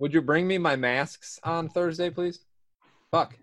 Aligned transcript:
Would 0.00 0.14
you 0.14 0.22
bring 0.22 0.48
me 0.48 0.56
my 0.56 0.76
masks 0.76 1.38
on 1.44 1.68
Thursday, 1.68 2.08
please? 2.08 2.40
Fuck. 3.10 3.34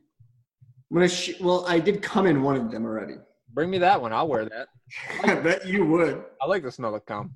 I'm 0.89 0.97
gonna. 0.97 1.07
Sh- 1.07 1.39
well, 1.39 1.63
I 1.67 1.77
did 1.77 2.01
come 2.01 2.25
in 2.25 2.41
one 2.41 2.55
of 2.55 2.71
them 2.71 2.83
already. 2.83 3.13
Bring 3.53 3.69
me 3.69 3.77
that 3.77 4.01
one. 4.01 4.11
I'll 4.11 4.27
wear 4.27 4.45
that. 4.45 4.69
I 5.23 5.35
bet 5.35 5.67
you 5.67 5.85
would. 5.85 6.23
I 6.41 6.47
like 6.47 6.63
the 6.63 6.71
smell 6.71 6.95
of 6.95 7.05
cum. 7.05 7.31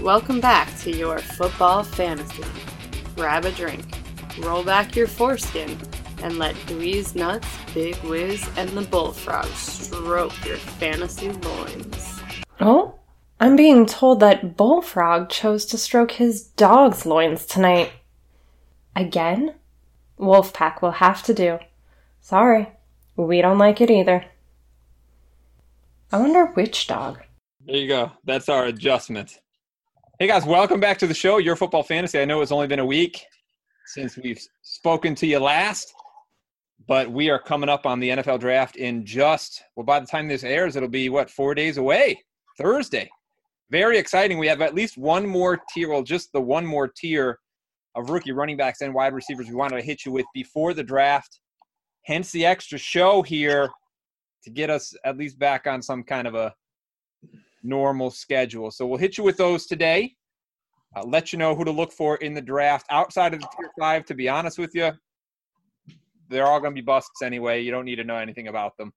Welcome 0.00 0.40
back 0.40 0.78
to 0.82 0.92
your 0.96 1.18
football 1.18 1.82
fantasy. 1.82 2.44
Grab 3.16 3.44
a 3.44 3.52
drink, 3.52 3.84
roll 4.40 4.64
back 4.64 4.96
your 4.96 5.06
foreskin, 5.06 5.78
and 6.22 6.38
let 6.38 6.54
Dweez 6.66 7.14
Nuts, 7.14 7.46
Big 7.72 7.96
Wiz, 8.02 8.48
and 8.56 8.68
the 8.70 8.82
Bullfrog 8.82 9.46
stroke 9.46 10.44
your 10.44 10.56
fantasy 10.56 11.30
loins. 11.30 12.20
Oh, 12.60 12.98
I'm 13.38 13.56
being 13.56 13.86
told 13.86 14.20
that 14.20 14.56
Bullfrog 14.56 15.28
chose 15.28 15.64
to 15.66 15.78
stroke 15.78 16.12
his 16.12 16.42
dog's 16.42 17.06
loins 17.06 17.46
tonight. 17.46 17.92
Again? 18.96 19.54
Wolfpack 20.18 20.82
will 20.82 20.92
have 20.92 21.22
to 21.24 21.34
do. 21.34 21.58
Sorry, 22.20 22.68
we 23.16 23.42
don't 23.42 23.58
like 23.58 23.80
it 23.80 23.90
either. 23.90 24.24
I 26.10 26.18
wonder 26.18 26.46
which 26.46 26.86
dog. 26.86 27.20
There 27.66 27.76
you 27.76 27.88
go. 27.88 28.12
That's 28.24 28.48
our 28.48 28.66
adjustment. 28.66 29.40
Hey 30.20 30.28
guys, 30.28 30.46
welcome 30.46 30.78
back 30.78 30.96
to 30.98 31.08
the 31.08 31.12
show, 31.14 31.38
Your 31.38 31.56
Football 31.56 31.82
Fantasy. 31.82 32.20
I 32.20 32.24
know 32.24 32.40
it's 32.40 32.52
only 32.52 32.68
been 32.68 32.78
a 32.78 32.86
week 32.86 33.26
since 33.86 34.16
we've 34.16 34.40
spoken 34.62 35.12
to 35.16 35.26
you 35.26 35.40
last, 35.40 35.92
but 36.86 37.10
we 37.10 37.30
are 37.30 37.38
coming 37.40 37.68
up 37.68 37.84
on 37.84 37.98
the 37.98 38.10
NFL 38.10 38.38
draft 38.38 38.76
in 38.76 39.04
just, 39.04 39.64
well, 39.74 39.84
by 39.84 39.98
the 39.98 40.06
time 40.06 40.28
this 40.28 40.44
airs, 40.44 40.76
it'll 40.76 40.88
be 40.88 41.08
what, 41.08 41.28
four 41.28 41.52
days 41.52 41.78
away? 41.78 42.22
Thursday. 42.56 43.10
Very 43.72 43.98
exciting. 43.98 44.38
We 44.38 44.46
have 44.46 44.60
at 44.60 44.72
least 44.72 44.96
one 44.96 45.26
more 45.26 45.60
tier, 45.74 45.88
well, 45.88 46.04
just 46.04 46.32
the 46.32 46.40
one 46.40 46.64
more 46.64 46.86
tier 46.86 47.40
of 47.96 48.08
rookie 48.08 48.30
running 48.30 48.56
backs 48.56 48.82
and 48.82 48.94
wide 48.94 49.14
receivers 49.14 49.48
we 49.48 49.56
wanted 49.56 49.78
to 49.78 49.82
hit 49.82 50.06
you 50.06 50.12
with 50.12 50.26
before 50.32 50.74
the 50.74 50.84
draft. 50.84 51.40
Hence 52.02 52.30
the 52.30 52.46
extra 52.46 52.78
show 52.78 53.22
here 53.22 53.68
to 54.44 54.50
get 54.50 54.70
us 54.70 54.94
at 55.04 55.16
least 55.16 55.40
back 55.40 55.66
on 55.66 55.82
some 55.82 56.04
kind 56.04 56.28
of 56.28 56.36
a 56.36 56.54
normal 57.64 58.10
schedule. 58.10 58.70
So 58.70 58.86
we'll 58.86 58.98
hit 58.98 59.18
you 59.18 59.24
with 59.24 59.36
those 59.36 59.66
today. 59.66 60.14
I'll 60.94 61.08
let 61.08 61.32
you 61.32 61.38
know 61.38 61.56
who 61.56 61.64
to 61.64 61.72
look 61.72 61.92
for 61.92 62.16
in 62.16 62.34
the 62.34 62.40
draft. 62.40 62.86
Outside 62.90 63.34
of 63.34 63.40
the 63.40 63.48
tier 63.56 63.70
five, 63.80 64.04
to 64.06 64.14
be 64.14 64.28
honest 64.28 64.58
with 64.58 64.74
you, 64.74 64.92
they're 66.28 66.46
all 66.46 66.60
going 66.60 66.72
to 66.72 66.80
be 66.80 66.84
busts 66.84 67.22
anyway. 67.22 67.62
You 67.62 67.72
don't 67.72 67.84
need 67.84 67.96
to 67.96 68.04
know 68.04 68.16
anything 68.16 68.48
about 68.48 68.76
them. 68.76 68.92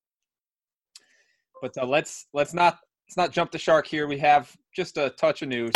But 1.61 1.75
uh, 1.77 1.87
let's 1.87 2.27
let's 2.33 2.53
not 2.53 2.77
let's 3.07 3.17
not 3.17 3.31
jump 3.31 3.51
the 3.51 3.57
shark 3.57 3.87
here. 3.87 4.07
We 4.07 4.19
have 4.19 4.55
just 4.75 4.97
a 4.97 5.09
touch 5.11 5.41
of 5.41 5.49
news. 5.49 5.71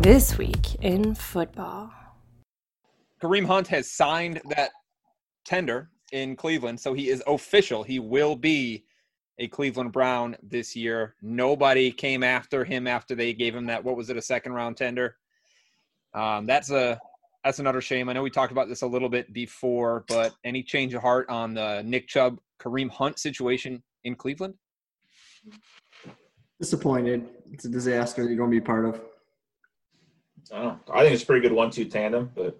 This 0.00 0.38
week 0.38 0.76
in 0.80 1.14
football. 1.14 1.92
Kareem 3.22 3.46
Hunt 3.46 3.66
has 3.68 3.90
signed 3.92 4.40
that 4.50 4.70
tender 5.44 5.90
in 6.16 6.34
Cleveland, 6.34 6.80
so 6.80 6.94
he 6.94 7.10
is 7.10 7.22
official. 7.26 7.82
He 7.82 7.98
will 7.98 8.34
be 8.34 8.84
a 9.38 9.46
Cleveland 9.48 9.92
Brown 9.92 10.34
this 10.42 10.74
year. 10.74 11.14
Nobody 11.20 11.92
came 11.92 12.22
after 12.22 12.64
him 12.64 12.86
after 12.86 13.14
they 13.14 13.34
gave 13.34 13.54
him 13.54 13.66
that. 13.66 13.84
What 13.84 13.96
was 13.96 14.08
it? 14.08 14.16
A 14.16 14.22
second 14.22 14.52
round 14.52 14.78
tender. 14.78 15.16
Um, 16.14 16.46
that's 16.46 16.70
a 16.70 16.98
that's 17.44 17.58
another 17.58 17.82
shame. 17.82 18.08
I 18.08 18.14
know 18.14 18.22
we 18.22 18.30
talked 18.30 18.50
about 18.50 18.68
this 18.68 18.80
a 18.80 18.86
little 18.86 19.10
bit 19.10 19.32
before, 19.32 20.04
but 20.08 20.34
any 20.42 20.62
change 20.62 20.94
of 20.94 21.02
heart 21.02 21.28
on 21.28 21.52
the 21.52 21.82
Nick 21.84 22.08
Chubb 22.08 22.40
Kareem 22.58 22.90
Hunt 22.90 23.18
situation 23.18 23.82
in 24.04 24.14
Cleveland? 24.14 24.54
Disappointed. 26.58 27.28
It's 27.52 27.66
a 27.66 27.68
disaster 27.68 28.24
you're 28.24 28.36
going 28.36 28.50
to 28.50 28.56
be 28.56 28.64
part 28.64 28.86
of. 28.86 29.00
I 30.52 30.62
don't 30.62 30.88
know. 30.88 30.94
I 30.94 31.02
think 31.02 31.14
it's 31.14 31.22
a 31.22 31.26
pretty 31.26 31.46
good 31.46 31.52
one-two 31.52 31.84
tandem, 31.84 32.30
but 32.34 32.58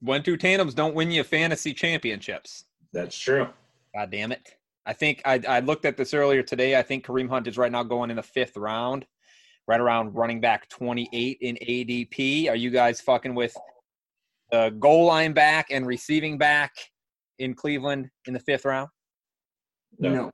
One 0.00 0.22
two 0.22 0.36
tandems 0.36 0.74
don't 0.74 0.94
win 0.94 1.10
you 1.10 1.24
fantasy 1.24 1.74
championships. 1.74 2.64
that's 2.92 3.18
true. 3.18 3.48
God 3.94 4.10
damn 4.10 4.32
it. 4.32 4.54
I 4.86 4.92
think 4.92 5.20
I, 5.24 5.40
I 5.46 5.60
looked 5.60 5.84
at 5.84 5.96
this 5.96 6.14
earlier 6.14 6.42
today. 6.42 6.78
I 6.78 6.82
think 6.82 7.04
Kareem 7.04 7.28
Hunt 7.28 7.46
is 7.46 7.58
right 7.58 7.70
now 7.70 7.82
going 7.82 8.10
in 8.10 8.16
the 8.16 8.22
fifth 8.22 8.56
round, 8.56 9.04
right 9.66 9.80
around 9.80 10.14
running 10.14 10.40
back 10.40 10.68
28 10.70 11.38
in 11.40 11.56
ADP. 11.56 12.48
Are 12.48 12.56
you 12.56 12.70
guys 12.70 13.00
fucking 13.00 13.34
with 13.34 13.54
the 14.50 14.74
goal 14.78 15.06
line 15.06 15.32
back 15.32 15.66
and 15.70 15.86
receiving 15.86 16.38
back 16.38 16.72
in 17.38 17.54
Cleveland 17.54 18.08
in 18.26 18.32
the 18.32 18.40
fifth 18.40 18.64
round? 18.64 18.88
No. 19.98 20.14
No. 20.14 20.30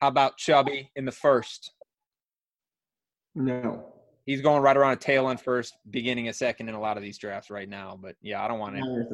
How 0.00 0.08
about 0.08 0.38
Chubby 0.38 0.90
in 0.96 1.04
the 1.04 1.12
first? 1.12 1.72
No. 3.34 3.89
He's 4.30 4.42
going 4.42 4.62
right 4.62 4.76
around 4.76 4.92
a 4.92 4.96
tail 4.96 5.28
end 5.28 5.40
first, 5.40 5.74
beginning 5.90 6.28
a 6.28 6.32
second 6.32 6.68
in 6.68 6.76
a 6.76 6.80
lot 6.80 6.96
of 6.96 7.02
these 7.02 7.18
drafts 7.18 7.50
right 7.50 7.68
now. 7.68 7.98
But 8.00 8.14
yeah, 8.22 8.40
I 8.44 8.46
don't 8.46 8.60
want 8.60 8.76
to 8.76 9.06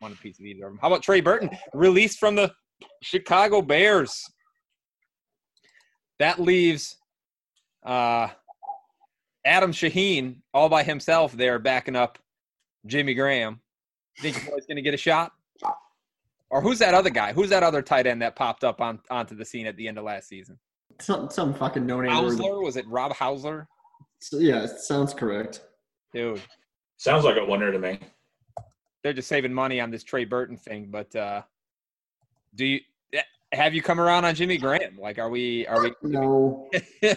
want 0.00 0.14
a 0.14 0.16
piece 0.18 0.38
of 0.38 0.46
either 0.46 0.64
of 0.66 0.70
them. 0.70 0.78
How 0.80 0.86
about 0.86 1.02
Trey 1.02 1.20
Burton, 1.20 1.50
released 1.74 2.20
from 2.20 2.36
the 2.36 2.52
Chicago 3.02 3.62
Bears? 3.62 4.14
That 6.20 6.38
leaves 6.38 6.98
uh, 7.84 8.28
Adam 9.44 9.72
Shaheen 9.72 10.36
all 10.54 10.68
by 10.68 10.84
himself 10.84 11.32
there, 11.32 11.58
backing 11.58 11.96
up 11.96 12.20
Jimmy 12.86 13.14
Graham. 13.14 13.60
Think 14.20 14.36
he's 14.36 14.66
going 14.66 14.76
to 14.76 14.82
get 14.82 14.94
a 14.94 14.98
shot? 14.98 15.32
Or 16.48 16.60
who's 16.60 16.78
that 16.78 16.94
other 16.94 17.10
guy? 17.10 17.32
Who's 17.32 17.50
that 17.50 17.64
other 17.64 17.82
tight 17.82 18.06
end 18.06 18.22
that 18.22 18.36
popped 18.36 18.62
up 18.62 18.80
on 18.80 19.00
onto 19.10 19.34
the 19.34 19.44
scene 19.44 19.66
at 19.66 19.76
the 19.76 19.88
end 19.88 19.98
of 19.98 20.04
last 20.04 20.28
season? 20.28 20.60
Some 21.00 21.28
some 21.28 21.54
fucking 21.54 21.84
no 21.84 22.00
name. 22.00 22.12
Hausler? 22.12 22.62
Was 22.62 22.76
it 22.76 22.86
Rob 22.86 23.12
Hausler? 23.14 23.66
So, 24.20 24.38
yeah, 24.38 24.64
it 24.64 24.80
sounds 24.80 25.14
correct. 25.14 25.62
Dude, 26.12 26.40
Sounds 26.98 27.24
like 27.24 27.38
a 27.38 27.44
winner 27.44 27.72
to 27.72 27.78
me. 27.78 27.98
they're 29.02 29.14
just 29.14 29.28
saving 29.28 29.54
money 29.54 29.80
on 29.80 29.90
this 29.90 30.04
Trey 30.04 30.24
Burton 30.26 30.56
thing. 30.56 30.88
But 30.90 31.14
uh, 31.16 31.42
do 32.54 32.66
you 32.66 32.80
eh, 33.14 33.22
have 33.52 33.74
you 33.74 33.80
come 33.80 33.98
around 33.98 34.26
on 34.26 34.34
Jimmy 34.34 34.58
Graham? 34.58 34.98
Like, 35.00 35.18
are 35.18 35.30
we 35.30 35.66
are 35.66 35.82
we 35.82 35.94
No. 36.02 36.68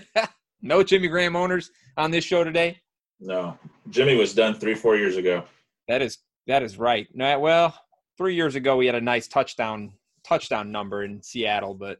no 0.61 0.83
Jimmy 0.83 1.09
Graham 1.09 1.35
owners 1.35 1.71
on 1.97 2.11
this 2.11 2.23
show 2.23 2.43
today? 2.45 2.79
No, 3.19 3.57
Jimmy 3.89 4.15
was 4.15 4.33
done 4.33 4.53
three, 4.55 4.75
four 4.75 4.95
years 4.95 5.17
ago. 5.17 5.43
That 5.89 6.01
is 6.01 6.19
that 6.47 6.63
is 6.63 6.77
right. 6.77 7.07
No, 7.13 7.37
well, 7.39 7.77
three 8.17 8.35
years 8.35 8.55
ago 8.55 8.77
we 8.77 8.85
had 8.85 8.95
a 8.95 9.01
nice 9.01 9.27
touchdown 9.27 9.91
touchdown 10.23 10.71
number 10.71 11.03
in 11.03 11.21
Seattle, 11.21 11.73
but 11.73 11.99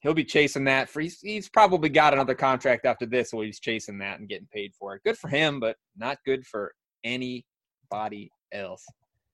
he'll 0.00 0.14
be 0.14 0.24
chasing 0.24 0.64
that 0.64 0.88
for. 0.88 1.00
He's, 1.00 1.20
he's 1.20 1.48
probably 1.48 1.88
got 1.88 2.12
another 2.12 2.34
contract 2.34 2.86
after 2.86 3.06
this, 3.06 3.30
so 3.30 3.40
he's 3.40 3.60
chasing 3.60 3.98
that 3.98 4.18
and 4.18 4.28
getting 4.28 4.48
paid 4.52 4.72
for 4.78 4.94
it. 4.94 5.02
Good 5.04 5.18
for 5.18 5.28
him, 5.28 5.60
but 5.60 5.76
not 5.96 6.18
good 6.24 6.46
for 6.46 6.72
anybody 7.04 8.30
else. 8.52 8.84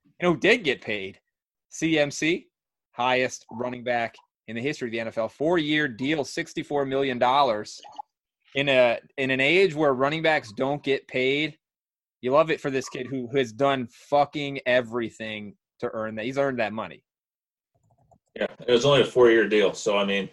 You 0.04 0.28
know 0.28 0.32
who 0.34 0.40
did 0.40 0.64
get 0.64 0.80
paid? 0.82 1.18
CMC, 1.72 2.44
highest 2.92 3.44
running 3.50 3.84
back 3.84 4.14
in 4.48 4.56
the 4.56 4.62
history 4.62 4.88
of 4.88 4.92
the 4.92 5.10
NFL, 5.10 5.30
four 5.32 5.58
year 5.58 5.88
deal, 5.88 6.24
sixty 6.24 6.62
four 6.62 6.86
million 6.86 7.18
dollars. 7.18 7.80
In 8.54 8.68
a 8.68 8.98
in 9.18 9.30
an 9.30 9.40
age 9.40 9.74
where 9.74 9.92
running 9.92 10.22
backs 10.22 10.52
don't 10.52 10.82
get 10.82 11.06
paid, 11.08 11.58
you 12.22 12.30
love 12.30 12.50
it 12.50 12.60
for 12.60 12.70
this 12.70 12.88
kid 12.88 13.06
who 13.06 13.28
has 13.36 13.52
done 13.52 13.88
fucking 13.90 14.60
everything 14.64 15.54
to 15.80 15.90
earn 15.92 16.14
that. 16.14 16.24
He's 16.24 16.38
earned 16.38 16.58
that 16.60 16.72
money. 16.72 17.02
Yeah, 18.34 18.46
it 18.66 18.72
was 18.72 18.84
only 18.84 19.02
a 19.02 19.04
four-year 19.06 19.48
deal, 19.48 19.72
so 19.72 19.96
I 19.98 20.04
mean, 20.04 20.28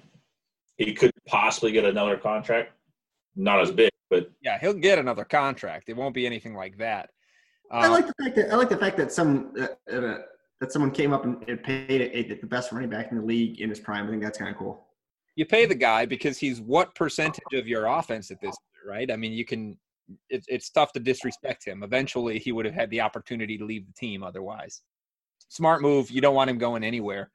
he 0.85 0.93
could 0.93 1.11
possibly 1.27 1.71
get 1.71 1.85
another 1.85 2.17
contract. 2.17 2.71
Not 3.35 3.61
as 3.61 3.71
big, 3.71 3.91
but 4.09 4.31
Yeah, 4.41 4.59
he'll 4.59 4.73
get 4.73 4.99
another 4.99 5.25
contract. 5.25 5.89
It 5.89 5.95
won't 5.95 6.13
be 6.13 6.25
anything 6.25 6.55
like 6.55 6.77
that. 6.77 7.09
I 7.71 7.87
like 7.87 8.05
the 8.05 8.13
fact 8.23 8.35
that 8.35 8.51
I 8.51 8.55
like 8.55 8.69
the 8.69 8.77
fact 8.77 8.97
that 8.97 9.11
some 9.11 9.53
uh, 9.59 9.91
uh, 9.91 10.19
that 10.59 10.71
someone 10.71 10.91
came 10.91 11.11
up 11.11 11.25
and, 11.25 11.43
and 11.47 11.61
paid 11.63 12.01
it, 12.01 12.13
it 12.13 12.41
the 12.41 12.47
best 12.47 12.71
running 12.71 12.89
back 12.89 13.11
in 13.11 13.17
the 13.17 13.23
league 13.23 13.59
in 13.61 13.69
his 13.69 13.79
prime. 13.79 14.05
I 14.05 14.09
think 14.09 14.21
that's 14.21 14.37
kind 14.37 14.51
of 14.51 14.57
cool. 14.57 14.85
you 15.35 15.45
pay 15.45 15.65
the 15.65 15.75
guy 15.75 16.05
because 16.05 16.37
he's 16.37 16.61
what 16.61 16.93
percentage 16.93 17.53
of 17.53 17.67
your 17.67 17.87
offense 17.87 18.29
at 18.29 18.39
this 18.41 18.55
point, 18.55 18.87
right? 18.87 19.11
I 19.11 19.15
mean, 19.15 19.33
you 19.33 19.45
can. 19.45 19.77
It, 20.29 20.45
it's 20.47 20.69
tough 20.69 20.91
to 20.93 20.99
disrespect 20.99 21.65
him. 21.65 21.81
Eventually, 21.81 22.37
he 22.37 22.51
would 22.51 22.65
have 22.65 22.75
had 22.75 22.89
the 22.91 23.01
opportunity 23.01 23.57
to 23.57 23.65
leave 23.65 23.87
the 23.87 23.93
team. 23.93 24.21
Otherwise, 24.21 24.83
smart 25.47 25.81
move. 25.81 26.11
You 26.11 26.21
don't 26.21 26.35
want 26.35 26.49
him 26.49 26.59
going 26.59 26.83
anywhere. 26.83 27.31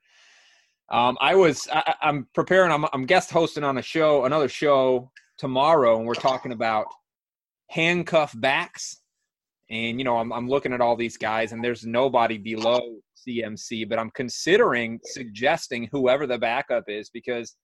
Um, 0.91 1.17
I 1.21 1.35
was. 1.35 1.67
I, 1.71 1.95
I'm 2.01 2.27
preparing. 2.33 2.71
I'm, 2.71 2.85
I'm 2.93 3.05
guest 3.05 3.31
hosting 3.31 3.63
on 3.63 3.77
a 3.77 3.81
show, 3.81 4.25
another 4.25 4.49
show 4.49 5.11
tomorrow, 5.37 5.97
and 5.97 6.07
we're 6.07 6.15
talking 6.15 6.51
about 6.51 6.87
handcuff 7.69 8.33
backs. 8.39 9.01
And 9.69 9.99
you 9.99 10.03
know, 10.03 10.17
I'm 10.17 10.33
I'm 10.33 10.49
looking 10.49 10.73
at 10.73 10.81
all 10.81 10.95
these 10.95 11.17
guys, 11.17 11.51
and 11.51 11.63
there's 11.63 11.85
nobody 11.85 12.37
below 12.37 12.79
CMC, 13.27 13.87
but 13.87 13.99
I'm 13.99 14.09
considering 14.11 14.99
suggesting 15.03 15.87
whoever 15.91 16.25
the 16.25 16.37
backup 16.37 16.85
is 16.87 17.09
because 17.09 17.55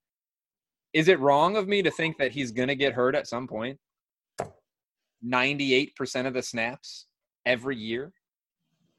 is 0.93 1.07
it 1.07 1.19
wrong 1.19 1.57
of 1.57 1.67
me 1.67 1.81
to 1.81 1.91
think 1.91 2.17
that 2.17 2.31
he's 2.31 2.51
going 2.51 2.69
to 2.69 2.75
get 2.75 2.93
hurt 2.93 3.15
at 3.15 3.27
some 3.27 3.47
point? 3.47 3.77
98% 5.25 6.27
of 6.27 6.33
the 6.33 6.41
snaps 6.41 7.07
every 7.45 7.75
year, 7.75 8.13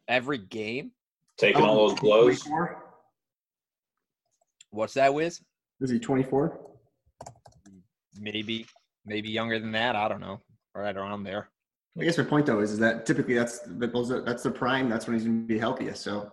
every 0.08 0.38
game. 0.38 0.90
Taking 1.38 1.62
all 1.62 1.88
those 1.88 2.00
blows. 2.00 2.46
24? 4.70 4.78
What's 4.78 4.94
that, 4.94 5.14
Wiz? 5.14 5.40
Is 5.80 5.90
he 5.90 5.98
24? 5.98 6.58
Maybe, 8.18 8.66
maybe 9.04 9.30
younger 9.30 9.58
than 9.58 9.72
that. 9.72 9.96
I 9.96 10.08
don't 10.08 10.20
know. 10.20 10.40
Right 10.74 10.96
around 10.96 11.24
there. 11.24 11.48
I 11.98 12.04
guess 12.04 12.18
my 12.18 12.24
point 12.24 12.44
though 12.44 12.60
is, 12.60 12.72
is 12.72 12.78
that 12.80 13.06
typically 13.06 13.34
that's 13.34 13.60
that 13.60 13.92
those 13.92 14.08
that's 14.24 14.42
the 14.42 14.50
prime. 14.50 14.90
That's 14.90 15.06
when 15.06 15.14
he's 15.14 15.24
going 15.24 15.42
to 15.42 15.46
be 15.46 15.58
healthiest. 15.58 16.02
So, 16.02 16.30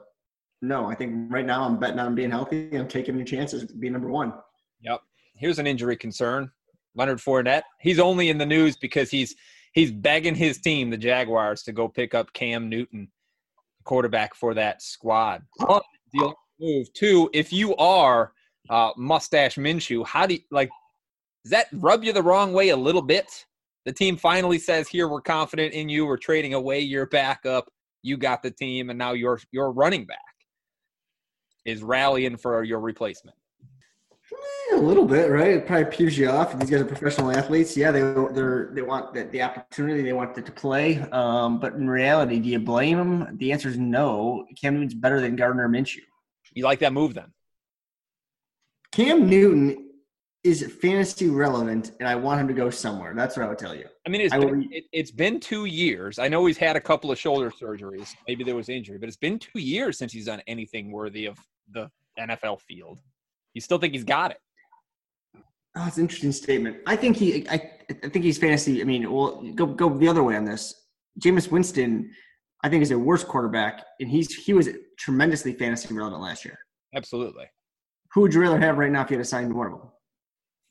no, 0.61 0.87
I 0.87 0.95
think 0.95 1.31
right 1.31 1.45
now 1.45 1.63
I'm 1.63 1.79
betting 1.79 1.99
on 1.99 2.15
being 2.15 2.31
healthy. 2.31 2.75
I'm 2.75 2.89
taking 2.89 3.15
your 3.15 3.25
chances 3.25 3.65
to 3.65 3.73
be 3.73 3.89
number 3.89 4.09
one. 4.09 4.33
Yep. 4.81 4.99
Here's 5.35 5.59
an 5.59 5.67
injury 5.67 5.95
concern. 5.95 6.51
Leonard 6.95 7.19
Fournette. 7.19 7.63
He's 7.79 7.99
only 7.99 8.29
in 8.29 8.37
the 8.37 8.45
news 8.45 8.75
because 8.75 9.09
he's 9.09 9.35
he's 9.71 9.91
begging 9.91 10.35
his 10.35 10.59
team, 10.59 10.89
the 10.89 10.97
Jaguars, 10.97 11.63
to 11.63 11.71
go 11.71 11.87
pick 11.87 12.13
up 12.13 12.33
Cam 12.33 12.67
Newton, 12.67 13.09
quarterback 13.85 14.35
for 14.35 14.53
that 14.55 14.81
squad. 14.81 15.43
One, 15.59 15.81
deal 16.13 16.35
move. 16.59 16.91
Two, 16.93 17.29
if 17.33 17.51
you 17.51 17.75
are 17.75 18.33
uh, 18.69 18.91
mustache 18.97 19.55
Minshew, 19.55 20.05
how 20.05 20.25
do 20.25 20.35
you 20.35 20.41
like? 20.51 20.69
Does 21.43 21.51
that 21.51 21.67
rub 21.73 22.03
you 22.03 22.13
the 22.13 22.23
wrong 22.23 22.53
way 22.53 22.69
a 22.69 22.77
little 22.77 23.01
bit? 23.01 23.45
The 23.85 23.91
team 23.91 24.15
finally 24.15 24.59
says, 24.59 24.87
"Here, 24.87 25.07
we're 25.07 25.21
confident 25.21 25.73
in 25.73 25.89
you. 25.89 26.05
We're 26.05 26.17
trading 26.17 26.53
away 26.53 26.79
your 26.79 27.05
backup. 27.05 27.69
You 28.01 28.17
got 28.17 28.41
the 28.41 28.51
team, 28.51 28.89
and 28.89 28.97
now 28.97 29.13
your 29.13 29.39
your 29.51 29.71
running 29.71 30.05
back 30.05 30.19
is 31.65 31.83
rallying 31.83 32.37
for 32.37 32.63
your 32.63 32.79
replacement." 32.79 33.37
A 34.71 34.77
little 34.77 35.05
bit, 35.05 35.29
right? 35.29 35.49
It 35.49 35.67
probably 35.67 35.85
peers 35.85 36.17
you 36.17 36.29
off. 36.29 36.57
These 36.57 36.69
guys 36.69 36.81
are 36.81 36.85
professional 36.85 37.31
athletes. 37.31 37.75
Yeah, 37.77 37.91
they 37.91 37.99
they're 37.99 38.69
they 38.73 38.81
want 38.81 39.13
the, 39.13 39.25
the 39.25 39.41
opportunity. 39.41 40.01
They 40.01 40.13
want 40.13 40.33
to 40.33 40.51
play. 40.51 40.99
Um, 41.11 41.59
but 41.59 41.73
in 41.73 41.87
reality, 41.87 42.39
do 42.39 42.49
you 42.49 42.59
blame 42.59 42.97
them? 42.97 43.37
The 43.37 43.51
answer 43.51 43.69
is 43.69 43.77
no. 43.77 44.45
Cam 44.59 44.75
Newton's 44.75 44.95
better 44.95 45.19
than 45.19 45.35
Gardner 45.35 45.67
Minshew. 45.67 45.99
You 46.53 46.63
like 46.63 46.79
that 46.79 46.93
move 46.93 47.13
then? 47.13 47.31
Cam 48.91 49.27
Newton 49.29 49.89
is 50.43 50.71
fantasy 50.81 51.29
relevant, 51.29 51.91
and 51.99 52.07
I 52.07 52.15
want 52.15 52.41
him 52.41 52.47
to 52.49 52.53
go 52.53 52.69
somewhere. 52.69 53.13
That's 53.15 53.37
what 53.37 53.45
I 53.45 53.49
would 53.49 53.57
tell 53.57 53.73
you. 53.73 53.85
I 54.05 54.09
mean, 54.09 54.21
it's 54.21 54.33
I 54.33 54.39
been, 54.39 54.59
will- 54.59 54.67
it, 54.71 54.83
it's 54.91 55.11
been 55.11 55.39
two 55.39 55.65
years. 55.65 56.19
I 56.19 56.27
know 56.27 56.45
he's 56.45 56.57
had 56.57 56.75
a 56.75 56.81
couple 56.81 57.11
of 57.11 57.17
shoulder 57.17 57.49
surgeries. 57.49 58.13
Maybe 58.27 58.43
there 58.43 58.55
was 58.55 58.69
injury, 58.69 58.97
but 58.97 59.07
it's 59.07 59.17
been 59.17 59.39
two 59.39 59.59
years 59.59 59.97
since 59.97 60.11
he's 60.11 60.25
done 60.25 60.41
anything 60.47 60.91
worthy 60.91 61.25
of 61.25 61.39
the 61.71 61.89
NFL 62.19 62.61
field. 62.61 62.99
You 63.53 63.61
still 63.61 63.77
think 63.77 63.93
he's 63.93 64.03
got 64.03 64.31
it? 64.31 64.37
Oh, 65.75 65.85
it's 65.87 65.97
an 65.97 66.03
interesting 66.03 66.31
statement. 66.31 66.77
I 66.85 66.95
think 66.95 67.17
he. 67.17 67.47
I, 67.49 67.71
I 67.89 68.09
think 68.09 68.23
he's 68.25 68.37
fantasy. 68.37 68.81
I 68.81 68.83
mean, 68.83 69.11
well, 69.11 69.41
go 69.55 69.65
go 69.65 69.89
the 69.97 70.07
other 70.07 70.23
way 70.23 70.35
on 70.35 70.45
this. 70.45 70.83
Jameis 71.19 71.49
Winston, 71.49 72.11
I 72.63 72.69
think, 72.69 72.81
is 72.81 72.91
a 72.91 72.97
worse 72.97 73.23
quarterback, 73.23 73.85
and 73.99 74.09
he's 74.09 74.33
he 74.33 74.53
was 74.53 74.69
tremendously 74.97 75.53
fantasy 75.53 75.93
relevant 75.93 76.21
last 76.21 76.45
year. 76.45 76.57
Absolutely. 76.95 77.45
Who 78.13 78.21
would 78.21 78.33
you 78.33 78.41
rather 78.41 78.59
have 78.59 78.77
right 78.77 78.91
now 78.91 79.01
if 79.03 79.09
you 79.09 79.17
had 79.17 79.23
to 79.23 79.29
sign 79.29 79.53
one 79.53 79.67
of 79.67 79.73
them? 79.73 79.89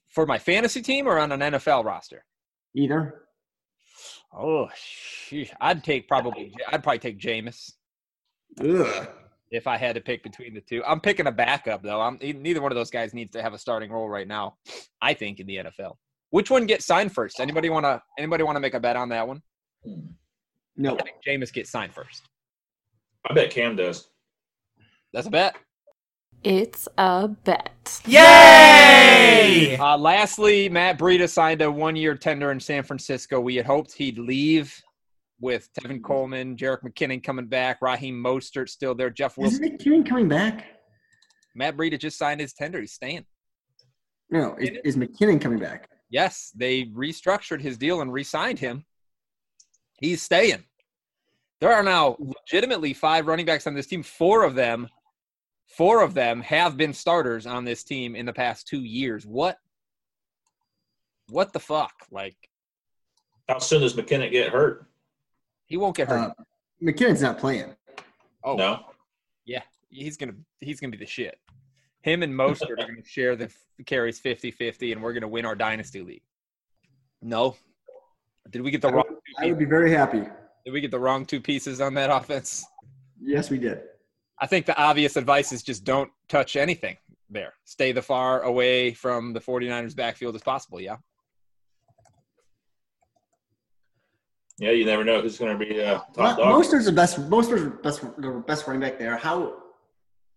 For 0.09 0.27
my 0.27 0.39
fantasy 0.39 0.81
team 0.81 1.06
or 1.06 1.19
on 1.19 1.33
an 1.33 1.41
NFL 1.41 1.85
roster? 1.85 2.25
Either. 2.75 3.23
Oh, 4.33 4.69
sheesh. 4.75 5.50
I'd 5.61 5.85
take 5.85 6.09
probably. 6.09 6.55
I'd 6.69 6.83
probably 6.83 6.99
take 6.99 7.19
Jameis 7.19 7.73
Ugh. 8.61 9.09
if 9.50 9.67
I 9.67 9.77
had 9.77 9.95
to 9.97 10.00
pick 10.00 10.23
between 10.23 10.55
the 10.55 10.61
two. 10.62 10.83
I'm 10.87 11.00
picking 11.00 11.27
a 11.27 11.33
backup 11.33 11.83
though. 11.83 12.00
I'm 12.00 12.19
neither 12.23 12.62
one 12.62 12.73
of 12.73 12.77
those 12.77 12.91
guys 12.91 13.12
needs 13.12 13.33
to 13.33 13.43
have 13.43 13.53
a 13.53 13.59
starting 13.59 13.91
role 13.91 14.09
right 14.09 14.27
now. 14.29 14.56
I 15.03 15.12
think 15.15 15.41
in 15.41 15.47
the 15.47 15.56
NFL. 15.56 15.97
Which 16.31 16.50
one 16.50 16.65
gets 16.65 16.87
signed 16.87 17.12
first? 17.12 17.41
Anybody 17.41 17.69
want 17.69 17.85
to? 17.85 18.00
Anybody 18.19 18.45
want 18.45 18.56
to 18.56 18.61
make 18.61 18.73
a 18.75 18.81
bet 18.81 18.97
on 18.97 19.11
that 19.11 19.29
one? 19.29 19.43
Hmm. 19.85 20.12
No. 20.77 20.95
I 20.95 21.03
think 21.03 21.17
Jameis 21.27 21.53
gets 21.53 21.71
signed 21.71 21.95
first. 21.95 22.29
I 23.29 23.35
bet 23.35 23.51
Cam 23.51 23.77
does. 23.77 24.09
That's 25.13 25.27
a 25.27 25.31
bet. 25.31 25.57
It's 26.43 26.89
a 26.99 27.29
bet. 27.29 28.01
Yay! 28.05 29.77
Uh, 29.77 29.97
lastly, 29.97 30.69
Matt 30.69 30.99
Breida 30.99 31.29
signed 31.29 31.63
a 31.63 31.71
one-year 31.71 32.17
tender 32.17 32.51
in 32.51 32.59
San 32.59 32.83
Francisco. 32.83 33.39
We 33.39 33.55
had 33.55 33.67
hoped 33.67 33.93
he'd 33.93 34.19
leave 34.19 34.77
with 35.41 35.69
Tevin 35.75 36.03
Coleman, 36.03 36.57
Jerick 36.57 36.83
McKinnon 36.83 37.23
coming 37.23 37.47
back, 37.47 37.81
Raheem 37.83 38.15
Mostert 38.15 38.69
still 38.69 38.95
there, 38.95 39.11
Jeff 39.11 39.37
Wilson. 39.37 39.63
Isn't 39.63 39.79
McKinnon 39.79 40.09
coming 40.09 40.29
back? 40.29 40.65
Matt 41.55 41.77
Breida 41.77 41.99
just 41.99 42.19
signed 42.19 42.41
his 42.41 42.55
tender. 42.55 42.81
He's 42.81 42.93
staying. 42.93 43.25
No. 44.31 44.57
Is, 44.59 44.71
is 44.85 44.97
McKinnon 44.97 45.41
coming 45.41 45.59
back? 45.59 45.89
Yes, 46.11 46.51
they 46.57 46.85
restructured 46.87 47.61
his 47.61 47.77
deal 47.77 48.01
and 48.01 48.13
re-signed 48.13 48.59
him. 48.59 48.85
He's 50.02 50.20
staying. 50.20 50.64
There 51.60 51.72
are 51.72 51.82
now 51.84 52.16
legitimately 52.19 52.93
five 52.93 53.28
running 53.28 53.46
backs 53.46 53.69
on 53.69 53.75
this 53.75 53.87
team. 53.87 54.02
Four 54.02 54.43
of 54.43 54.56
them, 54.56 54.88
four 55.69 56.02
of 56.02 56.12
them 56.12 56.40
have 56.43 56.76
been 56.76 56.93
starters 56.93 57.46
on 57.46 57.64
this 57.64 57.84
team 57.84 58.16
in 58.16 58.26
the 58.26 58.32
past 58.32 58.66
two 58.66 58.82
years. 58.82 59.25
What? 59.25 59.58
What 61.28 61.52
the 61.52 61.60
fuck? 61.60 61.93
Like 62.10 62.37
How 63.49 63.60
soon 63.60 63.81
does 63.82 63.94
McKinnon 63.94 64.32
get 64.32 64.50
hurt? 64.50 64.87
he 65.66 65.76
won't 65.76 65.96
get 65.96 66.08
hurt. 66.08 66.32
Uh, 66.38 66.43
McKinnon's 66.82 67.22
not 67.22 67.38
playing. 67.38 67.75
oh 68.44 68.56
No. 68.56 68.81
yeah, 69.46 69.62
he's 69.88 70.16
gonna 70.16 70.34
he's 70.60 70.81
gonna 70.81 70.90
be 70.90 70.99
the 70.99 71.06
shit. 71.06 71.38
Him 72.02 72.25
and 72.25 72.34
Mostert 72.34 72.72
are 72.72 72.76
gonna 72.76 73.04
share 73.04 73.37
the 73.37 73.44
f- 73.44 73.56
carries 73.87 74.20
50-50 74.20 74.90
and 74.93 75.00
we're 75.00 75.12
gonna 75.12 75.28
win 75.28 75.46
our 75.46 75.54
dynasty 75.54 76.02
league. 76.02 76.25
No. 77.22 77.56
Did 78.50 78.62
we 78.62 78.72
get 78.72 78.82
the 78.82 78.88
wrong 78.93 79.04
would, 79.08 79.08
two 79.08 79.12
I 79.43 79.47
would 79.49 79.59
be 79.59 79.65
very 79.65 79.91
happy. 79.91 80.23
Did 80.65 80.71
we 80.73 80.81
get 80.81 80.91
the 80.91 81.00
wrong 81.00 81.27
two 81.27 81.41
pieces 81.41 81.81
on 81.81 81.94
that 81.94 82.11
offense? 82.11 82.65
Yes, 83.21 83.50
we 83.50 83.59
did. 83.59 83.83
I 84.41 84.47
think 84.47 84.67
the 84.67 84.77
obvious 84.77 85.17
advice 85.17 85.53
is 85.53 85.62
just 85.62 85.85
don't 85.85 86.11
touch 86.29 86.56
anything 86.56 86.97
there. 87.29 87.55
Stay 87.65 87.93
the 87.93 88.03
far 88.03 88.43
away 88.43 88.93
from 88.93 89.33
the 89.33 89.41
49ers 89.41 89.97
backfield 89.97 90.35
as 90.35 90.43
possible, 90.43 90.81
yeah. 90.81 90.97
Yeah, 94.59 94.71
you 94.71 94.85
never 94.85 95.03
know 95.03 95.21
who's 95.21 95.39
going 95.39 95.59
to 95.59 95.65
be 95.65 95.83
uh, 95.83 96.00
top 96.15 96.38
Mo- 96.38 96.45
dog. 96.45 96.65
Mostert's 96.65 96.85
the 96.85 96.93
best. 96.93 97.19
Mostert's 97.29 97.65
the 97.65 97.71
best. 97.83 98.00
The 98.21 98.45
best 98.47 98.67
running 98.67 98.81
back 98.81 98.99
there. 98.99 99.17
How? 99.17 99.55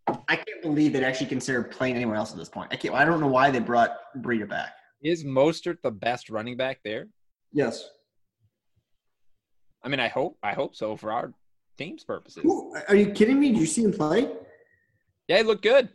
I 0.07 0.35
can't 0.35 0.61
believe 0.63 0.93
they'd 0.93 1.03
actually 1.03 1.27
considered 1.27 1.69
playing 1.69 1.95
anyone 1.95 2.15
else 2.15 2.31
at 2.31 2.37
this 2.37 2.49
point. 2.49 2.69
I 2.71 2.75
can't. 2.75 2.95
I 2.95 3.05
don't 3.05 3.19
know 3.19 3.27
why 3.27 3.51
they 3.51 3.59
brought 3.59 3.91
Breida 4.17 4.47
back. 4.49 4.73
Is 5.03 5.23
Mostert 5.23 5.77
the 5.83 5.91
best 5.91 6.29
running 6.29 6.57
back 6.57 6.79
there? 6.83 7.07
Yes. 7.51 7.87
I 9.85 9.87
mean, 9.87 9.99
I 9.99 10.07
hope 10.07 10.37
I 10.41 10.53
hope 10.53 10.75
so 10.75 10.97
for 10.97 11.11
our 11.11 11.31
team's 11.77 12.03
purposes. 12.03 12.41
Who, 12.43 12.75
are 12.89 12.95
you 12.95 13.11
kidding 13.11 13.39
me? 13.39 13.51
Did 13.51 13.59
you 13.59 13.67
see 13.67 13.83
him 13.83 13.93
play? 13.93 14.27
Yeah, 15.27 15.37
he 15.37 15.43
looked 15.43 15.61
good. 15.61 15.89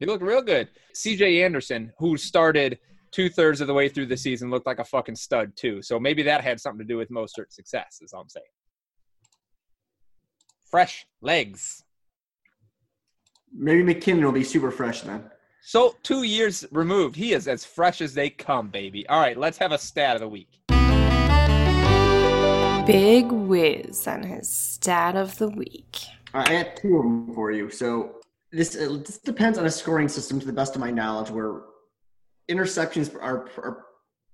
He 0.00 0.06
looked 0.06 0.24
real 0.24 0.42
good. 0.42 0.68
CJ 0.96 1.44
Anderson, 1.44 1.92
who 1.98 2.16
started 2.16 2.78
two 3.12 3.28
thirds 3.28 3.60
of 3.60 3.66
the 3.66 3.74
way 3.74 3.88
through 3.88 4.06
the 4.06 4.16
season, 4.16 4.50
looked 4.50 4.66
like 4.66 4.78
a 4.78 4.84
fucking 4.84 5.16
stud 5.16 5.52
too. 5.54 5.82
So 5.82 6.00
maybe 6.00 6.22
that 6.22 6.42
had 6.42 6.58
something 6.58 6.78
to 6.78 6.84
do 6.84 6.96
with 6.96 7.10
Mostert's 7.10 7.54
success, 7.54 8.00
is 8.02 8.14
all 8.14 8.22
I'm 8.22 8.28
saying. 8.28 8.46
Fresh 10.70 11.06
legs. 11.20 11.84
Maybe 13.54 13.82
McKinnon 13.82 14.24
will 14.24 14.32
be 14.32 14.44
super 14.44 14.70
fresh 14.70 15.02
then. 15.02 15.30
So 15.62 15.94
two 16.02 16.22
years 16.22 16.64
removed, 16.72 17.14
he 17.14 17.34
is 17.34 17.46
as 17.46 17.64
fresh 17.66 18.00
as 18.00 18.14
they 18.14 18.30
come, 18.30 18.68
baby. 18.68 19.06
All 19.08 19.20
right, 19.20 19.36
let's 19.36 19.58
have 19.58 19.72
a 19.72 19.78
stat 19.78 20.16
of 20.16 20.20
the 20.20 20.28
week. 20.28 20.58
Big 22.86 23.30
Wiz 23.30 24.08
and 24.08 24.24
his 24.24 24.48
stat 24.48 25.14
of 25.14 25.38
the 25.38 25.48
week. 25.48 26.00
All 26.34 26.40
right, 26.40 26.50
I 26.50 26.62
got 26.64 26.76
two 26.76 26.96
of 26.96 27.04
them 27.04 27.32
for 27.32 27.52
you. 27.52 27.70
So 27.70 28.16
this, 28.50 28.74
uh, 28.74 28.98
this 29.06 29.18
depends 29.18 29.56
on 29.56 29.66
a 29.66 29.70
scoring 29.70 30.08
system, 30.08 30.40
to 30.40 30.46
the 30.46 30.52
best 30.52 30.74
of 30.74 30.80
my 30.80 30.90
knowledge, 30.90 31.30
where 31.30 31.62
interceptions 32.50 33.14
are, 33.14 33.48
are, 33.56 33.84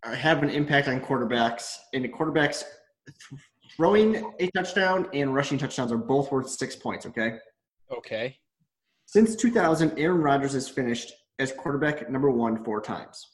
are 0.02 0.14
have 0.14 0.42
an 0.42 0.48
impact 0.48 0.88
on 0.88 0.98
quarterbacks, 1.00 1.74
and 1.92 2.02
the 2.02 2.08
quarterbacks 2.08 2.64
throwing 3.76 4.32
a 4.40 4.50
touchdown 4.52 5.08
and 5.12 5.34
rushing 5.34 5.58
touchdowns 5.58 5.92
are 5.92 5.98
both 5.98 6.32
worth 6.32 6.48
six 6.48 6.74
points. 6.74 7.04
Okay. 7.04 7.34
Okay. 7.92 8.38
Since 9.04 9.36
2000, 9.36 9.98
Aaron 9.98 10.22
Rodgers 10.22 10.54
has 10.54 10.70
finished 10.70 11.12
as 11.38 11.52
quarterback 11.52 12.08
number 12.08 12.30
one 12.30 12.64
four 12.64 12.80
times. 12.80 13.26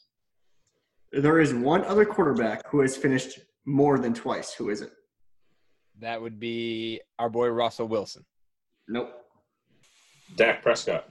There 1.13 1.39
is 1.39 1.53
one 1.53 1.85
other 1.85 2.03
quarterback 2.03 2.69
who 2.69 2.81
has 2.81 2.97
finished 2.97 3.39
more 3.65 3.97
than 3.97 4.13
twice. 4.13 4.53
Who 4.53 4.69
is 4.69 4.81
it? 4.81 4.91
That 6.01 6.21
would 6.21 6.39
be 6.39 7.01
our 7.19 7.29
boy 7.29 7.47
Russell 7.47 7.87
Wilson. 7.87 8.25
Nope. 8.87 9.13
Dak 10.35 10.61
Prescott. 10.61 11.09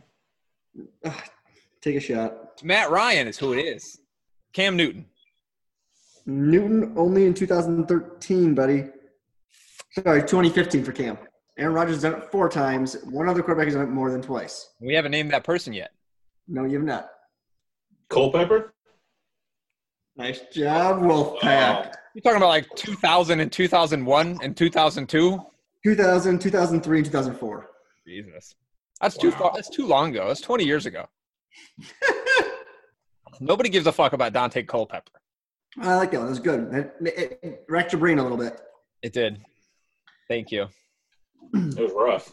Ugh, 1.04 1.12
take 1.80 1.96
a 1.96 2.00
shot. 2.00 2.62
Matt 2.62 2.90
Ryan 2.90 3.28
is 3.28 3.38
who 3.38 3.52
it 3.52 3.62
is. 3.62 3.98
Cam 4.52 4.76
Newton. 4.76 5.06
Newton 6.26 6.94
only 6.96 7.26
in 7.26 7.34
2013, 7.34 8.54
buddy. 8.54 8.86
Sorry, 9.92 10.20
2015 10.20 10.84
for 10.84 10.92
Cam. 10.92 11.18
Aaron 11.58 11.74
Rodgers 11.74 11.96
has 11.96 12.02
done 12.02 12.14
it 12.14 12.30
four 12.32 12.48
times. 12.48 12.96
One 13.04 13.28
other 13.28 13.42
quarterback 13.42 13.66
has 13.66 13.74
done 13.74 13.84
it 13.84 13.90
more 13.90 14.10
than 14.10 14.22
twice. 14.22 14.70
We 14.80 14.94
haven't 14.94 15.12
named 15.12 15.30
that 15.32 15.44
person 15.44 15.72
yet. 15.72 15.92
No, 16.48 16.64
you 16.64 16.74
have 16.78 16.86
not. 16.86 17.10
Culpepper? 18.08 18.74
Nice 20.16 20.40
job, 20.52 21.00
Wolfpack. 21.00 21.42
Wow. 21.42 21.90
You're 22.14 22.22
talking 22.22 22.36
about 22.36 22.48
like 22.48 22.68
2000 22.76 23.40
and 23.40 23.50
2001 23.50 24.38
and 24.40 24.56
2002. 24.56 25.40
2000, 25.84 26.38
2003, 26.40 26.98
and 26.98 27.06
2004. 27.06 27.70
Jesus, 28.06 28.54
that's 29.00 29.16
too 29.16 29.32
far. 29.32 29.50
That's 29.54 29.68
too 29.68 29.86
long 29.86 30.10
ago. 30.10 30.28
That's 30.28 30.40
20 30.40 30.64
years 30.64 30.86
ago. 30.86 31.06
Nobody 33.40 33.68
gives 33.68 33.86
a 33.86 33.92
fuck 33.92 34.12
about 34.12 34.32
Daunte 34.32 34.66
Culpepper. 34.66 35.10
I 35.80 35.96
like 35.96 36.12
that 36.12 36.18
one. 36.18 36.28
It 36.28 36.30
was 36.30 36.38
good. 36.38 36.72
It, 36.72 36.94
it, 37.00 37.38
it 37.42 37.64
wrecked 37.68 37.92
your 37.92 37.98
brain 37.98 38.20
a 38.20 38.22
little 38.22 38.38
bit. 38.38 38.60
It 39.02 39.12
did. 39.12 39.40
Thank 40.28 40.52
you. 40.52 40.68
It 41.52 41.80
was 41.80 41.92
rough. 41.96 42.32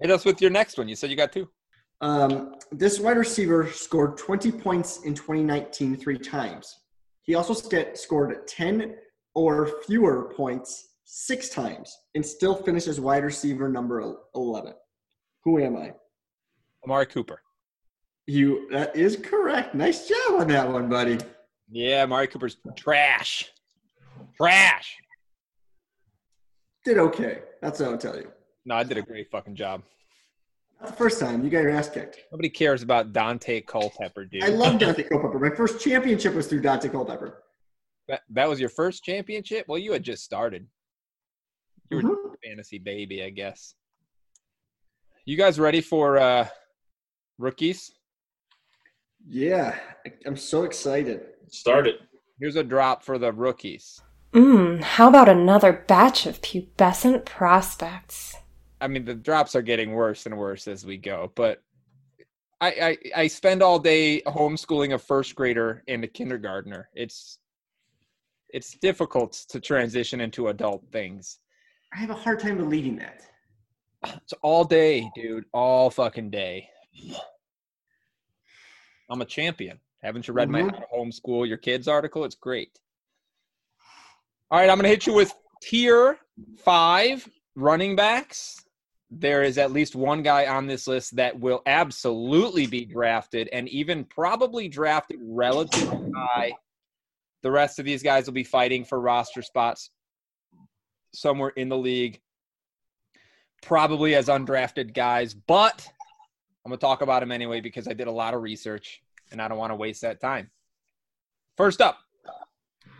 Hit 0.00 0.10
us 0.10 0.24
with 0.24 0.42
your 0.42 0.50
next 0.50 0.76
one. 0.76 0.88
You 0.88 0.96
said 0.96 1.10
you 1.10 1.16
got 1.16 1.32
two. 1.32 1.48
Um, 2.00 2.56
this 2.72 2.98
wide 2.98 3.16
receiver 3.16 3.70
scored 3.70 4.18
20 4.18 4.50
points 4.52 5.04
in 5.04 5.14
2019 5.14 5.96
three 5.96 6.18
times. 6.18 6.80
He 7.26 7.34
also 7.34 7.54
st- 7.54 7.98
scored 7.98 8.46
10 8.46 8.96
or 9.34 9.82
fewer 9.86 10.32
points 10.36 10.90
six 11.04 11.48
times 11.48 11.96
and 12.14 12.24
still 12.24 12.54
finishes 12.54 13.00
wide 13.00 13.24
receiver 13.24 13.68
number 13.68 14.14
11. 14.34 14.74
Who 15.44 15.58
am 15.60 15.76
I? 15.76 15.92
Amari 16.84 17.06
Cooper. 17.06 17.40
You 18.28 18.68
that 18.70 18.96
is 18.96 19.16
correct. 19.16 19.74
Nice 19.74 20.08
job 20.08 20.40
on 20.40 20.48
that 20.48 20.70
one, 20.70 20.88
buddy. 20.88 21.18
Yeah, 21.70 22.02
Amari 22.04 22.26
Cooper's 22.26 22.56
trash. 22.76 23.50
Trash. 24.36 24.96
Did 26.84 26.98
okay. 26.98 27.40
That's 27.62 27.80
what 27.80 27.90
I'll 27.90 27.98
tell 27.98 28.16
you. 28.16 28.30
No, 28.64 28.76
I 28.76 28.82
did 28.84 28.98
a 28.98 29.02
great 29.02 29.30
fucking 29.30 29.54
job. 29.54 29.82
Not 30.80 30.90
the 30.90 30.96
first 30.96 31.18
time 31.20 31.42
you 31.44 31.50
got 31.50 31.62
your 31.62 31.70
ass 31.70 31.88
kicked. 31.88 32.20
Nobody 32.30 32.50
cares 32.50 32.82
about 32.82 33.12
Daunte 33.12 33.66
Culpepper, 33.66 34.24
dude. 34.26 34.44
I 34.44 34.48
love 34.48 34.74
Daunte 34.80 35.08
Culpepper. 35.08 35.38
My 35.38 35.50
first 35.54 35.80
championship 35.80 36.34
was 36.34 36.46
through 36.46 36.62
Daunte 36.62 36.90
Culpepper. 36.92 37.42
that, 38.08 38.20
that 38.30 38.48
was 38.48 38.60
your 38.60 38.68
first 38.68 39.02
championship? 39.02 39.66
Well, 39.68 39.78
you 39.78 39.92
had 39.92 40.02
just 40.04 40.22
started. 40.22 40.66
You 41.90 41.96
were 41.96 42.02
Mhm. 42.02 42.34
a 42.34 42.36
fantasy 42.48 42.78
baby, 42.78 43.22
I 43.24 43.30
guess. 43.30 43.74
You 45.24 45.36
guys 45.36 45.58
ready 45.58 45.80
for 45.80 46.18
uh 46.18 46.46
rookies? 47.38 47.92
Yeah, 49.28 49.76
I'm 50.24 50.36
so 50.36 50.62
excited. 50.64 51.26
Started. 51.50 51.96
Here's 52.38 52.54
a 52.56 52.62
drop 52.62 53.02
for 53.02 53.18
the 53.18 53.32
rookies. 53.32 54.00
Mmm, 54.32 54.82
how 54.82 55.08
about 55.08 55.28
another 55.28 55.72
batch 55.72 56.26
of 56.26 56.42
pubescent 56.42 57.24
prospects? 57.24 58.36
I 58.80 58.88
mean, 58.88 59.04
the 59.04 59.14
drops 59.14 59.54
are 59.54 59.62
getting 59.62 59.92
worse 59.92 60.26
and 60.26 60.36
worse 60.36 60.68
as 60.68 60.84
we 60.84 60.98
go, 60.98 61.32
but 61.34 61.62
I, 62.60 62.68
I 62.68 63.22
I 63.22 63.26
spend 63.26 63.62
all 63.62 63.78
day 63.78 64.22
homeschooling 64.26 64.94
a 64.94 64.98
first 64.98 65.34
grader 65.34 65.82
and 65.88 66.04
a 66.04 66.08
kindergartner. 66.08 66.88
It's 66.94 67.38
it's 68.50 68.76
difficult 68.78 69.32
to 69.50 69.60
transition 69.60 70.20
into 70.20 70.48
adult 70.48 70.84
things. 70.92 71.38
I 71.94 71.98
have 71.98 72.10
a 72.10 72.14
hard 72.14 72.40
time 72.40 72.56
believing 72.58 72.96
that. 72.96 73.22
It's 74.04 74.34
all 74.42 74.64
day, 74.64 75.10
dude. 75.14 75.44
All 75.52 75.90
fucking 75.90 76.30
day. 76.30 76.68
I'm 79.10 79.20
a 79.20 79.24
champion. 79.24 79.78
Haven't 80.02 80.28
you 80.28 80.34
read 80.34 80.50
my 80.50 80.62
Mhm. 80.62 80.72
How 80.72 80.78
to 80.80 80.86
Homeschool 80.94 81.48
Your 81.48 81.56
Kids 81.56 81.88
article? 81.88 82.24
It's 82.24 82.34
great. 82.34 82.78
All 84.50 84.58
right, 84.60 84.68
I'm 84.70 84.76
going 84.76 84.84
to 84.84 84.88
hit 84.88 85.06
you 85.06 85.14
with 85.14 85.34
tier 85.62 86.18
five 86.58 87.28
running 87.56 87.96
backs. 87.96 88.64
There 89.10 89.42
is 89.42 89.56
at 89.56 89.72
least 89.72 89.94
one 89.94 90.22
guy 90.22 90.46
on 90.46 90.66
this 90.66 90.86
list 90.86 91.16
that 91.16 91.38
will 91.38 91.62
absolutely 91.66 92.66
be 92.66 92.84
drafted 92.84 93.48
and 93.52 93.68
even 93.68 94.04
probably 94.04 94.68
drafted 94.68 95.18
relatively 95.22 96.10
high. 96.14 96.52
The 97.42 97.50
rest 97.50 97.78
of 97.78 97.84
these 97.84 98.02
guys 98.02 98.26
will 98.26 98.34
be 98.34 98.44
fighting 98.44 98.84
for 98.84 99.00
roster 99.00 99.42
spots 99.42 99.90
somewhere 101.12 101.50
in 101.50 101.68
the 101.68 101.78
league 101.78 102.20
probably 103.62 104.14
as 104.14 104.28
undrafted 104.28 104.94
guys, 104.94 105.34
but 105.34 105.86
I'm 106.64 106.70
going 106.70 106.78
to 106.78 106.80
talk 106.80 107.02
about 107.02 107.20
them 107.20 107.32
anyway 107.32 107.60
because 107.60 107.88
I 107.88 107.92
did 107.92 108.06
a 108.06 108.12
lot 108.12 108.34
of 108.34 108.42
research 108.42 109.02
and 109.30 109.42
I 109.42 109.48
don't 109.48 109.58
want 109.58 109.72
to 109.72 109.76
waste 109.76 110.02
that 110.02 110.20
time. 110.20 110.50
First 111.56 111.80
up, 111.80 111.98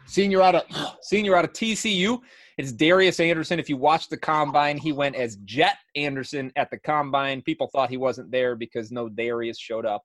senior 0.06 0.42
out 0.42 0.54
of 0.54 0.96
senior 1.02 1.36
out 1.36 1.44
of 1.44 1.52
TCU, 1.52 2.18
it's 2.58 2.72
Darius 2.72 3.20
Anderson. 3.20 3.58
If 3.58 3.68
you 3.68 3.76
watch 3.76 4.08
the 4.08 4.16
combine, 4.16 4.78
he 4.78 4.92
went 4.92 5.16
as 5.16 5.36
Jet 5.44 5.76
Anderson 5.94 6.52
at 6.56 6.70
the 6.70 6.78
combine. 6.78 7.42
People 7.42 7.68
thought 7.68 7.90
he 7.90 7.96
wasn't 7.96 8.30
there 8.30 8.56
because 8.56 8.90
no 8.90 9.08
Darius 9.08 9.58
showed 9.58 9.86
up. 9.86 10.02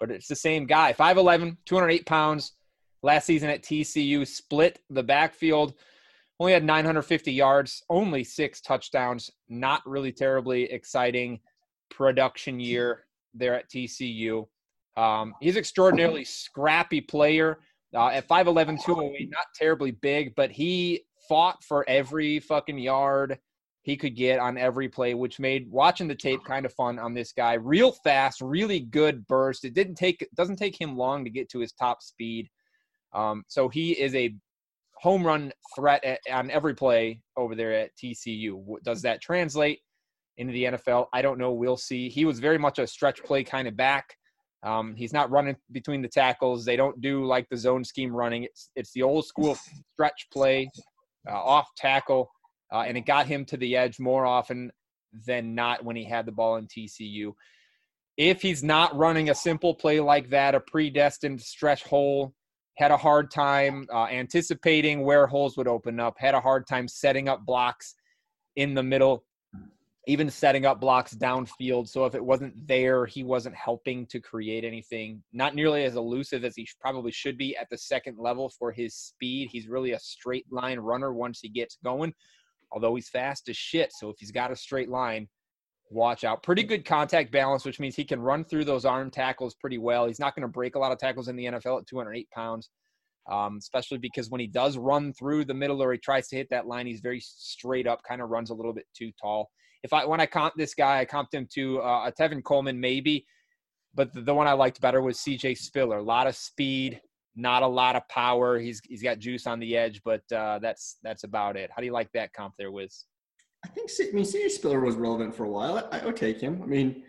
But 0.00 0.10
it's 0.10 0.26
the 0.26 0.34
same 0.34 0.66
guy. 0.66 0.92
5'11, 0.92 1.56
208 1.66 2.06
pounds. 2.06 2.54
Last 3.04 3.26
season 3.26 3.50
at 3.50 3.62
TCU, 3.62 4.26
split 4.26 4.80
the 4.90 5.02
backfield 5.02 5.74
only 6.42 6.52
had 6.52 6.64
950 6.64 7.32
yards, 7.32 7.84
only 7.88 8.24
six 8.24 8.60
touchdowns. 8.60 9.30
Not 9.48 9.80
really 9.86 10.10
terribly 10.10 10.64
exciting 10.64 11.38
production 11.88 12.58
year 12.58 13.04
there 13.32 13.54
at 13.54 13.70
TCU. 13.70 14.48
Um, 14.96 15.34
he's 15.40 15.54
an 15.54 15.60
extraordinarily 15.60 16.24
scrappy 16.24 17.00
player. 17.00 17.60
Uh, 17.94 18.08
at 18.08 18.28
5'11, 18.28 18.82
208, 18.82 19.30
not 19.30 19.46
terribly 19.54 19.90
big, 19.90 20.34
but 20.34 20.50
he 20.50 21.04
fought 21.28 21.62
for 21.62 21.88
every 21.88 22.40
fucking 22.40 22.78
yard 22.78 23.38
he 23.82 23.96
could 23.96 24.16
get 24.16 24.38
on 24.38 24.56
every 24.56 24.88
play, 24.88 25.14
which 25.14 25.40
made 25.40 25.70
watching 25.70 26.08
the 26.08 26.14
tape 26.14 26.44
kind 26.44 26.64
of 26.64 26.72
fun 26.72 26.98
on 26.98 27.14
this 27.14 27.32
guy. 27.32 27.54
Real 27.54 27.92
fast, 27.92 28.40
really 28.40 28.80
good 28.80 29.26
burst. 29.26 29.64
It 29.64 29.74
didn't 29.74 29.96
take 29.96 30.26
doesn't 30.36 30.56
take 30.56 30.80
him 30.80 30.96
long 30.96 31.24
to 31.24 31.30
get 31.30 31.50
to 31.50 31.58
his 31.58 31.72
top 31.72 32.02
speed. 32.02 32.48
Um, 33.12 33.44
so 33.48 33.68
he 33.68 33.92
is 33.92 34.14
a 34.14 34.34
home 34.94 35.26
run 35.26 35.52
threat 35.74 36.04
at, 36.04 36.20
on 36.32 36.50
every 36.50 36.74
play 36.74 37.20
over 37.36 37.56
there 37.56 37.72
at 37.72 37.90
TCU. 37.96 38.76
Does 38.84 39.02
that 39.02 39.20
translate 39.20 39.80
into 40.36 40.52
the 40.52 40.64
NFL? 40.64 41.06
I 41.12 41.20
don't 41.20 41.38
know. 41.38 41.52
We'll 41.52 41.76
see. 41.76 42.08
He 42.08 42.24
was 42.24 42.38
very 42.38 42.58
much 42.58 42.78
a 42.78 42.86
stretch 42.86 43.22
play 43.24 43.42
kind 43.42 43.66
of 43.66 43.76
back. 43.76 44.16
Um, 44.62 44.94
he's 44.94 45.12
not 45.12 45.30
running 45.30 45.56
between 45.72 46.02
the 46.02 46.08
tackles. 46.08 46.64
They 46.64 46.76
don't 46.76 47.00
do 47.00 47.24
like 47.24 47.48
the 47.48 47.56
zone 47.56 47.84
scheme 47.84 48.14
running. 48.14 48.44
It's 48.44 48.70
it's 48.76 48.92
the 48.92 49.02
old 49.02 49.26
school 49.26 49.56
stretch 49.94 50.28
play, 50.32 50.70
uh, 51.28 51.32
off 51.32 51.68
tackle, 51.76 52.30
uh, 52.72 52.84
and 52.86 52.96
it 52.96 53.06
got 53.06 53.26
him 53.26 53.44
to 53.46 53.56
the 53.56 53.76
edge 53.76 53.98
more 53.98 54.24
often 54.24 54.70
than 55.26 55.54
not 55.54 55.84
when 55.84 55.96
he 55.96 56.04
had 56.04 56.26
the 56.26 56.32
ball 56.32 56.56
in 56.56 56.66
TCU. 56.66 57.32
If 58.16 58.42
he's 58.42 58.62
not 58.62 58.96
running 58.96 59.30
a 59.30 59.34
simple 59.34 59.74
play 59.74 60.00
like 60.00 60.30
that, 60.30 60.54
a 60.54 60.60
predestined 60.60 61.40
stretch 61.40 61.82
hole, 61.84 62.34
had 62.76 62.90
a 62.90 62.96
hard 62.96 63.30
time 63.30 63.86
uh, 63.92 64.04
anticipating 64.04 65.02
where 65.02 65.26
holes 65.26 65.56
would 65.56 65.68
open 65.68 66.00
up, 66.00 66.14
had 66.18 66.34
a 66.34 66.40
hard 66.40 66.66
time 66.66 66.88
setting 66.88 67.28
up 67.28 67.44
blocks 67.44 67.94
in 68.56 68.74
the 68.74 68.82
middle, 68.82 69.24
even 70.06 70.28
setting 70.28 70.66
up 70.66 70.80
blocks 70.80 71.14
downfield. 71.14 71.88
So 71.88 72.04
if 72.06 72.14
it 72.14 72.24
wasn't 72.24 72.66
there, 72.66 73.06
he 73.06 73.22
wasn't 73.22 73.54
helping 73.54 74.06
to 74.06 74.20
create 74.20 74.64
anything. 74.64 75.22
Not 75.32 75.54
nearly 75.54 75.84
as 75.84 75.94
elusive 75.94 76.44
as 76.44 76.56
he 76.56 76.66
probably 76.80 77.12
should 77.12 77.38
be 77.38 77.56
at 77.56 77.68
the 77.70 77.78
second 77.78 78.18
level 78.18 78.52
for 78.58 78.72
his 78.72 78.96
speed. 78.96 79.48
He's 79.50 79.68
really 79.68 79.92
a 79.92 80.00
straight 80.00 80.46
line 80.50 80.80
runner 80.80 81.12
once 81.12 81.40
he 81.40 81.48
gets 81.48 81.78
going, 81.84 82.12
although 82.72 82.96
he's 82.96 83.08
fast 83.08 83.48
as 83.48 83.56
shit. 83.56 83.92
So 83.92 84.10
if 84.10 84.16
he's 84.18 84.32
got 84.32 84.50
a 84.50 84.56
straight 84.56 84.88
line, 84.88 85.28
watch 85.88 86.24
out. 86.24 86.42
Pretty 86.42 86.64
good 86.64 86.84
contact 86.84 87.30
balance, 87.30 87.64
which 87.64 87.78
means 87.78 87.94
he 87.94 88.04
can 88.04 88.20
run 88.20 88.44
through 88.44 88.64
those 88.64 88.84
arm 88.84 89.08
tackles 89.08 89.54
pretty 89.54 89.78
well. 89.78 90.06
He's 90.06 90.18
not 90.18 90.34
going 90.34 90.42
to 90.42 90.48
break 90.48 90.74
a 90.74 90.80
lot 90.80 90.90
of 90.90 90.98
tackles 90.98 91.28
in 91.28 91.36
the 91.36 91.44
NFL 91.44 91.80
at 91.80 91.86
208 91.86 92.28
pounds, 92.30 92.70
um, 93.30 93.58
especially 93.58 93.98
because 93.98 94.30
when 94.30 94.40
he 94.40 94.48
does 94.48 94.76
run 94.76 95.12
through 95.12 95.44
the 95.44 95.54
middle 95.54 95.80
or 95.80 95.92
he 95.92 95.98
tries 95.98 96.26
to 96.28 96.36
hit 96.36 96.48
that 96.50 96.66
line, 96.66 96.88
he's 96.88 97.00
very 97.00 97.20
straight 97.20 97.86
up, 97.86 98.00
kind 98.02 98.20
of 98.20 98.30
runs 98.30 98.50
a 98.50 98.54
little 98.54 98.72
bit 98.72 98.86
too 98.96 99.12
tall. 99.20 99.48
If 99.82 99.92
I 99.92 100.04
when 100.04 100.20
I 100.20 100.26
comp 100.26 100.54
this 100.56 100.74
guy, 100.74 101.00
I 101.00 101.04
comped 101.04 101.34
him 101.34 101.46
to 101.54 101.80
uh, 101.80 102.08
a 102.08 102.12
Tevin 102.12 102.42
Coleman 102.42 102.78
maybe, 102.78 103.26
but 103.94 104.12
the, 104.12 104.22
the 104.22 104.34
one 104.34 104.46
I 104.46 104.52
liked 104.52 104.80
better 104.80 105.00
was 105.00 105.18
C.J. 105.18 105.56
Spiller. 105.56 105.98
A 105.98 106.02
lot 106.02 106.26
of 106.26 106.36
speed, 106.36 107.00
not 107.34 107.62
a 107.62 107.66
lot 107.66 107.96
of 107.96 108.06
power. 108.08 108.58
He's 108.58 108.80
he's 108.84 109.02
got 109.02 109.18
juice 109.18 109.46
on 109.46 109.58
the 109.58 109.76
edge, 109.76 110.00
but 110.04 110.22
uh, 110.32 110.58
that's 110.60 110.98
that's 111.02 111.24
about 111.24 111.56
it. 111.56 111.70
How 111.74 111.80
do 111.80 111.86
you 111.86 111.92
like 111.92 112.10
that 112.12 112.32
comp 112.32 112.54
there, 112.58 112.70
Wiz? 112.70 113.04
I 113.64 113.68
think 113.68 113.90
I 114.00 114.12
mean 114.12 114.24
CJ 114.24 114.50
Spiller 114.50 114.80
was 114.80 114.96
relevant 114.96 115.34
for 115.34 115.44
a 115.44 115.50
while. 115.50 115.88
I, 115.90 115.98
I 115.98 116.04
would 116.04 116.16
take 116.16 116.40
him. 116.40 116.60
I 116.62 116.66
mean, 116.66 117.02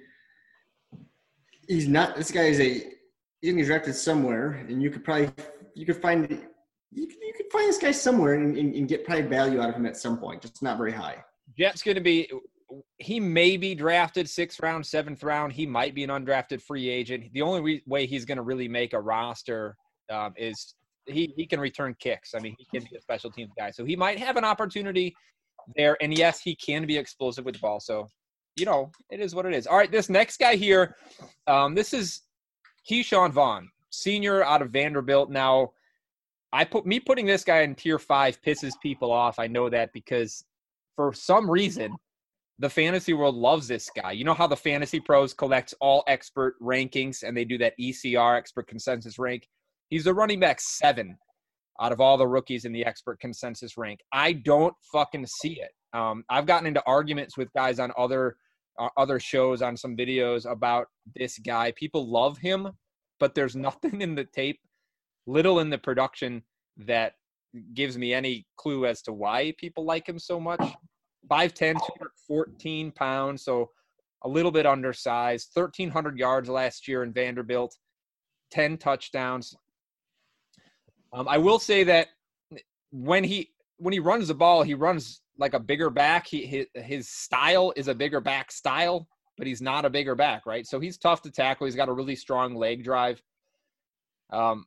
he's 1.68 1.88
not. 1.88 2.16
This 2.16 2.32
guy 2.32 2.44
is 2.44 2.60
a 2.60 2.74
he's 3.42 3.52
gonna 3.52 3.62
be 3.62 3.66
drafted 3.66 3.96
somewhere, 3.96 4.66
and 4.68 4.82
you 4.82 4.90
could 4.90 5.04
probably 5.04 5.32
you 5.76 5.86
could 5.86 6.02
find 6.02 6.30
you 6.96 7.08
could, 7.08 7.18
you 7.22 7.34
could 7.36 7.52
find 7.52 7.68
this 7.68 7.78
guy 7.78 7.92
somewhere 7.92 8.36
and, 8.36 8.58
and, 8.58 8.76
and 8.76 8.88
get 8.88 9.06
probably 9.06 9.24
value 9.24 9.62
out 9.62 9.70
of 9.70 9.76
him 9.76 9.86
at 9.86 9.98
some 9.98 10.18
point, 10.18 10.42
just 10.42 10.62
not 10.62 10.78
very 10.78 10.92
high. 10.92 11.24
Jet's 11.58 11.82
going 11.82 11.96
to 11.96 12.02
be. 12.02 12.30
He 12.98 13.20
may 13.20 13.58
be 13.58 13.76
drafted 13.76 14.30
sixth 14.30 14.60
round, 14.62 14.86
seventh 14.86 15.24
round. 15.24 15.54
He 15.54 15.66
might 15.66 15.94
be 15.94 16.04
an 16.04 16.10
undrafted 16.10 16.62
free 16.62 16.90
agent. 16.90 17.32
The 17.34 17.42
only 17.42 17.62
re- 17.62 17.84
way 17.86 18.06
he's 18.06 18.26
going 18.26 18.38
to 18.38 18.44
really 18.44 18.68
make 18.68 18.94
a 18.94 19.00
roster 19.00 19.76
um, 20.10 20.34
is 20.38 20.76
he 21.06 21.34
he 21.36 21.46
can 21.46 21.60
return 21.60 21.96
kicks. 22.00 22.34
I 22.36 22.40
mean, 22.40 22.56
he 22.58 22.66
can 22.66 22.88
be 22.90 22.96
a 22.98 23.02
special 23.02 23.32
teams 23.32 23.52
guy, 23.58 23.72
so 23.72 23.86
he 23.86 23.96
might 23.96 24.20
have 24.20 24.38
an 24.38 24.46
opportunity 24.46 25.16
there. 25.76 25.98
And 26.02 26.18
yes, 26.18 26.42
he 26.42 26.56
can 26.56 26.86
be 26.86 26.98
explosive 26.98 27.46
with 27.46 27.56
the 27.56 27.60
ball. 27.60 27.80
So 27.80 28.08
you 28.56 28.66
know, 28.66 28.92
it 29.10 29.20
is 29.20 29.34
what 29.34 29.46
it 29.46 29.54
is. 29.54 29.68
All 29.68 29.78
right, 29.78 29.92
this 29.92 30.10
next 30.10 30.40
guy 30.40 30.56
here, 30.56 30.96
um, 31.48 31.74
this 31.74 31.94
is 31.94 32.22
Ke'Shawn 32.90 33.32
Vaughn, 33.32 33.70
senior 33.90 34.44
out 34.44 34.62
of 34.62 34.72
Vanderbilt. 34.72 35.30
Now, 35.30 35.72
I 36.52 36.64
put 36.64 36.86
me 36.86 37.00
putting 37.00 37.26
this 37.26 37.44
guy 37.44 37.62
in 37.62 37.74
tier 37.74 37.98
five 37.98 38.40
pisses 38.42 38.74
people 38.82 39.12
off. 39.12 39.40
I 39.40 39.48
know 39.48 39.70
that 39.70 39.92
because 39.92 40.46
for 40.96 41.14
some 41.14 41.50
reason 41.50 41.96
the 42.60 42.70
fantasy 42.70 43.14
world 43.14 43.36
loves 43.36 43.68
this 43.68 43.90
guy. 43.96 44.12
You 44.12 44.24
know 44.24 44.34
how 44.34 44.48
the 44.48 44.56
fantasy 44.56 45.00
pros 45.00 45.34
collects 45.34 45.74
all 45.80 46.04
expert 46.08 46.56
rankings 46.62 47.24
and 47.24 47.36
they 47.36 47.46
do 47.46 47.58
that 47.58 47.74
ECR 47.80 48.38
expert 48.38 48.68
consensus 48.68 49.18
rank. 49.18 49.48
He's 49.90 50.04
the 50.04 50.14
running 50.14 50.40
back 50.40 50.62
seven 50.62 51.18
out 51.82 51.92
of 51.92 52.00
all 52.00 52.18
the 52.18 52.28
rookies 52.28 52.66
in 52.66 52.72
the 52.72 52.86
expert 52.86 53.20
consensus 53.20 53.78
rank. 53.78 54.00
I 54.12 54.34
don't 54.34 54.74
fucking 54.92 55.26
see 55.26 55.60
it. 55.60 55.72
Um, 55.98 56.24
I've 56.30 56.46
gotten 56.46 56.68
into 56.68 56.84
arguments 56.86 57.38
with 57.38 57.52
guys 57.54 57.80
on 57.80 57.92
other 57.98 58.38
uh, 58.80 58.90
other 58.98 59.20
shows 59.20 59.62
on 59.62 59.78
some 59.78 59.96
videos 59.96 60.50
about 60.50 60.88
this 61.16 61.38
guy. 61.38 61.72
People 61.76 62.10
love 62.10 62.38
him, 62.40 62.70
but 63.20 63.36
there's 63.36 63.56
nothing 63.68 64.02
in 64.02 64.16
the 64.16 64.26
tape, 64.26 64.60
little 65.28 65.60
in 65.60 65.70
the 65.70 65.78
production 65.78 66.44
that 66.78 67.14
gives 67.74 67.98
me 67.98 68.14
any 68.14 68.48
clue 68.58 68.86
as 68.86 69.02
to 69.04 69.14
why 69.14 69.54
people 69.60 69.86
like 69.86 70.08
him 70.08 70.18
so 70.18 70.40
much. 70.40 70.62
5'10, 71.30 71.76
214 72.34 72.92
pounds, 72.92 73.44
so 73.44 73.70
a 74.24 74.30
little 74.30 74.52
bit 74.52 74.66
undersized. 74.66 75.50
1,300 75.54 76.18
yards 76.18 76.50
last 76.50 76.88
year 76.88 77.04
in 77.04 77.14
Vanderbilt, 77.14 77.76
10 78.52 78.78
touchdowns. 78.78 79.56
Um, 81.12 81.28
I 81.28 81.38
will 81.38 81.60
say 81.60 81.84
that 81.84 82.08
when 82.92 83.24
he 83.24 83.50
when 83.78 83.94
he 83.94 84.00
runs 84.00 84.28
the 84.28 84.34
ball, 84.34 84.64
he 84.64 84.74
runs 84.74 85.22
like 85.38 85.54
a 85.54 85.60
bigger 85.60 85.90
back. 85.90 86.28
He 86.28 86.46
his, 86.46 86.66
his 86.76 87.10
style 87.10 87.74
is 87.76 87.88
a 87.88 87.96
bigger 87.96 88.22
back 88.22 88.52
style, 88.52 89.08
but 89.38 89.46
he's 89.46 89.62
not 89.62 89.86
a 89.86 89.90
bigger 89.90 90.16
back, 90.16 90.46
right? 90.46 90.66
So 90.66 90.80
he's 90.80 90.98
tough 90.98 91.22
to 91.24 91.32
tackle. 91.32 91.66
He's 91.66 91.76
got 91.76 91.90
a 91.90 91.94
really 91.94 92.16
strong 92.16 92.56
leg 92.56 92.84
drive. 92.84 93.22
Um, 94.32 94.66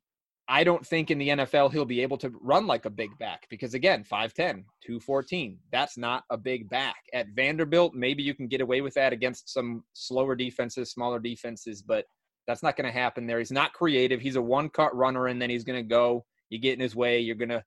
I 0.48 0.62
don't 0.62 0.86
think 0.86 1.10
in 1.10 1.18
the 1.18 1.28
NFL 1.28 1.72
he'll 1.72 1.84
be 1.84 2.02
able 2.02 2.18
to 2.18 2.32
run 2.40 2.66
like 2.66 2.84
a 2.84 2.90
big 2.90 3.10
back 3.18 3.46
because 3.50 3.74
again, 3.74 4.04
5'10, 4.04 4.64
214. 4.84 5.58
That's 5.72 5.98
not 5.98 6.22
a 6.30 6.36
big 6.36 6.68
back. 6.68 6.96
At 7.12 7.28
Vanderbilt, 7.34 7.94
maybe 7.94 8.22
you 8.22 8.32
can 8.32 8.46
get 8.46 8.60
away 8.60 8.80
with 8.80 8.94
that 8.94 9.12
against 9.12 9.52
some 9.52 9.82
slower 9.92 10.36
defenses, 10.36 10.92
smaller 10.92 11.18
defenses, 11.18 11.82
but 11.82 12.04
that's 12.46 12.62
not 12.62 12.76
going 12.76 12.86
to 12.86 12.96
happen 12.96 13.26
there. 13.26 13.40
He's 13.40 13.50
not 13.50 13.72
creative. 13.72 14.20
He's 14.20 14.36
a 14.36 14.42
one 14.42 14.68
cut 14.68 14.94
runner 14.94 15.26
and 15.26 15.42
then 15.42 15.50
he's 15.50 15.64
going 15.64 15.82
to 15.82 15.88
go. 15.88 16.24
You 16.48 16.60
get 16.60 16.74
in 16.74 16.80
his 16.80 16.94
way, 16.94 17.18
you're 17.18 17.34
going 17.34 17.48
to 17.48 17.64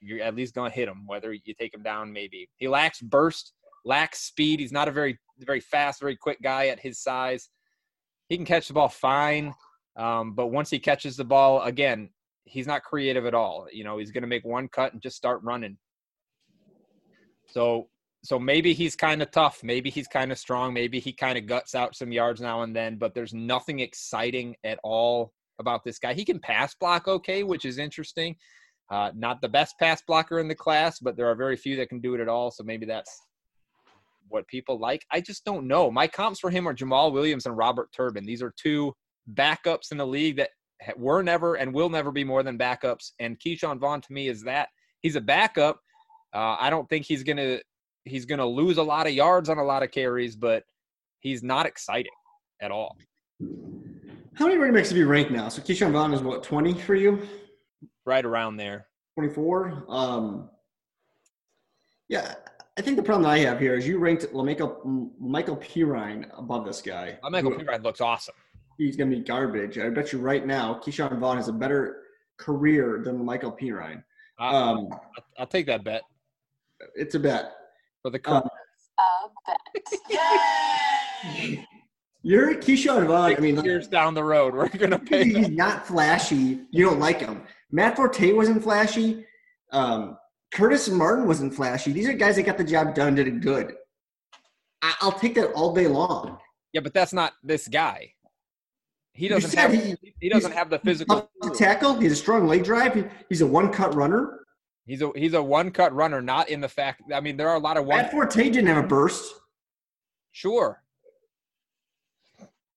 you're 0.00 0.22
at 0.22 0.34
least 0.34 0.54
going 0.54 0.70
to 0.70 0.76
hit 0.76 0.88
him 0.88 1.06
whether 1.06 1.32
you 1.32 1.54
take 1.58 1.72
him 1.72 1.82
down 1.82 2.12
maybe. 2.12 2.48
He 2.56 2.68
lacks 2.68 3.00
burst, 3.00 3.54
lacks 3.86 4.20
speed. 4.20 4.60
He's 4.60 4.72
not 4.72 4.88
a 4.88 4.92
very 4.92 5.18
very 5.38 5.60
fast, 5.60 6.00
very 6.00 6.16
quick 6.16 6.42
guy 6.42 6.66
at 6.66 6.80
his 6.80 7.00
size. 7.00 7.48
He 8.28 8.36
can 8.36 8.44
catch 8.44 8.68
the 8.68 8.74
ball 8.74 8.88
fine. 8.88 9.54
Um, 9.96 10.34
but 10.34 10.48
once 10.48 10.70
he 10.70 10.78
catches 10.78 11.16
the 11.16 11.24
ball, 11.24 11.62
again, 11.62 12.10
he's 12.48 12.66
not 12.66 12.82
creative 12.82 13.26
at 13.26 13.34
all. 13.34 13.66
You 13.72 13.84
know, 13.84 13.98
he's 13.98 14.10
going 14.10 14.22
to 14.22 14.28
make 14.28 14.44
one 14.44 14.68
cut 14.68 14.92
and 14.92 15.02
just 15.02 15.16
start 15.16 15.40
running. 15.42 15.76
So 17.46 17.88
so 18.24 18.38
maybe 18.38 18.74
he's 18.74 18.96
kind 18.96 19.22
of 19.22 19.30
tough, 19.30 19.60
maybe 19.62 19.90
he's 19.90 20.08
kind 20.08 20.32
of 20.32 20.38
strong, 20.38 20.74
maybe 20.74 20.98
he 20.98 21.12
kind 21.12 21.38
of 21.38 21.46
guts 21.46 21.74
out 21.74 21.94
some 21.94 22.10
yards 22.10 22.40
now 22.40 22.62
and 22.62 22.74
then, 22.74 22.96
but 22.96 23.14
there's 23.14 23.32
nothing 23.32 23.78
exciting 23.78 24.56
at 24.64 24.78
all 24.82 25.32
about 25.60 25.84
this 25.84 25.98
guy. 26.00 26.14
He 26.14 26.24
can 26.24 26.40
pass 26.40 26.74
block 26.74 27.06
okay, 27.06 27.44
which 27.44 27.64
is 27.64 27.78
interesting. 27.78 28.34
Uh, 28.90 29.12
not 29.14 29.40
the 29.40 29.48
best 29.48 29.78
pass 29.78 30.02
blocker 30.06 30.40
in 30.40 30.48
the 30.48 30.54
class, 30.54 30.98
but 30.98 31.16
there 31.16 31.28
are 31.28 31.34
very 31.34 31.56
few 31.56 31.76
that 31.76 31.88
can 31.88 32.00
do 32.00 32.14
it 32.14 32.20
at 32.20 32.28
all. 32.28 32.50
So 32.50 32.64
maybe 32.64 32.86
that's 32.86 33.20
what 34.28 34.46
people 34.48 34.78
like. 34.78 35.04
I 35.12 35.20
just 35.20 35.44
don't 35.44 35.66
know. 35.66 35.90
My 35.90 36.06
comps 36.06 36.40
for 36.40 36.50
him 36.50 36.66
are 36.66 36.74
Jamaal 36.74 37.12
Williams 37.12 37.46
and 37.46 37.56
Robert 37.56 37.90
Turbin. 37.94 38.26
These 38.26 38.42
are 38.42 38.52
two 38.56 38.94
backups 39.34 39.92
in 39.92 39.98
the 39.98 40.06
league 40.06 40.36
that 40.38 40.50
were 40.96 41.22
never 41.22 41.56
and 41.56 41.72
will 41.72 41.88
never 41.88 42.10
be 42.10 42.24
more 42.24 42.42
than 42.42 42.58
backups. 42.58 43.12
And 43.18 43.38
Ke'Shawn 43.38 43.78
Vaughn 43.78 44.00
to 44.00 44.12
me 44.12 44.28
is 44.28 44.42
that 44.44 44.68
he's 45.00 45.16
a 45.16 45.20
backup. 45.20 45.80
Uh, 46.34 46.56
I 46.58 46.70
don't 46.70 46.88
think 46.88 47.06
he's 47.06 47.22
gonna 47.22 47.58
he's 48.04 48.24
gonna 48.24 48.46
lose 48.46 48.78
a 48.78 48.82
lot 48.82 49.06
of 49.06 49.12
yards 49.12 49.48
on 49.48 49.58
a 49.58 49.64
lot 49.64 49.82
of 49.82 49.90
carries, 49.90 50.36
but 50.36 50.64
he's 51.20 51.42
not 51.42 51.66
exciting 51.66 52.12
at 52.60 52.70
all. 52.70 52.96
How 54.34 54.46
many 54.46 54.56
running 54.56 54.74
backs 54.74 54.90
have 54.90 54.98
you 54.98 55.06
ranked 55.06 55.30
now? 55.30 55.48
So 55.48 55.62
Ke'Shawn 55.62 55.92
Vaughn 55.92 56.12
is 56.12 56.22
what 56.22 56.42
twenty 56.42 56.74
for 56.74 56.94
you? 56.94 57.26
Right 58.04 58.24
around 58.24 58.56
there. 58.56 58.86
Twenty 59.14 59.32
four. 59.32 59.84
Um, 59.88 60.50
yeah, 62.08 62.34
I 62.78 62.82
think 62.82 62.96
the 62.96 63.02
problem 63.02 63.24
that 63.24 63.30
I 63.30 63.38
have 63.38 63.58
here 63.58 63.74
is 63.74 63.86
you 63.86 63.98
ranked 63.98 64.32
Michael 64.32 65.12
Michael 65.18 65.56
Perine 65.56 66.28
above 66.38 66.64
this 66.64 66.80
guy. 66.82 67.18
Michael 67.28 67.52
Perine 67.52 67.82
looks 67.82 68.00
awesome 68.00 68.34
he's 68.78 68.96
going 68.96 69.10
to 69.10 69.16
be 69.16 69.22
garbage. 69.22 69.76
I 69.78 69.90
bet 69.90 70.12
you 70.12 70.20
right 70.20 70.46
now, 70.46 70.80
Ke'Shawn 70.82 71.18
Vaughn 71.18 71.36
has 71.36 71.48
a 71.48 71.52
better 71.52 72.02
career 72.38 73.02
than 73.04 73.22
Michael 73.24 73.52
Perine. 73.52 74.02
Um, 74.38 74.88
I'll 75.36 75.46
take 75.46 75.66
that 75.66 75.84
bet. 75.84 76.02
It's 76.94 77.14
a 77.16 77.20
bet. 77.20 77.52
For 78.02 78.10
the 78.10 78.20
um, 78.30 78.44
a 78.44 78.48
bet. 79.46 79.58
You're 82.22 82.54
Ke'Shawn 82.54 83.06
Vaughn. 83.06 83.36
I 83.36 83.40
mean, 83.40 83.62
years 83.64 83.88
down 83.88 84.14
the 84.14 84.24
road, 84.24 84.54
we're 84.54 84.68
gonna 84.68 84.98
pay. 85.04 85.24
He's 85.24 85.46
him. 85.46 85.56
not 85.56 85.86
flashy. 85.86 86.60
You 86.70 86.86
don't 86.86 87.00
like 87.00 87.20
him. 87.20 87.42
Matt 87.70 87.96
Forte 87.96 88.32
wasn't 88.32 88.62
flashy. 88.62 89.24
Um, 89.72 90.16
Curtis 90.52 90.88
Martin 90.88 91.26
wasn't 91.26 91.54
flashy. 91.54 91.92
These 91.92 92.08
are 92.08 92.12
guys 92.12 92.36
that 92.36 92.44
got 92.44 92.56
the 92.58 92.64
job 92.64 92.94
done, 92.94 93.14
did 93.16 93.26
it 93.26 93.40
good. 93.40 93.74
I- 94.82 94.94
will 95.02 95.12
take 95.12 95.34
that 95.34 95.52
all 95.52 95.74
day 95.74 95.88
long. 95.88 96.38
Yeah, 96.72 96.80
but 96.80 96.94
that's 96.94 97.12
not 97.12 97.32
this 97.42 97.66
guy. 97.66 98.14
He 99.18 99.26
doesn't 99.26 99.52
have 99.58 99.72
he, 99.72 99.96
he 100.20 100.28
doesn't 100.28 100.52
have 100.52 100.70
the 100.70 100.78
physical 100.78 101.28
to 101.42 101.50
tackle. 101.50 101.98
He's 101.98 102.12
a 102.12 102.16
strong 102.16 102.46
leg 102.46 102.62
drive. 102.62 102.94
He, 102.94 103.02
he's 103.28 103.40
a 103.40 103.46
one 103.46 103.72
cut 103.72 103.92
runner. 103.96 104.44
He's 104.86 105.02
a 105.02 105.10
he's 105.16 105.34
a 105.34 105.42
one 105.42 105.72
cut 105.72 105.92
runner, 105.92 106.22
not 106.22 106.48
in 106.48 106.60
the 106.60 106.68
fact. 106.68 107.02
I 107.12 107.18
mean, 107.18 107.36
there 107.36 107.48
are 107.48 107.56
a 107.56 107.58
lot 107.58 107.76
of 107.76 107.84
one. 107.84 107.98
Matt 107.98 108.12
Forte 108.12 108.40
didn't 108.40 108.68
have 108.68 108.84
a 108.84 108.86
burst. 108.86 109.34
Sure. 110.30 110.84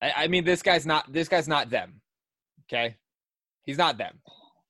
I, 0.01 0.13
I 0.17 0.27
mean, 0.30 0.43
this 0.43 0.63
guy's 0.63 0.84
not 0.84 1.13
this 1.13 1.27
guy's 1.27 1.47
not 1.47 1.69
them. 1.69 2.01
Okay, 2.67 2.95
he's 3.62 3.77
not 3.77 3.99
them. 3.99 4.19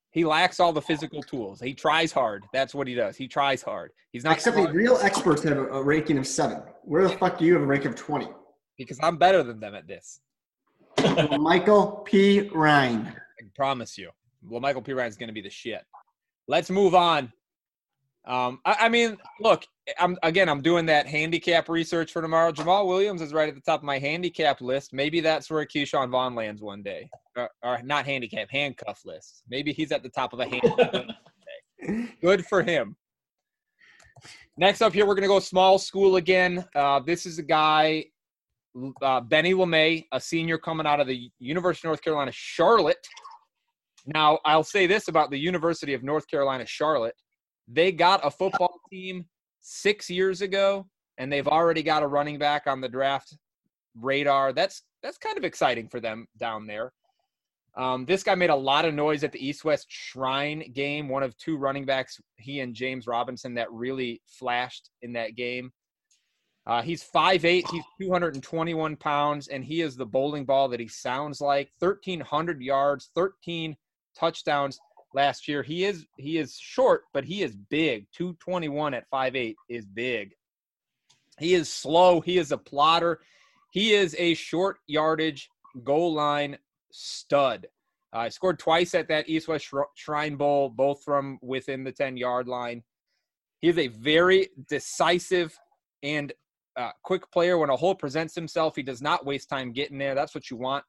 He 0.10 0.25
lacks 0.25 0.60
all 0.60 0.73
the 0.73 0.81
physical 0.81 1.23
tools. 1.23 1.62
He 1.62 1.73
tries 1.73 2.12
hard. 2.12 2.43
That's 2.51 2.75
what 2.75 2.86
he 2.86 2.95
does. 2.95 3.15
He 3.15 3.29
tries 3.29 3.62
hard. 3.62 3.91
He's 4.12 4.25
not. 4.25 4.34
Except 4.34 4.57
the 4.57 4.73
real 4.73 4.97
experts 4.97 5.41
have 5.43 5.57
a, 5.57 5.67
a 5.67 5.81
ranking 5.81 6.17
of 6.17 6.27
seven. 6.27 6.63
Where 6.84 7.07
the 7.07 7.15
fuck 7.15 7.38
do 7.38 7.45
you 7.45 7.53
have 7.53 7.62
a 7.63 7.65
rank 7.65 7.86
of 7.86 7.95
twenty? 7.95 8.27
Because 8.77 8.99
I'm 9.01 9.15
better 9.15 9.41
than 9.41 9.62
them 9.62 9.73
at 9.73 9.88
this. 9.88 10.19
Michael 11.39 12.04
P. 12.06 12.49
Ryan. 12.49 13.08
I 13.08 13.43
promise 13.56 13.97
you. 13.97 14.10
Well, 14.43 14.60
Michael 14.60 14.82
Perine 14.82 15.08
is 15.08 15.17
going 15.17 15.27
to 15.27 15.34
be 15.34 15.41
the 15.41 15.49
shit. 15.49 15.84
Let's 16.47 16.69
move 16.69 16.95
on. 16.95 17.32
Um, 18.25 18.60
I, 18.65 18.75
I, 18.82 18.89
mean, 18.89 19.17
look, 19.39 19.65
I'm 19.99 20.15
again, 20.21 20.47
I'm 20.47 20.62
doing 20.62 20.86
that 20.88 21.08
handicap 21.08 21.69
research 21.69 22.12
for 22.12 22.21
tomorrow. 22.21 22.51
Jamaal 22.51 22.88
Williams 22.88 23.21
is 23.21 23.34
right 23.34 23.49
at 23.49 23.56
the 23.56 23.62
top 23.62 23.80
of 23.80 23.84
my 23.84 23.97
handicap 23.97 24.62
list. 24.62 24.93
Maybe 24.93 25.21
that's 25.21 25.49
where 25.49 25.65
Ke'Shawn 25.65 26.12
Vaughn 26.12 26.36
lands 26.36 26.62
one 26.62 26.84
day, 26.84 27.10
or, 27.36 27.49
or 27.63 27.82
not 27.84 28.06
handicap, 28.06 28.49
handcuff 28.51 29.01
list. 29.06 29.41
Maybe 29.49 29.73
he's 29.73 29.91
at 29.91 30.04
the 30.04 30.10
top 30.10 30.34
of 30.34 30.39
a 30.39 30.45
handicap. 30.45 31.06
Good 32.21 32.45
for 32.45 32.62
him. 32.62 32.95
Next 34.56 34.82
up 34.82 34.93
here, 34.93 35.08
we're 35.08 35.15
going 35.15 35.23
to 35.23 35.27
go 35.27 35.39
small 35.39 35.80
school 35.80 36.17
again. 36.17 36.63
Uh, 36.75 36.99
this 36.99 37.25
is 37.25 37.39
a 37.39 37.43
guy 37.43 38.06
uh, 39.01 39.21
Benny 39.21 39.53
LeMay, 39.53 40.05
a 40.12 40.19
senior 40.19 40.57
coming 40.57 40.86
out 40.86 40.99
of 40.99 41.07
the 41.07 41.29
University 41.39 41.88
of 41.88 41.89
North 41.89 42.01
Carolina, 42.01 42.31
Charlotte. 42.34 43.05
Now, 44.05 44.39
I'll 44.45 44.63
say 44.63 44.88
this 44.88 45.07
about 45.07 45.29
the 45.29 45.38
University 45.38 45.93
of 45.93 46.03
North 46.03 46.27
Carolina, 46.27 46.65
Charlotte. 46.65 47.15
They 47.67 47.91
got 47.91 48.25
a 48.25 48.31
football 48.31 48.79
team 48.91 49.25
six 49.60 50.10
years 50.10 50.41
ago, 50.41 50.88
and 51.17 51.31
they've 51.31 51.47
already 51.47 51.84
got 51.84 52.03
a 52.03 52.07
running 52.07 52.39
back 52.39 52.63
on 52.65 52.81
the 52.81 52.89
draft 52.89 53.38
radar. 53.95 54.53
That's 54.53 54.84
that's 55.03 55.17
kind 55.17 55.38
of 55.38 55.43
exciting 55.43 55.88
for 55.88 55.99
them 55.99 56.27
down 56.38 56.67
there. 56.67 56.91
Um, 57.77 58.05
this 58.05 58.23
guy 58.23 58.36
made 58.36 58.49
a 58.49 58.55
lot 58.55 58.86
of 58.86 58.93
noise 58.93 59.23
at 59.23 59.31
the 59.31 59.45
East 59.45 59.63
West 59.63 59.88
Shrine 59.89 60.71
game. 60.73 61.07
One 61.07 61.23
of 61.23 61.38
two 61.38 61.57
running 61.57 61.86
backs, 61.86 62.19
he 62.38 62.60
and 62.60 62.75
James 62.75 63.07
Robinson, 63.07 63.53
that 63.55 63.71
really 63.71 64.21
flashed 64.27 64.89
in 65.01 65.13
that 65.13 65.36
game. 65.36 65.71
Uh, 66.67 66.82
he's 66.82 67.04
5'8, 67.04 67.63
he's 67.71 67.84
221 68.00 68.95
pounds, 68.97 69.47
and 69.47 69.63
he 69.63 69.82
is 69.82 69.95
the 69.95 70.06
bowling 70.06 70.45
ball 70.45 70.67
that 70.69 70.80
he 70.80 70.88
sounds 70.88 71.41
like. 71.41 71.71
1,300 71.80 72.62
yards, 72.62 73.10
13 73.15 73.76
touchdowns 74.15 74.80
last 75.13 75.47
year. 75.47 75.63
He 75.63 75.86
is 75.86 76.06
he 76.17 76.38
is 76.38 76.58
short, 76.58 77.04
but 77.13 77.24
he 77.24 77.41
is 77.41 77.56
big. 77.56 78.06
221 78.13 78.93
at 78.93 79.10
5'8 79.12 79.56
is 79.69 79.86
big. 79.86 80.34
He 81.39 81.56
is 81.56 81.69
slow. 81.69 82.21
He 82.21 82.38
is 82.38 82.52
a 82.52 82.58
plotter. 82.58 83.21
He 83.71 83.93
is 83.93 84.15
a 84.19 84.34
short 84.36 84.78
yardage 84.88 85.50
goal 85.84 86.13
line 86.13 86.58
stud. 86.91 87.67
I 88.13 88.28
uh, 88.28 88.30
scored 88.30 88.60
twice 88.60 88.93
at 88.93 89.08
that 89.08 89.30
East 89.30 89.47
West 89.47 89.69
Shrine 89.95 90.36
Bowl, 90.36 90.69
both 90.69 91.02
from 91.04 91.39
within 91.41 91.84
the 91.84 91.93
10 91.93 92.17
yard 92.17 92.47
line. 92.47 92.84
He 93.62 93.69
is 93.69 93.78
a 93.78 93.88
very 93.88 94.50
decisive 94.67 95.58
and 96.04 96.34
uh, 96.77 96.91
quick 97.03 97.29
player. 97.31 97.57
When 97.57 97.69
a 97.69 97.75
hole 97.75 97.95
presents 97.95 98.36
himself, 98.36 98.75
he 98.75 98.84
does 98.84 99.01
not 99.01 99.25
waste 99.25 99.49
time 99.49 99.71
getting 99.71 99.97
there. 99.97 100.15
That's 100.15 100.36
what 100.36 100.49
you 100.49 100.57
want 100.57 100.84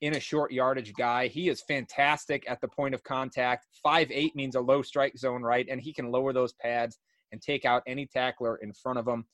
in 0.00 0.16
a 0.16 0.20
short 0.20 0.50
yardage 0.52 0.92
guy. 0.94 1.26
He 1.26 1.48
is 1.48 1.62
fantastic 1.62 2.44
at 2.48 2.60
the 2.60 2.68
point 2.68 2.94
of 2.94 3.02
contact. 3.04 3.66
Five 3.82 4.08
eight 4.10 4.34
means 4.34 4.54
a 4.54 4.60
low 4.60 4.82
strike 4.82 5.16
zone, 5.18 5.42
right? 5.42 5.66
And 5.70 5.80
he 5.80 5.92
can 5.92 6.10
lower 6.10 6.32
those 6.32 6.54
pads 6.54 6.98
and 7.32 7.40
take 7.40 7.64
out 7.64 7.82
any 7.86 8.06
tackler 8.06 8.56
in 8.56 8.72
front 8.72 8.98
of 8.98 9.06
him. 9.06 9.26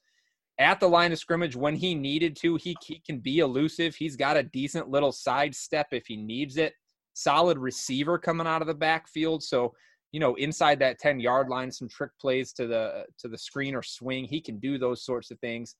At 0.59 0.81
the 0.81 0.89
line 0.89 1.13
of 1.13 1.19
scrimmage, 1.19 1.55
when 1.55 1.77
he 1.77 1.95
needed 1.95 2.35
to, 2.37 2.57
he, 2.57 2.75
he 2.83 3.01
can 3.05 3.19
be 3.19 3.41
elusive. 3.41 3.95
He's 3.95 4.17
got 4.17 4.39
a 4.39 4.43
decent 4.43 4.89
little 4.89 5.13
side 5.13 5.55
step 5.55 5.89
if 5.93 6.07
he 6.07 6.17
needs 6.17 6.57
it. 6.57 6.73
Solid 7.13 7.59
receiver 7.59 8.19
coming 8.19 8.47
out 8.47 8.63
of 8.63 8.67
the 8.67 8.75
backfield. 8.75 9.43
So, 9.43 9.75
you 10.17 10.21
know, 10.21 10.35
inside 10.37 10.79
that 10.79 10.99
10 10.99 11.21
yard 11.21 11.51
line, 11.51 11.71
some 11.71 11.91
trick 11.91 12.11
plays 12.19 12.55
to 12.55 12.67
the 12.67 13.05
to 13.19 13.29
the 13.29 13.37
screen 13.37 13.75
or 13.75 13.83
swing. 13.83 14.25
He 14.25 14.41
can 14.41 14.59
do 14.59 14.79
those 14.79 15.05
sorts 15.05 15.31
of 15.31 15.39
things. 15.41 15.77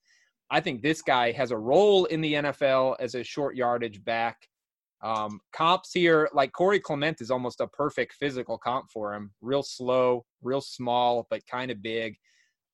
I 0.51 0.59
think 0.59 0.83
this 0.83 1.01
guy 1.01 1.31
has 1.31 1.49
a 1.49 1.57
role 1.57 2.05
in 2.05 2.21
the 2.21 2.33
NFL 2.33 2.97
as 2.99 3.15
a 3.15 3.23
short 3.23 3.55
yardage 3.55 4.05
back. 4.05 4.37
Um, 5.01 5.39
comps 5.53 5.91
here, 5.91 6.29
like 6.35 6.51
Corey 6.51 6.79
Clement 6.79 7.19
is 7.19 7.31
almost 7.31 7.61
a 7.61 7.67
perfect 7.67 8.13
physical 8.13 8.59
comp 8.59 8.91
for 8.93 9.15
him. 9.15 9.31
Real 9.41 9.63
slow, 9.63 10.23
real 10.43 10.61
small, 10.61 11.25
but 11.31 11.41
kind 11.47 11.71
of 11.71 11.81
big. 11.81 12.15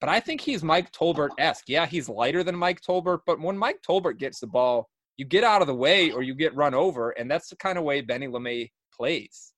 But 0.02 0.10
I 0.10 0.20
think 0.20 0.42
he's 0.42 0.66
Mike 0.66 0.92
Tolbert 0.92 1.30
esque. 1.40 1.70
Yeah, 1.70 1.86
he's 1.86 2.10
lighter 2.10 2.44
than 2.44 2.58
Mike 2.58 2.82
Tolbert, 2.82 3.20
but 3.26 3.40
when 3.40 3.58
Mike 3.58 3.80
Tolbert 3.88 4.18
gets 4.18 4.42
the 4.42 4.48
ball, 4.48 4.90
you 5.16 5.24
get 5.24 5.46
out 5.46 5.62
of 5.62 5.68
the 5.68 5.76
way 5.76 6.12
or 6.12 6.24
you 6.24 6.36
get 6.36 6.54
run 6.58 6.74
over, 6.74 7.12
and 7.12 7.32
that's 7.32 7.48
the 7.48 7.56
kind 7.56 7.78
of 7.78 7.86
way 7.86 8.02
Benny 8.02 8.28
LeMay 8.28 8.70
plays. 8.94 9.54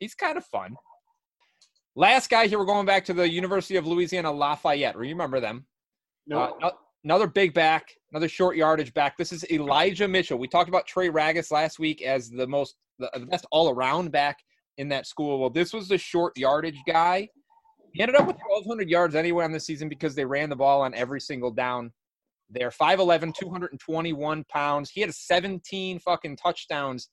He's 0.00 0.16
kind 0.16 0.36
of 0.36 0.44
fun. 0.46 0.74
Last 1.96 2.30
guy 2.30 2.46
here, 2.46 2.58
we're 2.58 2.66
going 2.66 2.86
back 2.86 3.04
to 3.06 3.12
the 3.12 3.28
University 3.28 3.74
of 3.74 3.84
Louisiana 3.84 4.30
Lafayette. 4.30 4.96
Remember 4.96 5.40
them? 5.40 5.66
No. 6.24 6.56
Uh, 6.62 6.70
another 7.02 7.26
big 7.26 7.52
back, 7.52 7.88
another 8.12 8.28
short 8.28 8.56
yardage 8.56 8.94
back. 8.94 9.16
This 9.18 9.32
is 9.32 9.44
Elijah 9.50 10.06
Mitchell. 10.06 10.38
We 10.38 10.46
talked 10.46 10.68
about 10.68 10.86
Trey 10.86 11.08
Ragas 11.08 11.50
last 11.50 11.80
week 11.80 12.02
as 12.02 12.30
the 12.30 12.46
most, 12.46 12.76
the, 13.00 13.10
the 13.14 13.26
best 13.26 13.44
all 13.50 13.70
around 13.70 14.12
back 14.12 14.38
in 14.78 14.88
that 14.90 15.06
school. 15.06 15.40
Well, 15.40 15.50
this 15.50 15.72
was 15.72 15.88
the 15.88 15.98
short 15.98 16.38
yardage 16.38 16.78
guy. 16.86 17.28
He 17.92 18.02
ended 18.02 18.14
up 18.14 18.28
with 18.28 18.36
1,200 18.36 18.88
yards 18.88 19.16
anyway 19.16 19.44
on 19.44 19.50
the 19.50 19.58
season 19.58 19.88
because 19.88 20.14
they 20.14 20.24
ran 20.24 20.48
the 20.48 20.54
ball 20.54 20.82
on 20.82 20.94
every 20.94 21.20
single 21.20 21.50
down 21.50 21.92
there. 22.48 22.70
5'11, 22.70 23.34
221 23.34 24.44
pounds. 24.44 24.90
He 24.90 25.00
had 25.00 25.12
17 25.12 25.98
fucking 25.98 26.36
touchdowns 26.36 27.08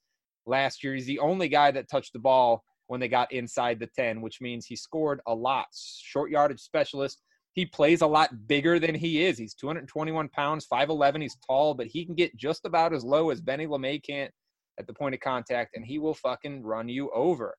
last 0.45 0.83
year. 0.83 0.93
He's 0.93 1.07
the 1.07 1.17
only 1.17 1.49
guy 1.49 1.71
that 1.71 1.89
touched 1.89 2.13
the 2.13 2.19
ball 2.19 2.63
when 2.87 2.99
they 2.99 3.07
got 3.07 3.31
inside 3.31 3.79
the 3.79 3.89
10, 3.95 4.21
which 4.21 4.41
means 4.41 4.65
he 4.65 4.75
scored 4.75 5.21
a 5.27 5.33
lot. 5.33 5.67
Short 5.73 6.31
yardage 6.31 6.61
specialist 6.61 7.21
he 7.57 7.65
plays 7.65 8.01
a 8.01 8.07
lot 8.07 8.47
bigger 8.47 8.77
than 8.77 8.93
he 8.93 9.23
is. 9.23 9.35
He's 9.35 9.55
221 9.55 10.29
pounds, 10.29 10.67
5'11. 10.71 11.23
He's 11.23 11.37
tall, 11.47 11.73
but 11.73 11.87
he 11.87 12.05
can 12.05 12.13
get 12.13 12.37
just 12.37 12.65
about 12.65 12.93
as 12.93 13.03
low 13.03 13.31
as 13.31 13.41
Benny 13.41 13.65
LeMay 13.65 13.99
can't 14.03 14.31
at 14.79 14.85
the 14.85 14.93
point 14.93 15.15
of 15.15 15.21
contact, 15.21 15.75
and 15.75 15.83
he 15.83 15.97
will 15.97 16.13
fucking 16.13 16.61
run 16.61 16.87
you 16.87 17.09
over. 17.15 17.57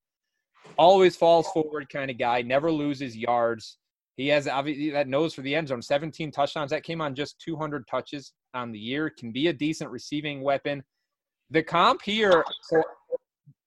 Always 0.76 1.16
falls 1.16 1.48
forward 1.48 1.88
kind 1.92 2.12
of 2.12 2.16
guy, 2.16 2.42
never 2.42 2.70
loses 2.70 3.16
yards. 3.16 3.78
He 4.16 4.28
has 4.28 4.46
obviously 4.46 4.90
that 4.90 5.08
nose 5.08 5.34
for 5.34 5.42
the 5.42 5.56
end 5.56 5.66
zone, 5.66 5.82
17 5.82 6.30
touchdowns. 6.30 6.70
That 6.70 6.84
came 6.84 7.00
on 7.00 7.16
just 7.16 7.40
200 7.40 7.84
touches 7.88 8.34
on 8.54 8.70
the 8.70 8.78
year. 8.78 9.10
Can 9.10 9.32
be 9.32 9.48
a 9.48 9.52
decent 9.52 9.90
receiving 9.90 10.42
weapon. 10.42 10.80
The 11.50 11.64
comp 11.64 12.02
here, 12.02 12.44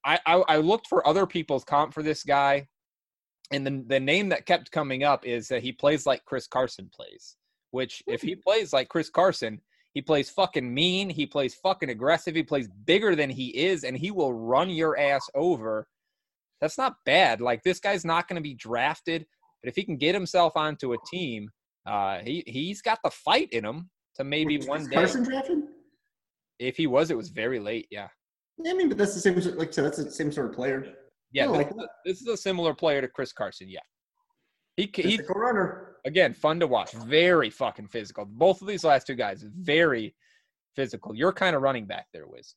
I, 0.06 0.20
I, 0.26 0.44
I 0.48 0.58
looked 0.58 0.88
for 0.88 1.08
other 1.08 1.26
people's 1.26 1.64
comp 1.64 1.94
for 1.94 2.04
this 2.04 2.24
guy 2.24 2.68
and 3.52 3.68
the, 3.68 3.84
the 3.88 4.00
name 4.00 4.30
that 4.30 4.46
kept 4.46 4.72
coming 4.72 5.04
up 5.04 5.26
is 5.26 5.48
that 5.50 5.62
he 5.62 5.72
plays 5.72 6.06
like 6.06 6.24
Chris 6.26 6.48
Carson 6.48 6.90
plays, 6.94 7.36
which 7.72 8.02
if 8.08 8.22
he 8.22 8.36
plays 8.36 8.74
like 8.74 8.90
Chris 8.90 9.10
Carson, 9.10 9.60
he 9.94 10.02
plays 10.02 10.30
fucking 10.30 10.74
mean, 10.74 11.10
he 11.10 11.26
plays 11.26 11.56
fucking 11.56 11.90
aggressive, 11.90 12.34
he 12.34 12.44
plays 12.44 12.70
bigger 12.86 13.14
than 13.14 13.30
he 13.30 13.48
is, 13.50 13.84
and 13.84 13.98
he 13.98 14.10
will 14.10 14.34
run 14.34 14.70
your 14.70 14.98
ass 14.98 15.30
over. 15.36 15.86
That's 16.62 16.78
not 16.78 16.96
bad. 17.06 17.42
Like 17.42 17.62
this 17.64 17.80
guy's 17.80 18.06
not 18.06 18.28
going 18.30 18.38
to 18.38 18.42
be 18.42 18.54
drafted, 18.54 19.26
but 19.62 19.70
if 19.70 19.76
he 19.76 19.84
can 19.84 19.98
get 19.98 20.16
himself 20.16 20.54
onto 20.56 20.94
a 20.94 20.98
team, 21.12 21.50
uh, 21.86 22.20
he 22.20 22.44
he's 22.48 22.82
got 22.82 23.00
the 23.04 23.10
fight 23.10 23.50
in 23.52 23.66
him 23.66 23.90
to 24.16 24.24
maybe 24.24 24.58
Was 24.58 24.68
one 24.68 24.86
day. 24.86 24.96
Carson 24.96 25.24
drafted? 25.24 25.64
If 26.60 26.78
he 26.78 26.88
was, 26.88 27.12
it 27.12 27.18
was 27.18 27.30
very 27.30 27.60
late. 27.60 27.88
Yeah, 27.90 28.04
Yeah, 28.04 28.08
I 28.68 28.74
mean, 28.74 28.90
but 28.90 28.98
that's 28.98 29.14
the 29.14 29.20
same. 29.22 29.36
Like 29.58 29.70
I 29.70 29.72
said, 29.72 29.86
that's 29.86 29.98
the 29.98 30.12
same 30.12 30.32
sort 30.32 30.48
of 30.50 30.54
player. 30.56 30.86
yeah. 31.32 31.48
This, 31.48 31.58
like 31.58 31.68
is 31.72 31.78
a- 31.78 31.88
this 32.06 32.22
is 32.22 32.28
a 32.28 32.38
similar 32.38 32.74
player 32.74 33.02
to 33.02 33.08
Chris 33.08 33.32
Carson. 33.34 33.70
Yeah, 33.70 33.80
he 34.78 34.84
c- 34.94 35.02
he 35.04 35.18
Physical 35.18 35.36
runner. 35.42 35.96
again, 36.06 36.34
fun 36.34 36.60
to 36.60 36.68
watch. 36.68 36.92
Very 36.94 37.50
fucking 37.50 37.88
physical. 37.88 38.26
Both 38.26 38.62
of 38.62 38.68
these 38.68 38.84
last 38.84 39.08
two 39.08 39.16
guys, 39.16 39.44
very 39.44 40.16
physical. 40.76 41.16
You're 41.16 41.34
kind 41.34 41.56
of 41.56 41.62
running 41.62 41.86
back 41.86 42.08
there, 42.14 42.28
Wiz. 42.28 42.56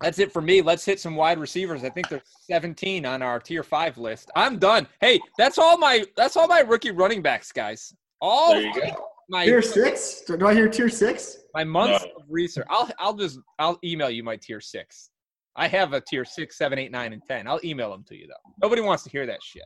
That's 0.00 0.18
it 0.18 0.32
for 0.32 0.42
me. 0.42 0.60
Let's 0.60 0.84
hit 0.84 0.98
some 0.98 1.14
wide 1.14 1.38
receivers. 1.38 1.84
I 1.84 1.88
think 1.90 2.08
there's 2.08 2.22
17 2.50 3.06
on 3.06 3.22
our 3.22 3.38
tier 3.38 3.62
five 3.62 3.96
list. 3.96 4.28
I'm 4.34 4.58
done. 4.58 4.88
Hey, 5.00 5.20
that's 5.38 5.56
all 5.56 5.78
my 5.78 6.04
that's 6.16 6.36
all 6.36 6.48
my 6.48 6.60
rookie 6.60 6.90
running 6.90 7.22
backs, 7.22 7.52
guys. 7.52 7.94
All 8.20 8.54
There 8.54 8.62
you 8.62 8.74
go. 8.74 9.08
my 9.28 9.44
Tier 9.44 9.62
six? 9.62 10.22
Do 10.26 10.44
I 10.46 10.52
hear 10.54 10.68
tier 10.68 10.88
six? 10.88 11.38
my 11.54 11.62
months 11.62 12.04
No. 12.04 12.13
Research. 12.28 12.66
I'll 12.70 12.90
I'll 12.98 13.14
just 13.14 13.38
I'll 13.58 13.78
email 13.84 14.10
you 14.10 14.22
my 14.22 14.36
tier 14.36 14.60
six. 14.60 15.10
I 15.56 15.68
have 15.68 15.92
a 15.92 16.00
tier 16.00 16.24
six, 16.24 16.58
seven, 16.58 16.78
eight, 16.78 16.90
nine, 16.90 17.12
and 17.12 17.22
ten. 17.26 17.46
I'll 17.46 17.60
email 17.64 17.90
them 17.90 18.04
to 18.08 18.16
you 18.16 18.26
though. 18.26 18.52
Nobody 18.62 18.82
wants 18.82 19.04
to 19.04 19.10
hear 19.10 19.26
that 19.26 19.42
shit. 19.42 19.64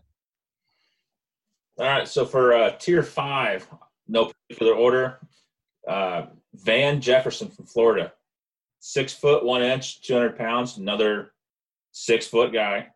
All 1.78 1.86
right, 1.86 2.08
so 2.08 2.26
for 2.26 2.54
uh, 2.54 2.70
tier 2.72 3.04
five, 3.04 3.66
no 4.08 4.32
particular 4.48 4.74
order, 4.74 5.20
uh, 5.86 6.26
Van 6.54 7.00
Jefferson 7.00 7.48
from 7.48 7.66
Florida, 7.66 8.12
six 8.80 9.12
foot 9.12 9.44
one 9.44 9.62
inch, 9.62 10.02
two 10.02 10.14
hundred 10.14 10.36
pounds, 10.36 10.76
another 10.76 11.32
six 11.92 12.26
foot 12.26 12.52
guy. 12.52 12.88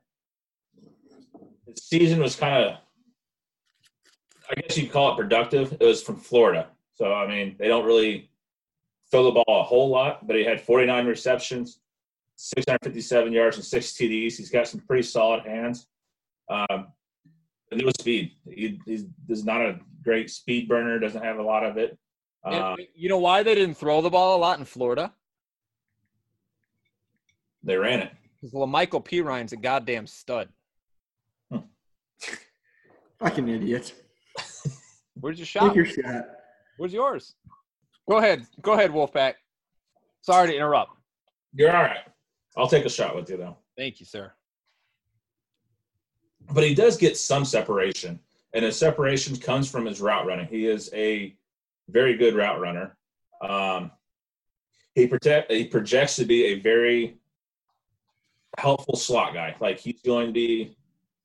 His 1.67 1.85
season 1.85 2.21
was 2.21 2.35
kind 2.35 2.65
of, 2.65 2.77
I 4.51 4.61
guess 4.61 4.77
you'd 4.77 4.91
call 4.91 5.13
it 5.13 5.17
productive. 5.17 5.73
It 5.79 5.85
was 5.85 6.03
from 6.03 6.17
Florida, 6.17 6.69
so 6.95 7.15
I 7.15 7.29
mean 7.29 7.55
they 7.59 7.69
don't 7.69 7.87
really 7.87 8.32
throw 9.13 9.23
the 9.25 9.31
ball 9.31 9.61
a 9.61 9.63
whole 9.63 9.89
lot, 9.91 10.27
but 10.27 10.35
he 10.35 10.45
had 10.45 10.61
forty 10.61 10.87
nine 10.87 11.07
receptions, 11.07 11.79
six 12.35 12.65
hundred 12.67 12.83
fifty 12.83 13.01
seven 13.01 13.33
yards, 13.33 13.57
and 13.57 13.65
six 13.65 13.93
TDs. 13.93 14.37
He's 14.37 14.51
got 14.51 14.67
some 14.67 14.81
pretty 14.81 15.03
solid 15.05 15.45
hands. 15.45 15.87
Um, 16.49 16.89
and 17.71 17.79
there 17.81 17.87
was 17.87 17.95
speed. 18.01 18.33
He, 18.51 18.81
he's, 18.85 19.05
he's 19.29 19.45
not 19.45 19.61
a 19.63 19.79
great 20.03 20.29
speed 20.31 20.69
burner. 20.69 20.99
Doesn't 20.99 21.23
have 21.23 21.39
a 21.39 21.43
lot 21.43 21.65
of 21.65 21.77
it. 21.77 21.97
And 22.45 22.55
Uh, 22.55 22.77
you 22.95 23.09
know 23.09 23.19
why 23.19 23.43
they 23.45 23.55
didn't 23.55 23.77
throw 23.77 24.01
the 24.03 24.11
ball 24.11 24.37
a 24.37 24.41
lot 24.41 24.59
in 24.59 24.65
Florida? 24.65 25.13
they 27.65 27.77
ran 27.77 28.01
it. 28.01 28.11
Because 28.41 28.53
La'Mical 28.55 29.05
Perine's 29.05 29.53
a 29.53 29.57
goddamn 29.57 30.09
stud. 30.09 30.49
Fucking 33.21 33.49
idiot. 33.49 33.95
Where's 35.21 35.39
your 35.39 35.47
shot? 35.47 35.69
Take 35.69 35.77
your 35.77 35.87
shot. 35.87 36.25
Where's 36.77 36.93
yours? 36.93 37.37
Go 38.09 38.19
ahead. 38.19 38.47
Go 38.61 38.73
ahead, 38.73 38.91
Wolfpack. 38.91 39.35
Sorry 40.23 40.49
to 40.49 40.57
interrupt. 40.57 40.93
You're 41.55 41.75
all 41.75 41.83
right. 41.83 42.01
I'll 42.57 42.69
take 42.69 42.85
a 42.85 42.91
shot 42.91 43.17
with 43.17 43.31
you 43.31 43.37
though. 43.37 43.57
Thank 43.77 44.01
you, 44.01 44.07
sir. 44.07 44.33
But 46.53 46.65
he 46.65 46.75
does 46.75 46.97
get 46.97 47.17
some 47.17 47.45
separation, 47.45 48.19
and 48.53 48.65
his 48.65 48.77
separation 48.77 49.37
comes 49.37 49.71
from 49.71 49.87
his 49.87 50.01
route 50.01 50.27
running. 50.27 50.47
He 50.47 50.67
is 50.67 50.91
a 50.93 51.37
very 51.89 52.17
good 52.17 52.35
route 52.35 52.61
runner. 52.61 52.97
Um, 53.41 53.91
he 54.95 55.07
protect 55.07 55.51
he 55.51 55.67
projects 55.67 56.17
to 56.17 56.25
be 56.25 56.47
a 56.47 56.61
very 56.61 57.19
helpful 58.59 58.97
slot 58.97 59.35
guy. 59.35 59.57
Like 59.61 59.79
he's 59.79 60.03
going 60.03 60.27
to 60.29 60.33
be 60.33 60.77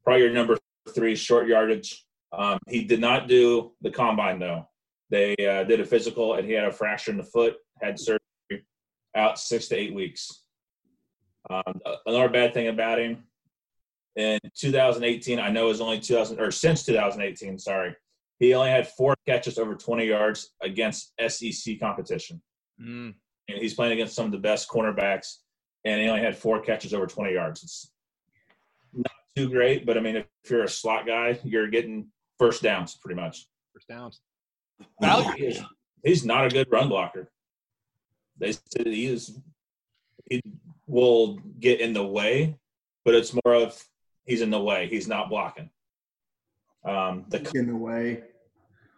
probably 0.04 0.24
your 0.24 0.32
number 0.32 0.58
three 0.94 1.16
short 1.16 1.48
yardage. 1.48 2.06
Um, 2.32 2.60
he 2.68 2.84
did 2.84 3.00
not 3.00 3.28
do 3.28 3.72
the 3.82 3.92
combine 3.92 4.40
though. 4.40 4.68
They 5.10 5.36
uh, 5.38 5.64
did 5.64 5.80
a 5.80 5.86
physical, 5.86 6.36
and 6.36 6.46
he 6.48 6.54
had 6.54 6.66
a 6.66 6.72
fracture 6.72 7.12
in 7.12 7.18
the 7.18 7.24
foot. 7.24 7.56
Had 7.82 8.00
surgery, 8.00 8.66
out 9.16 9.40
six 9.40 9.68
to 9.70 9.76
eight 9.76 9.94
weeks. 9.94 10.44
Um, 11.50 11.80
another 12.06 12.30
bad 12.30 12.54
thing 12.54 12.68
about 12.68 13.00
him 13.00 13.24
in 14.18 14.40
2018, 14.56 15.40
I 15.40 15.50
know 15.50 15.66
it 15.66 15.70
was 15.70 15.82
only 15.82 16.00
2000 16.00 16.40
or 16.42 16.52
since 16.52 16.84
2018. 16.86 17.58
Sorry, 17.60 17.96
he 18.40 18.54
only 18.54 18.72
had 18.72 18.88
four 18.88 19.16
catches 19.28 19.58
over 19.60 19.76
20 19.76 20.06
yards 20.06 20.54
against 20.62 21.14
SEC 21.26 21.80
competition, 21.80 22.42
Mm. 22.82 23.14
and 23.48 23.58
he's 23.60 23.74
playing 23.76 23.94
against 23.94 24.16
some 24.16 24.26
of 24.26 24.32
the 24.32 24.38
best 24.40 24.68
cornerbacks, 24.70 25.38
and 25.86 26.02
he 26.02 26.08
only 26.10 26.22
had 26.22 26.36
four 26.36 26.62
catches 26.62 26.94
over 26.94 27.08
20 27.08 27.34
yards. 27.34 27.64
It's 27.64 27.92
not 28.94 29.12
too 29.36 29.50
great, 29.50 29.86
but 29.86 29.98
I 29.98 30.02
mean, 30.02 30.16
if 30.18 30.26
you're 30.50 30.64
a 30.64 30.68
slot 30.70 31.06
guy, 31.06 31.40
you're 31.44 31.68
getting 31.70 32.12
first 32.40 32.62
downs 32.64 32.96
pretty 32.96 33.20
much. 33.20 33.48
First 33.74 33.88
downs. 33.88 34.22
He 35.36 35.46
is- 35.46 35.62
he's 36.04 36.26
not 36.26 36.46
a 36.46 36.50
good 36.50 36.72
run 36.72 36.90
blocker. 36.90 37.32
They 38.38 38.52
said 38.52 38.86
he 38.86 39.06
is. 39.08 39.38
He 40.30 40.42
will 40.86 41.38
get 41.60 41.80
in 41.82 41.94
the 41.94 42.06
way, 42.06 42.58
but 43.06 43.16
it's 43.16 43.34
more 43.34 43.54
of 43.56 43.84
he's 44.26 44.42
in 44.42 44.50
the 44.52 44.62
way. 44.62 44.88
He's 44.88 45.08
not 45.08 45.30
blocking. 45.30 45.70
Um, 46.84 47.26
the 47.30 47.50
In 47.56 47.68
the 47.68 47.76
way. 47.76 48.24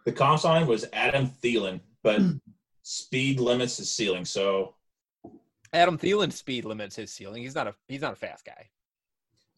the 0.04 0.12
comp 0.12 0.40
sign 0.40 0.66
was 0.66 0.86
Adam 0.92 1.26
Thielen, 1.28 1.80
but 2.02 2.20
speed 2.82 3.40
limits 3.40 3.76
his 3.78 3.90
ceiling. 3.90 4.24
So 4.24 4.74
Adam 5.72 5.96
Thielen 5.98 6.32
speed 6.32 6.64
limits 6.64 6.96
his 6.96 7.12
ceiling. 7.12 7.42
He's 7.42 7.54
not 7.54 7.66
a 7.68 7.74
he's 7.88 8.00
not 8.02 8.12
a 8.12 8.16
fast 8.16 8.44
guy. 8.44 8.68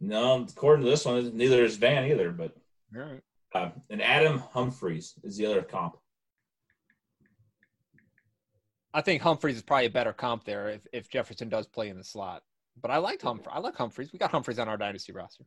no, 0.00 0.42
according 0.42 0.84
to 0.84 0.90
this 0.90 1.04
one, 1.04 1.36
neither 1.36 1.64
is 1.64 1.76
Van 1.76 2.04
either. 2.10 2.30
But 2.32 2.54
All 2.94 3.02
right. 3.02 3.22
uh, 3.54 3.70
and 3.90 4.00
Adam 4.02 4.38
Humphries 4.38 5.14
is 5.24 5.36
the 5.36 5.46
other 5.46 5.62
comp. 5.62 5.96
I 8.94 9.00
think 9.00 9.22
Humphries 9.22 9.56
is 9.56 9.62
probably 9.62 9.86
a 9.86 9.90
better 9.90 10.12
comp 10.12 10.44
there 10.44 10.68
if, 10.68 10.86
if 10.92 11.08
Jefferson 11.08 11.48
does 11.48 11.66
play 11.66 11.88
in 11.88 11.96
the 11.96 12.04
slot. 12.04 12.42
But 12.80 12.90
I 12.90 12.98
liked 12.98 13.22
Humphries. 13.22 13.52
I 13.52 13.58
like 13.58 13.76
Humphries. 13.76 14.12
We 14.12 14.18
got 14.18 14.30
Humphries 14.30 14.58
on 14.58 14.68
our 14.68 14.76
dynasty 14.76 15.12
roster. 15.12 15.44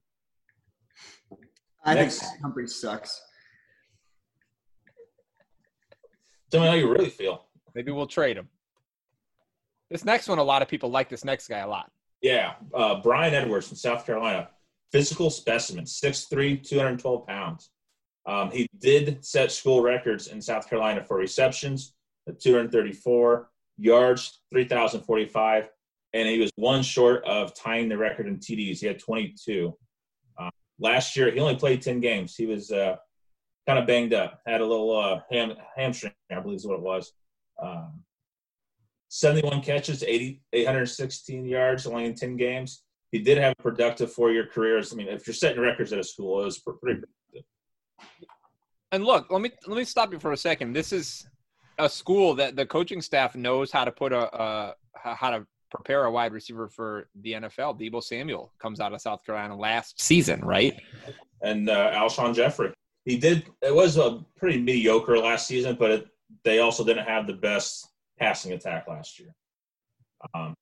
I 1.84 1.94
Next. 1.94 2.20
think 2.20 2.42
Humphries 2.42 2.76
sucks. 2.76 3.22
Tell 6.50 6.62
me 6.62 6.68
how 6.68 6.74
you 6.74 6.92
really 6.92 7.10
feel. 7.10 7.46
Maybe 7.76 7.92
we'll 7.92 8.08
trade 8.08 8.38
him. 8.38 8.50
This 9.92 10.06
next 10.06 10.28
one, 10.28 10.40
a 10.40 10.44
lot 10.44 10.62
of 10.62 10.68
people 10.68 10.90
like 10.90 11.10
this 11.10 11.24
next 11.24 11.48
guy 11.48 11.60
a 11.60 11.68
lot. 11.68 11.92
Yeah, 12.22 12.54
uh, 12.74 13.02
Bryan 13.02 13.36
Edwards 13.36 13.68
from 13.68 13.78
South 13.78 14.06
Carolina, 14.06 14.50
physical 14.92 15.30
specimen, 15.30 15.86
6'3", 15.86 16.68
212 16.68 17.28
pounds. 17.28 17.70
Um, 18.26 18.50
he 18.50 18.68
did 18.80 19.24
set 19.24 19.52
school 19.52 19.84
records 19.84 20.28
in 20.28 20.42
South 20.42 20.68
Carolina 20.68 21.04
for 21.04 21.18
receptions 21.18 21.90
at 21.90 21.96
234, 22.34 23.50
yards 23.78 24.42
3,045, 24.52 25.70
and 26.14 26.28
he 26.28 26.40
was 26.40 26.52
one 26.56 26.82
short 26.82 27.24
of 27.26 27.54
tying 27.54 27.90
the 27.90 27.98
record 27.98 28.28
in 28.28 28.38
TDs. 28.38 28.80
He 28.80 28.88
had 28.88 29.00
22. 29.00 29.74
Uh, 30.38 30.50
last 30.80 31.16
year, 31.16 31.30
he 31.32 31.40
only 31.40 31.56
played 31.56 31.82
10 31.82 32.00
games. 32.00 32.36
He 32.36 32.46
was 32.46 32.72
uh, 32.72 32.96
kind 33.68 33.80
of 33.80 33.88
banged 33.88 34.14
up, 34.14 34.40
had 34.46 34.62
a 34.62 34.66
little 34.66 34.98
uh, 34.98 35.20
ham, 35.32 35.54
hamstring, 35.76 36.14
I 36.32 36.40
believe 36.40 36.58
is 36.58 36.68
what 36.68 36.78
it 36.78 36.82
was. 36.82 37.14
Um, 37.62 38.02
71 39.10 39.62
catches, 39.62 40.04
80, 40.04 40.42
816 40.54 41.46
yards, 41.46 41.86
only 41.86 42.06
in 42.06 42.16
10 42.16 42.38
games. 42.38 42.84
He 43.12 43.20
did 43.20 43.38
have 43.38 43.54
a 43.58 43.62
productive 43.62 44.12
four-year 44.12 44.48
career. 44.48 44.80
I 44.80 44.96
mean, 44.96 45.08
if 45.08 45.26
you're 45.26 45.34
setting 45.34 45.62
records 45.62 45.94
at 45.94 46.00
a 46.00 46.04
school, 46.04 46.42
it 46.42 46.46
was 46.46 46.60
pretty 46.60 47.02
productive. 47.02 47.44
And 48.92 49.06
look, 49.06 49.32
let 49.32 49.42
me 49.42 49.52
let 49.68 49.78
me 49.78 49.84
stop 49.84 50.12
you 50.12 50.20
for 50.20 50.32
a 50.32 50.38
second. 50.38 50.74
This 50.74 50.94
is 50.94 51.28
a 51.78 51.90
school 51.90 52.36
that 52.36 52.56
the 52.56 52.66
coaching 52.66 53.02
staff 53.02 53.36
knows 53.36 53.72
how 53.72 53.86
to 53.86 53.92
put 53.92 54.14
a, 54.14 54.34
a 54.40 54.76
how 54.96 55.30
to 55.32 55.46
prepare 55.70 56.06
a 56.06 56.12
wide 56.12 56.32
receiver 56.32 56.68
for 56.68 57.10
the 57.22 57.34
NFL. 57.34 57.80
Deebo 57.80 58.02
Samuel 58.02 58.54
comes 58.60 58.80
out 58.80 58.94
of 58.94 59.02
South 59.02 59.26
Carolina 59.26 59.56
last 59.56 60.02
season, 60.02 60.42
right? 60.42 60.80
And 61.42 61.70
uh, 61.70 61.92
Alshon 61.92 62.34
Jeffery, 62.34 62.74
he 63.04 63.18
did. 63.18 63.46
It 63.62 63.74
was 63.74 63.98
a 63.98 64.24
pretty 64.38 64.62
mediocre 64.62 65.18
last 65.18 65.48
season, 65.48 65.76
but 65.78 65.92
it, 65.92 66.08
they 66.44 66.60
also 66.60 66.84
didn't 66.84 67.06
have 67.06 67.28
the 67.28 67.34
best 67.34 67.90
passing 68.20 68.54
attack 68.54 68.88
last 68.88 69.20
year. 69.20 69.34
Um, 70.34 70.56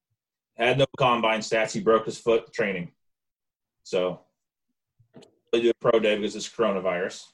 had 0.58 0.78
no 0.78 0.86
combine 0.97 1.39
stats. 1.39 1.71
He 1.71 1.80
broke 1.80 2.06
his 2.06 2.17
foot 2.17 2.52
training, 2.52 2.91
so 3.84 4.21
they 5.52 5.62
do 5.62 5.69
a 5.69 5.73
pro 5.80 5.99
day 5.99 6.15
because 6.15 6.36
it's 6.36 6.49
coronavirus. 6.49 7.26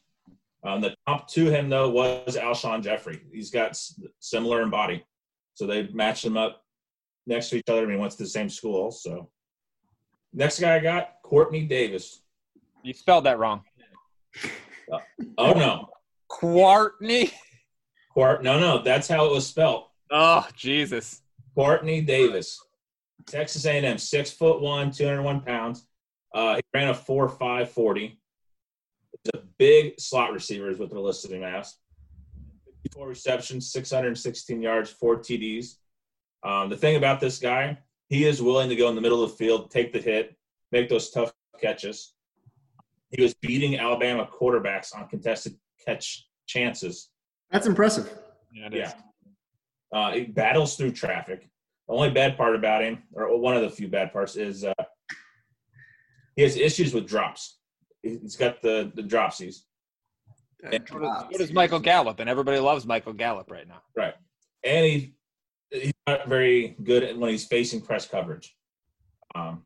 Um, 0.64 0.82
the 0.82 0.94
top 1.08 1.28
to 1.30 1.46
him 1.50 1.70
though 1.70 1.90
was 1.90 2.36
Alshon 2.36 2.84
Jeffery. 2.84 3.22
He's 3.32 3.50
got 3.52 3.70
s- 3.72 4.00
similar 4.20 4.62
in 4.62 4.70
body, 4.70 5.06
so 5.54 5.66
they 5.66 5.88
matched 5.94 6.26
him 6.26 6.36
up 6.38 6.64
next 7.26 7.50
to 7.50 7.58
each 7.58 7.64
other. 7.70 7.84
and 7.84 7.92
he 7.92 7.98
went 7.98 8.12
to 8.12 8.18
the 8.18 8.28
same 8.28 8.50
school. 8.50 8.92
So 8.92 9.30
next 10.34 10.60
guy 10.60 10.76
I 10.76 10.80
got 10.80 11.22
Quartney 11.24 11.68
Davis. 11.68 12.22
You 12.84 12.94
spelled 12.94 13.26
that 13.26 13.40
wrong. 13.40 13.62
Oh 15.38 15.54
no, 15.54 15.90
Courtney. 16.28 17.32
Court. 18.14 18.44
No, 18.44 18.60
no, 18.60 18.82
that's 18.82 19.08
how 19.08 19.26
it 19.28 19.32
was 19.32 19.46
spelled. 19.48 19.84
Oh 20.12 20.48
Jesus. 20.56 21.22
Quartney 21.56 22.06
Davis, 22.06 22.60
Texas 23.28 23.66
A&M, 23.66 23.98
six 23.98 24.32
foot 24.32 24.62
one, 24.62 24.92
two 24.92 25.06
hundred 25.06 25.24
one 25.24 25.42
pounds. 25.42 25.86
Uh, 26.34 26.56
he 26.56 26.62
ran 26.74 26.90
a 26.90 26.94
four 26.94 27.28
five 27.30 27.70
forty. 27.72 28.20
It's 29.26 29.38
a 29.38 29.44
big 29.58 30.00
slot 30.00 30.32
receiver, 30.34 30.70
is 30.70 30.80
what 30.80 30.90
they're 30.90 31.00
listing 31.00 31.32
him 31.32 31.44
as. 31.44 31.76
Fifty-four 32.66 33.08
receptions, 33.08 33.72
six 33.72 33.92
hundred 33.92 34.18
sixteen 34.18 34.62
yards, 34.62 34.90
four 34.90 35.18
TDs. 35.18 35.76
Um, 36.44 36.70
the 36.70 36.78
thing 36.78 36.96
about 36.96 37.20
this 37.20 37.38
guy, 37.38 37.78
he 38.08 38.26
is 38.26 38.42
willing 38.42 38.70
to 38.70 38.76
go 38.76 38.90
in 38.90 38.96
the 38.96 39.02
middle 39.02 39.24
of 39.24 39.32
the 39.32 39.36
field, 39.36 39.70
take 39.70 39.92
the 39.92 40.00
hit, 40.00 40.36
make 40.72 40.88
those 40.88 41.10
tough 41.10 41.34
catches. 41.60 42.14
He 43.10 43.22
was 43.22 43.34
beating 43.34 43.78
Alabama 43.78 44.28
quarterbacks 44.32 44.96
on 44.96 45.08
contested 45.10 45.56
catch 45.86 46.28
chances. 46.48 47.10
That's 47.52 47.68
impressive. 47.68 48.12
Yeah. 48.54 48.70
Yeah. 48.72 48.94
Uh, 49.92 50.12
he 50.12 50.26
battles 50.26 50.76
through 50.76 50.92
traffic. 50.92 51.50
The 51.88 51.94
only 51.94 52.12
bad 52.12 52.38
part 52.38 52.56
about 52.56 52.84
him, 52.84 53.04
or 53.14 53.38
one 53.40 53.56
of 53.56 53.64
the 53.64 53.70
few 53.70 53.88
bad 53.88 54.14
parts, 54.14 54.36
is 54.36 54.64
uh, 54.64 54.74
he 56.36 56.44
has 56.44 56.56
issues 56.56 56.94
with 56.94 57.08
drops. 57.08 57.59
He- 58.04 58.18
He's 58.18 58.36
got 58.36 58.62
the 58.62 58.92
the 58.96 59.04
dropsies, 59.04 59.62
What 60.62 60.74
is, 60.74 61.32
what 61.32 61.42
is 61.42 61.54
Michael 61.54 61.80
Gallup? 61.80 62.20
And 62.20 62.30
everybody 62.30 62.60
loves 62.60 62.86
Michael 62.86 63.14
Gallup 63.14 63.50
right 63.52 63.68
now. 63.68 63.82
Right, 63.96 64.16
and 64.64 64.86
he 64.86 65.14
he's 65.72 65.94
not 66.08 66.28
very 66.28 66.76
good 66.84 67.04
at 67.04 67.18
when 67.18 67.30
he's 67.30 67.46
facing 67.46 67.82
press 67.82 68.08
coverage. 68.08 68.56
Um, 69.36 69.64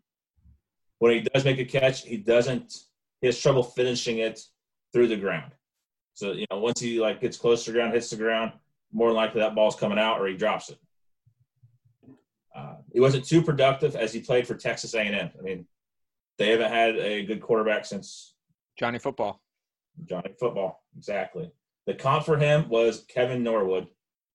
when 1.00 1.14
he 1.14 1.22
does 1.22 1.46
make 1.46 1.60
a 1.60 1.66
catch, 1.66 2.04
he 2.06 2.18
doesn't. 2.18 2.74
He 3.22 3.28
has 3.28 3.40
trouble 3.40 3.64
finishing 3.64 4.18
it 4.20 4.40
through 4.94 5.08
the 5.08 5.18
ground. 5.18 5.52
So 6.16 6.34
you 6.34 6.46
know, 6.52 6.60
once 6.60 6.80
he 6.80 7.00
like 7.00 7.22
gets 7.22 7.38
close 7.38 7.64
to 7.66 7.72
the 7.72 7.78
ground, 7.78 7.94
hits 7.94 8.10
the 8.10 8.18
ground, 8.18 8.52
more 8.92 9.08
than 9.10 9.16
likely 9.16 9.42
that 9.42 9.56
ball's 9.56 9.76
coming 9.76 9.98
out 9.98 10.20
or 10.20 10.28
he 10.28 10.36
drops 10.38 10.70
it. 10.70 10.78
Uh, 12.56 12.76
he 12.92 13.00
wasn't 13.00 13.26
too 13.26 13.42
productive 13.42 13.96
as 13.96 14.14
he 14.14 14.20
played 14.20 14.46
for 14.46 14.54
Texas 14.56 14.94
A&M. 14.94 15.32
I 15.38 15.42
mean, 15.42 15.66
they 16.38 16.50
haven't 16.50 16.72
had 16.72 16.96
a 16.98 17.26
good 17.26 17.42
quarterback 17.42 17.86
since 17.86 18.36
Johnny 18.78 19.00
Football. 19.00 19.42
Johnny 20.06 20.34
Football. 20.40 20.84
Exactly. 20.98 21.52
The 21.86 21.94
comp 21.94 22.26
for 22.26 22.38
him 22.38 22.70
was 22.70 23.06
Kevin 23.08 23.44
Norwood. 23.44 23.88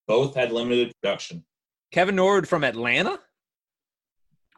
Both 0.07 0.35
had 0.35 0.51
limited 0.51 0.93
production. 1.01 1.43
Kevin 1.91 2.15
Norwood 2.15 2.47
from 2.47 2.63
Atlanta. 2.63 3.19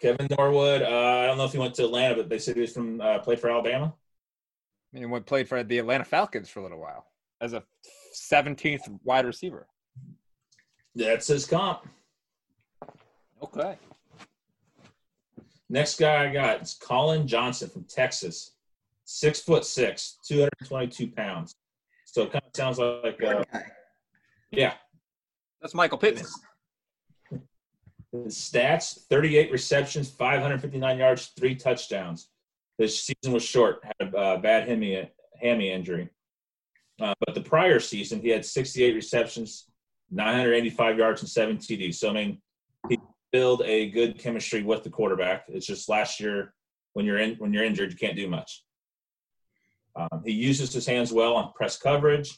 Kevin 0.02 0.28
Norwood. 0.38 0.82
Uh, 0.82 0.86
I 0.86 1.28
don't 1.28 1.38
know 1.38 1.46
if 1.46 1.52
he 1.52 1.58
went 1.58 1.76
to 1.76 1.86
Atlanta, 1.86 2.16
but 2.16 2.30
they 2.30 2.40
said 2.40 2.56
he 2.56 2.62
was 2.62 2.74
from 2.74 3.00
uh, 3.00 3.20
played 3.20 3.40
for 3.40 3.50
Alabama. 3.50 3.86
I 3.86 4.96
mean, 4.96 5.04
he 5.04 5.06
went 5.06 5.26
played 5.26 5.48
for 5.48 5.64
the 5.64 5.78
Atlanta 5.78 6.04
Falcons 6.04 6.50
for 6.50 6.60
a 6.60 6.64
little 6.64 6.80
while 6.80 7.06
as 7.40 7.54
a 7.54 7.64
17th 8.16 9.00
wide 9.04 9.26
receiver. 9.26 9.68
That's 10.96 11.28
his 11.28 11.46
comp. 11.46 11.88
Okay. 13.42 13.78
Next 15.72 15.98
guy 15.98 16.28
I 16.28 16.34
got 16.34 16.62
is 16.62 16.74
Collin 16.74 17.26
Johnson 17.26 17.70
from 17.70 17.86
Texas, 17.86 18.58
six 19.06 19.40
foot 19.40 19.64
six, 19.64 20.18
two 20.28 20.40
hundred 20.40 20.68
twenty-two 20.68 21.08
pounds. 21.08 21.56
So 22.04 22.24
it 22.24 22.34
kind 22.34 22.44
of 22.46 22.52
sounds 22.54 22.78
like, 22.78 23.24
uh, 23.24 23.46
yeah. 24.52 24.74
That's 25.62 25.74
Michael 25.74 25.98
Pittman. 25.98 26.26
His 28.12 28.36
stats: 28.36 29.06
thirty-eight 29.10 29.50
receptions, 29.50 30.10
five 30.10 30.42
hundred 30.42 30.60
fifty-nine 30.60 30.98
yards, 30.98 31.32
three 31.38 31.56
touchdowns. 31.56 32.28
This 32.78 33.02
season 33.02 33.32
was 33.32 33.44
short, 33.44 33.82
had 33.86 34.14
a 34.14 34.18
uh, 34.18 34.38
bad 34.40 34.68
hammy 34.68 35.10
hammy 35.42 35.72
injury. 35.72 36.10
Uh, 37.00 37.14
but 37.26 37.34
the 37.34 37.42
prior 37.42 37.80
season, 37.80 38.20
he 38.20 38.28
had 38.28 38.46
sixty-eight 38.46 38.94
receptions, 38.94 39.68
nine 40.10 40.36
hundred 40.36 40.56
eighty-five 40.56 40.98
yards, 40.98 41.22
and 41.22 41.30
seven 41.30 41.56
TDs. 41.56 41.96
So 41.96 42.10
I 42.10 42.14
mean, 42.14 42.42
he 42.90 43.00
build 43.32 43.62
a 43.66 43.90
good 43.90 44.18
chemistry 44.18 44.64
with 44.64 44.84
the 44.84 44.90
quarterback. 44.90 45.46
It's 45.48 45.66
just 45.66 45.90
last 45.90 46.20
year 46.20 46.54
when 46.94 47.06
you're 47.06 47.20
in 47.20 47.36
when 47.36 47.54
you're 47.54 47.64
injured, 47.64 47.92
you 47.92 47.98
can't 47.98 48.16
do 48.16 48.28
much. 48.28 48.64
Um, 49.96 50.22
he 50.26 50.32
uses 50.32 50.74
his 50.74 50.86
hands 50.86 51.12
well 51.12 51.36
on 51.36 51.54
press 51.54 51.78
coverage. 51.78 52.38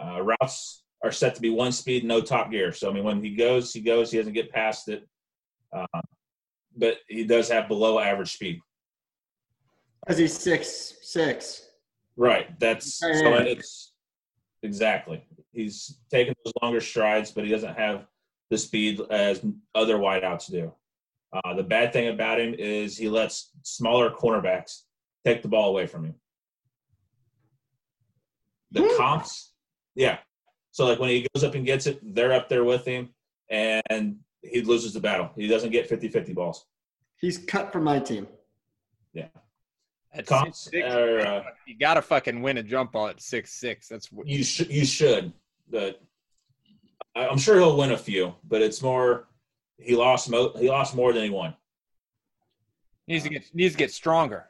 Uh, 0.00 0.22
routes 0.22 0.84
are 1.04 1.12
set 1.12 1.34
to 1.34 1.40
be 1.40 1.50
one 1.50 1.72
speed, 1.72 2.04
no 2.04 2.20
top 2.20 2.50
gear. 2.50 2.72
So 2.72 2.90
I 2.90 2.92
mean, 2.92 3.04
when 3.04 3.22
he 3.22 3.34
goes, 3.34 3.72
he 3.72 3.80
goes. 3.80 4.10
He 4.10 4.18
doesn't 4.18 4.32
get 4.32 4.52
past 4.52 4.88
it, 4.88 5.06
uh, 5.76 6.00
but 6.76 6.98
he 7.08 7.24
does 7.24 7.48
have 7.48 7.68
below 7.68 7.98
average 7.98 8.32
speed. 8.32 8.60
Because 10.00 10.18
he's 10.18 10.36
six 10.36 10.94
six. 11.02 11.68
Right. 12.16 12.58
That's 12.60 12.98
so 12.98 13.08
it's 13.08 13.92
exactly. 14.62 15.24
He's 15.52 15.98
taking 16.10 16.34
those 16.44 16.52
longer 16.62 16.80
strides, 16.80 17.30
but 17.30 17.44
he 17.44 17.50
doesn't 17.50 17.76
have 17.76 18.06
the 18.52 18.58
speed 18.58 19.00
as 19.10 19.42
other 19.74 19.96
wideouts 19.96 20.50
do. 20.50 20.70
Uh, 21.32 21.54
the 21.54 21.62
bad 21.62 21.90
thing 21.90 22.08
about 22.08 22.38
him 22.38 22.54
is 22.58 22.98
he 22.98 23.08
lets 23.08 23.50
smaller 23.62 24.10
cornerbacks 24.10 24.82
take 25.24 25.40
the 25.40 25.48
ball 25.48 25.70
away 25.70 25.86
from 25.86 26.04
him. 26.04 26.14
The 28.72 28.82
Hmm. 28.82 28.96
comps, 28.98 29.52
yeah. 29.94 30.18
So 30.70 30.84
like 30.86 30.98
when 30.98 31.08
he 31.08 31.26
goes 31.34 31.42
up 31.44 31.54
and 31.54 31.64
gets 31.64 31.86
it, 31.86 31.98
they're 32.14 32.32
up 32.34 32.50
there 32.50 32.64
with 32.64 32.84
him, 32.84 33.14
and 33.48 34.18
he 34.42 34.60
loses 34.60 34.92
the 34.92 35.00
battle. 35.00 35.30
He 35.34 35.46
doesn't 35.46 35.70
get 35.70 35.88
50-50 35.88 36.34
balls. 36.34 36.66
He's 37.16 37.38
cut 37.38 37.72
from 37.72 37.84
my 37.84 38.00
team. 38.00 38.26
Yeah. 39.14 39.28
At 40.12 40.26
Comps 40.26 40.68
6'6", 40.70 40.92
are, 40.94 41.20
uh, 41.20 41.44
you 41.66 41.78
gotta 41.78 42.02
fucking 42.02 42.42
win 42.42 42.58
a 42.58 42.62
jump 42.62 42.92
ball 42.92 43.08
at 43.08 43.22
six 43.22 43.52
six. 43.54 43.88
That's 43.88 44.12
what 44.12 44.26
you 44.26 44.44
should 44.44 44.70
you 44.70 44.84
should 44.84 45.32
but 45.70 45.94
I- 45.94 46.06
I'm 47.14 47.38
sure 47.38 47.56
he'll 47.56 47.76
win 47.76 47.92
a 47.92 47.98
few, 47.98 48.34
but 48.48 48.62
it's 48.62 48.82
more 48.82 49.28
he 49.78 49.96
lost 49.96 50.30
mo- 50.30 50.52
he 50.58 50.68
lost 50.68 50.94
more 50.94 51.12
than 51.12 51.24
he 51.24 51.30
won. 51.30 51.54
Needs 53.06 53.24
to 53.24 53.30
get 53.30 53.54
needs 53.54 53.74
to 53.74 53.78
get 53.78 53.92
stronger. 53.92 54.46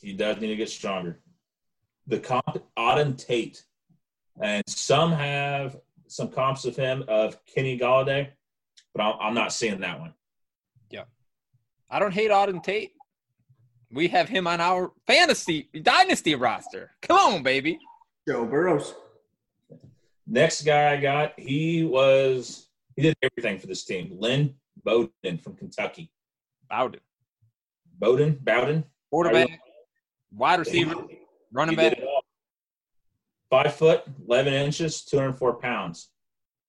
He 0.00 0.12
does 0.12 0.40
need 0.40 0.48
to 0.48 0.56
get 0.56 0.68
stronger. 0.68 1.20
The 2.08 2.18
comp 2.18 2.62
Auden 2.76 3.16
Tate, 3.16 3.64
and 4.40 4.62
some 4.66 5.12
have 5.12 5.76
some 6.08 6.28
comps 6.28 6.64
of 6.64 6.76
him 6.76 7.04
of 7.08 7.42
Kenny 7.46 7.78
Golladay, 7.78 8.28
but 8.94 9.02
I'm, 9.02 9.14
I'm 9.20 9.34
not 9.34 9.52
seeing 9.52 9.80
that 9.80 10.00
one. 10.00 10.12
Yeah, 10.90 11.04
I 11.88 11.98
don't 11.98 12.12
hate 12.12 12.30
Auden 12.30 12.62
Tate. 12.62 12.92
We 13.90 14.08
have 14.08 14.28
him 14.28 14.46
on 14.46 14.60
our 14.60 14.92
fantasy 15.06 15.68
dynasty 15.82 16.34
roster. 16.34 16.90
Come 17.02 17.34
on, 17.34 17.42
baby. 17.42 17.78
Joe 18.28 18.44
Burrows. 18.44 18.94
Next 20.26 20.62
guy 20.62 20.92
I 20.92 20.96
got, 20.96 21.38
he 21.38 21.84
was 21.84 22.68
he 22.96 23.02
did 23.02 23.16
everything 23.22 23.58
for 23.58 23.66
this 23.66 23.84
team. 23.84 24.16
Lynn 24.18 24.54
Bowden 24.84 25.38
from 25.38 25.56
Kentucky. 25.56 26.10
Bowden. 26.68 27.00
Bowden, 27.98 28.38
Bowden, 28.42 28.84
Quarterback, 29.10 29.60
wide 30.32 30.58
receiver, 30.60 30.94
He- 31.08 31.18
running 31.52 31.76
back. 31.76 31.98
Five 33.50 33.74
foot, 33.74 34.02
eleven 34.26 34.54
inches, 34.54 35.04
two 35.04 35.18
hundred 35.18 35.34
four 35.34 35.54
pounds. 35.54 36.08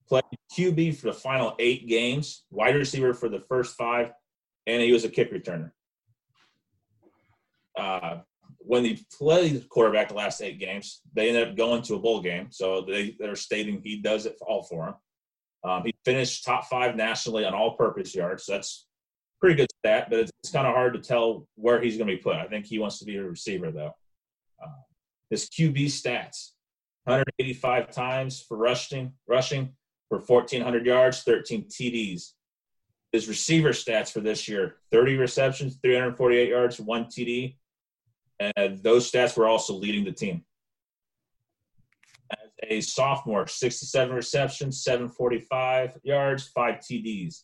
Played 0.08 0.24
QB 0.54 0.98
for 0.98 1.08
the 1.08 1.14
final 1.14 1.56
eight 1.60 1.88
games, 1.88 2.44
wide 2.52 2.76
receiver 2.76 3.14
for 3.14 3.30
the 3.30 3.40
first 3.40 3.76
five, 3.78 4.12
and 4.68 4.82
he 4.82 4.92
was 4.92 5.06
a 5.06 5.10
kick 5.10 5.32
returner. 5.32 5.72
Uh, 7.78 8.18
when 8.66 8.86
he 8.86 9.06
played 9.18 9.68
quarterback 9.70 10.10
the 10.10 10.16
last 10.16 10.42
eight 10.42 10.60
games, 10.60 11.02
they 11.14 11.30
ended 11.30 11.50
up 11.50 11.56
going 11.56 11.82
to 11.84 11.96
a 11.96 12.00
bowl 12.00 12.22
game. 12.22 12.48
So 12.50 12.82
they, 12.82 13.16
they're 13.20 13.36
stating 13.36 13.82
he 13.84 14.02
does 14.02 14.26
it 14.26 14.38
all 14.42 14.64
for 14.64 14.86
them. 14.86 14.96
Um, 15.66 15.84
he 15.86 15.94
finished 16.04 16.46
top 16.46 16.66
five 16.66 16.96
nationally 16.96 17.46
on 17.46 17.54
all 17.54 17.76
purpose 17.76 18.14
yards. 18.14 18.46
So 18.46 18.54
that's 18.54 18.88
pretty 19.40 19.56
good 19.56 19.70
stat, 19.80 20.08
but 20.10 20.20
it's, 20.20 20.32
it's 20.42 20.52
kind 20.52 20.68
of 20.68 20.74
hard 20.74 20.94
to 20.94 21.00
tell 21.00 21.48
where 21.56 21.82
he's 21.82 21.98
going 21.98 22.08
to 22.08 22.16
be 22.16 22.22
put. 22.22 22.36
I 22.36 22.48
think 22.48 22.66
he 22.66 22.80
wants 22.80 23.00
to 23.00 23.06
be 23.06 23.18
a 23.18 23.24
receiver, 23.24 23.72
though. 23.72 23.96
Uh, 24.62 24.82
his 25.30 25.50
QB 25.50 25.86
stats 25.86 26.52
185 27.06 27.92
times 27.92 28.42
for 28.42 28.58
rushing, 28.58 29.14
rushing 29.28 29.74
for 30.10 30.20
1,400 30.20 30.86
yards, 30.86 31.24
13 31.24 31.66
TDs. 31.66 32.32
His 33.12 33.28
receiver 33.28 33.70
stats 33.70 34.12
for 34.12 34.22
this 34.22 34.48
year 34.48 34.78
30 34.92 35.18
receptions, 35.18 35.78
348 35.84 36.50
yards, 36.50 36.80
one 36.80 37.06
TD. 37.06 37.58
And 38.56 38.82
those 38.84 39.12
stats 39.12 39.38
were 39.38 39.48
also 39.48 39.74
leading 39.74 40.04
the 40.04 40.12
team. 40.12 40.44
As 42.32 42.50
a 42.70 42.82
sophomore, 42.82 43.48
67 43.48 44.16
receptions, 44.16 44.84
745 44.84 46.00
yards, 46.04 46.48
five 46.48 46.76
TDs. 46.76 47.44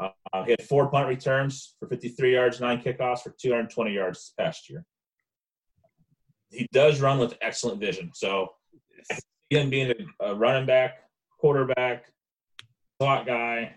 Uh, 0.00 0.10
he 0.44 0.50
had 0.50 0.62
four 0.62 0.88
punt 0.90 1.08
returns 1.08 1.76
for 1.78 1.88
53 1.88 2.32
yards, 2.32 2.60
nine 2.60 2.80
kickoffs 2.80 3.20
for 3.20 3.34
220 3.40 3.92
yards 3.92 4.18
this 4.18 4.34
past 4.38 4.68
year. 4.68 4.84
He 6.50 6.68
does 6.72 7.00
run 7.00 7.18
with 7.18 7.36
excellent 7.40 7.80
vision. 7.80 8.10
So, 8.14 8.48
him 9.50 9.70
being 9.70 9.92
a, 10.20 10.26
a 10.26 10.34
running 10.34 10.66
back, 10.66 10.98
quarterback, 11.38 12.06
slot 13.00 13.26
guy, 13.26 13.76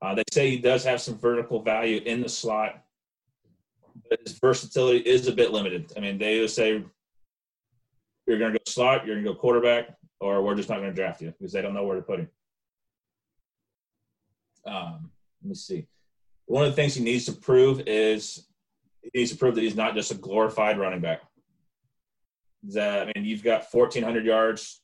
uh, 0.00 0.14
they 0.14 0.22
say 0.32 0.50
he 0.50 0.58
does 0.58 0.84
have 0.84 1.00
some 1.00 1.18
vertical 1.18 1.62
value 1.62 2.00
in 2.04 2.20
the 2.20 2.28
slot, 2.28 2.83
his 4.24 4.38
versatility 4.38 4.98
is 4.98 5.26
a 5.28 5.32
bit 5.32 5.52
limited. 5.52 5.92
I 5.96 6.00
mean, 6.00 6.18
they 6.18 6.46
say 6.46 6.84
you're 8.26 8.38
going 8.38 8.52
to 8.52 8.58
go 8.58 8.62
slot, 8.66 9.06
you're 9.06 9.16
going 9.16 9.24
to 9.24 9.32
go 9.32 9.38
quarterback, 9.38 9.96
or 10.20 10.42
we're 10.42 10.54
just 10.54 10.68
not 10.68 10.78
going 10.78 10.90
to 10.90 10.94
draft 10.94 11.20
you 11.20 11.32
because 11.38 11.52
they 11.52 11.62
don't 11.62 11.74
know 11.74 11.84
where 11.84 11.96
to 11.96 12.02
put 12.02 12.20
him. 12.20 12.28
Um, 14.66 15.10
let 15.42 15.48
me 15.48 15.54
see. 15.54 15.86
One 16.46 16.64
of 16.64 16.70
the 16.70 16.76
things 16.76 16.94
he 16.94 17.04
needs 17.04 17.26
to 17.26 17.32
prove 17.32 17.82
is 17.86 18.46
he 19.02 19.10
needs 19.14 19.30
to 19.30 19.36
prove 19.36 19.54
that 19.54 19.60
he's 19.62 19.76
not 19.76 19.94
just 19.94 20.10
a 20.10 20.14
glorified 20.14 20.78
running 20.78 21.00
back. 21.00 21.20
That 22.64 23.08
I 23.08 23.12
mean, 23.14 23.26
you've 23.26 23.44
got 23.44 23.66
1,400 23.70 24.24
yards 24.24 24.80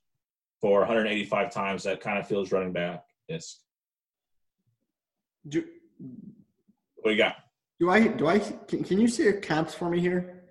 for 0.60 0.80
185 0.80 1.50
times. 1.50 1.82
That 1.84 2.00
kind 2.00 2.18
of 2.18 2.28
feels 2.28 2.52
running 2.52 2.72
back. 2.72 3.04
Yes. 3.28 3.60
Do, 5.48 5.64
What 6.96 7.04
do 7.06 7.10
you 7.12 7.16
got? 7.16 7.36
Do 7.80 7.90
I 7.90 8.06
do 8.06 8.26
I 8.28 8.38
can, 8.38 8.84
can 8.84 9.00
you 9.00 9.08
see 9.08 9.24
your 9.24 9.40
comps 9.40 9.74
for 9.74 9.88
me 9.90 10.00
here? 10.00 10.42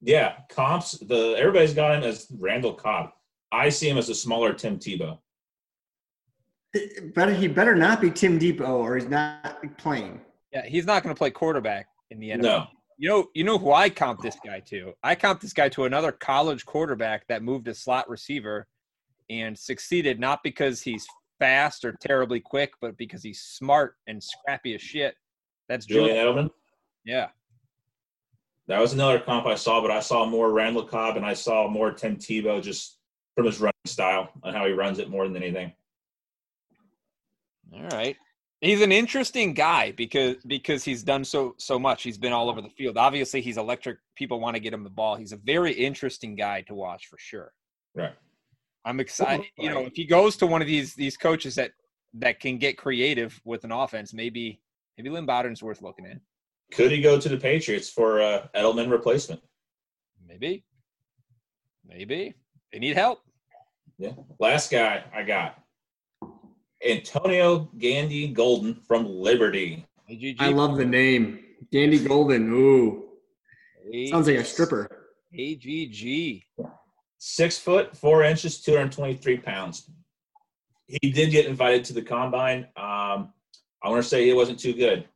Yeah, 0.00 0.36
comps. 0.48 0.92
The 0.92 1.36
everybody's 1.38 1.74
got 1.74 1.94
him 1.96 2.02
as 2.02 2.26
Randall 2.38 2.74
Cobb. 2.74 3.10
I 3.52 3.68
see 3.68 3.88
him 3.88 3.98
as 3.98 4.08
a 4.08 4.14
smaller 4.14 4.52
Tim 4.54 4.78
Tebow. 4.78 5.18
It- 6.72 7.14
Better 7.14 7.34
he 7.34 7.46
better 7.46 7.74
not 7.74 8.00
be 8.00 8.10
Tim 8.10 8.38
Depot 8.38 8.78
or 8.78 8.96
he's 8.96 9.08
not 9.08 9.58
playing. 9.78 10.20
Yeah, 10.52 10.66
he's 10.66 10.86
not 10.86 11.02
going 11.02 11.14
to 11.14 11.18
play 11.18 11.30
quarterback 11.30 11.86
in 12.10 12.18
the 12.18 12.30
NFL. 12.30 12.42
No, 12.42 12.66
You 12.98 13.08
know, 13.08 13.28
you 13.34 13.44
know 13.44 13.58
who 13.58 13.72
I 13.72 13.88
comp 13.90 14.20
this 14.20 14.36
guy 14.44 14.60
to? 14.60 14.92
I 15.02 15.14
comp 15.14 15.40
this 15.40 15.52
guy 15.52 15.68
to 15.70 15.84
another 15.84 16.12
college 16.12 16.64
quarterback 16.66 17.26
that 17.28 17.42
moved 17.42 17.66
to 17.66 17.74
slot 17.74 18.08
receiver 18.08 18.66
and 19.30 19.58
succeeded 19.58 20.18
not 20.20 20.40
because 20.42 20.82
he's 20.82 21.06
fast 21.38 21.84
or 21.84 21.92
terribly 22.00 22.40
quick, 22.40 22.72
but 22.80 22.96
because 22.98 23.22
he's 23.22 23.40
smart 23.42 23.96
and 24.06 24.22
scrappy 24.22 24.74
as 24.74 24.82
shit. 24.82 25.14
That's 25.68 25.86
Julian 25.86 26.16
Julian. 26.16 26.26
Edelman. 26.36 26.50
Yeah. 27.04 27.28
That 28.68 28.80
was 28.80 28.92
another 28.92 29.18
comp 29.18 29.46
I 29.46 29.56
saw, 29.56 29.80
but 29.80 29.90
I 29.90 30.00
saw 30.00 30.24
more 30.24 30.52
Randall 30.52 30.84
Cobb 30.84 31.16
and 31.16 31.26
I 31.26 31.34
saw 31.34 31.68
more 31.68 31.90
Tim 31.92 32.16
Tebow 32.16 32.62
just 32.62 32.98
from 33.34 33.46
his 33.46 33.60
running 33.60 33.72
style 33.86 34.30
and 34.44 34.56
how 34.56 34.66
he 34.66 34.72
runs 34.72 34.98
it 34.98 35.10
more 35.10 35.26
than 35.26 35.36
anything. 35.36 35.72
All 37.74 37.88
right. 37.88 38.16
He's 38.60 38.80
an 38.80 38.92
interesting 38.92 39.54
guy 39.54 39.90
because 39.90 40.36
because 40.46 40.84
he's 40.84 41.02
done 41.02 41.24
so 41.24 41.56
so 41.58 41.80
much. 41.80 42.04
He's 42.04 42.18
been 42.18 42.32
all 42.32 42.48
over 42.48 42.62
the 42.62 42.68
field. 42.68 42.96
Obviously, 42.96 43.40
he's 43.40 43.56
electric. 43.56 43.98
People 44.14 44.38
want 44.38 44.54
to 44.54 44.60
get 44.60 44.72
him 44.72 44.84
the 44.84 44.90
ball. 44.90 45.16
He's 45.16 45.32
a 45.32 45.36
very 45.36 45.72
interesting 45.72 46.36
guy 46.36 46.60
to 46.62 46.74
watch 46.74 47.08
for 47.08 47.18
sure. 47.18 47.52
Right. 47.96 48.14
I'm 48.84 49.00
excited. 49.00 49.46
You 49.58 49.70
know, 49.70 49.80
if 49.80 49.96
he 49.96 50.04
goes 50.04 50.36
to 50.36 50.46
one 50.46 50.62
of 50.62 50.68
these 50.68 50.94
these 50.94 51.16
coaches 51.16 51.56
that 51.56 51.72
that 52.14 52.38
can 52.38 52.58
get 52.58 52.78
creative 52.78 53.40
with 53.44 53.64
an 53.64 53.72
offense, 53.72 54.14
maybe 54.14 54.60
maybe 54.96 55.10
Lynn 55.10 55.26
Bowden's 55.26 55.62
worth 55.62 55.82
looking 55.82 56.06
at. 56.06 56.18
Could 56.72 56.90
he 56.90 57.00
go 57.00 57.20
to 57.20 57.28
the 57.28 57.36
Patriots 57.36 57.88
for 57.88 58.20
uh, 58.20 58.46
Edelman 58.54 58.90
replacement? 58.90 59.42
Maybe. 60.26 60.64
Maybe. 61.86 62.34
They 62.72 62.78
need 62.78 62.96
help. 62.96 63.20
Yeah. 63.98 64.12
Last 64.38 64.70
guy 64.70 65.04
I 65.14 65.22
got 65.22 65.58
Antonio 66.86 67.70
Gandy 67.78 68.28
Golden 68.28 68.74
from 68.74 69.06
Liberty. 69.06 69.86
AGG. 70.08 70.36
I 70.38 70.48
love 70.48 70.78
the 70.78 70.84
name. 70.84 71.40
Gandy 71.70 72.02
Golden. 72.02 72.50
Ooh. 72.52 73.04
Sounds 74.08 74.26
like 74.26 74.36
a 74.36 74.44
stripper. 74.44 75.10
AGG. 75.38 76.42
Six 77.18 77.58
foot, 77.58 77.96
four 77.96 78.24
inches, 78.24 78.60
223 78.62 79.38
pounds. 79.38 79.90
He 80.86 81.10
did 81.10 81.30
get 81.30 81.46
invited 81.46 81.84
to 81.84 81.92
the 81.92 82.02
combine. 82.02 82.64
Um, 82.76 83.32
I 83.82 83.88
want 83.88 84.02
to 84.02 84.08
say 84.08 84.28
it 84.28 84.34
wasn't 84.34 84.58
too 84.58 84.72
good. 84.72 85.06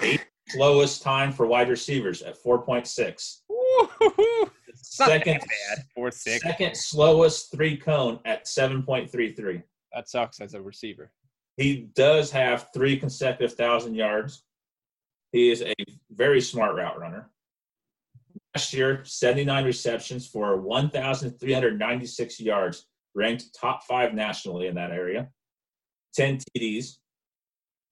Eighth 0.00 0.24
slowest 0.52 1.02
time 1.02 1.32
for 1.32 1.46
wide 1.46 1.68
receivers 1.68 2.22
at 2.22 2.42
4.6. 2.42 3.40
Woo-hoo-hoo. 3.48 4.50
It's 4.68 4.98
not 4.98 5.08
Second, 5.08 5.40
bad. 5.40 5.84
Four 5.94 6.10
six. 6.10 6.42
second 6.42 6.76
slowest 6.76 7.52
three 7.52 7.76
cone 7.76 8.18
at 8.24 8.46
7.33. 8.46 9.62
That 9.94 10.08
sucks 10.08 10.40
as 10.40 10.54
a 10.54 10.62
receiver. 10.62 11.12
He 11.56 11.88
does 11.94 12.30
have 12.30 12.68
three 12.72 12.98
consecutive 12.98 13.54
thousand 13.54 13.94
yards. 13.94 14.44
He 15.32 15.50
is 15.50 15.62
a 15.62 15.74
very 16.10 16.40
smart 16.40 16.74
route 16.74 16.98
runner. 16.98 17.30
Last 18.54 18.72
year, 18.72 19.02
79 19.04 19.64
receptions 19.64 20.26
for 20.26 20.58
1,396 20.60 22.40
yards, 22.40 22.86
ranked 23.14 23.54
top 23.58 23.84
five 23.84 24.14
nationally 24.14 24.66
in 24.66 24.74
that 24.74 24.90
area. 24.90 25.28
10 26.14 26.38
TDs. 26.56 26.96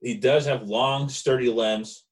He 0.02 0.16
does 0.16 0.46
have 0.46 0.68
long, 0.68 1.08
sturdy 1.08 1.48
limbs, 1.48 2.04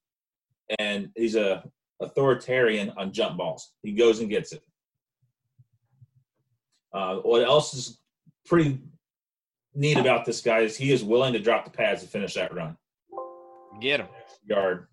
and 0.78 1.10
he's 1.16 1.34
a 1.36 1.62
authoritarian 2.00 2.92
on 2.96 3.12
jump 3.12 3.36
balls. 3.36 3.72
He 3.82 3.92
goes 3.92 4.20
and 4.20 4.28
gets 4.30 4.52
it. 4.52 4.62
Uh, 6.92 7.16
what 7.16 7.42
else 7.42 7.74
is 7.74 7.98
pretty 8.46 8.78
neat 9.74 9.98
about 9.98 10.24
this 10.24 10.40
guy 10.40 10.60
is 10.60 10.76
he 10.76 10.92
is 10.92 11.04
willing 11.04 11.32
to 11.32 11.38
drop 11.38 11.64
the 11.64 11.70
pads 11.70 12.02
to 12.02 12.08
finish 12.08 12.34
that 12.34 12.54
run 12.54 12.76
Get 13.80 14.00
him. 14.00 14.08
yard. 14.44 14.86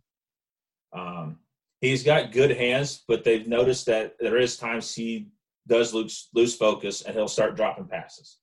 Um, 0.93 1.39
he's 1.82 2.03
got 2.03 2.32
good 2.32 2.51
hands, 2.51 3.03
but 3.07 3.23
they've 3.23 3.47
noticed 3.47 3.86
that 3.88 4.15
there 4.19 4.38
is 4.38 4.57
times 4.57 4.93
he 4.93 5.30
does 5.67 5.93
lose 5.93 6.30
lose 6.34 6.55
focus 6.55 7.01
and 7.01 7.15
he'll 7.15 7.28
start 7.28 7.55
dropping 7.55 7.86
passes. 7.86 8.38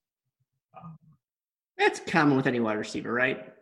Um, 0.77 0.97
That's 1.77 1.99
common 1.99 2.35
with 2.35 2.47
any 2.47 2.59
wide 2.59 2.77
receiver, 2.77 3.13
right? 3.13 3.53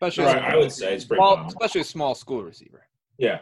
Especially, 0.00 0.24
right, 0.32 0.42
I 0.42 0.56
would 0.56 0.72
say 0.72 0.94
it's 0.94 1.04
pretty 1.04 1.18
small, 1.18 1.36
common. 1.36 1.48
especially 1.48 1.80
a 1.82 1.84
small 1.84 2.14
school 2.14 2.42
receiver. 2.42 2.86
Yeah. 3.22 3.38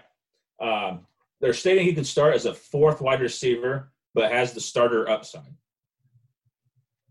Um, 0.61 1.07
they're 1.41 1.55
stating 1.55 1.87
he 1.87 1.95
can 1.95 2.05
start 2.05 2.35
as 2.35 2.45
a 2.45 2.53
fourth 2.53 3.01
wide 3.01 3.23
receiver, 3.23 3.91
but 4.13 4.31
has 4.31 4.53
the 4.53 4.61
starter 4.61 5.09
upside. 5.09 5.55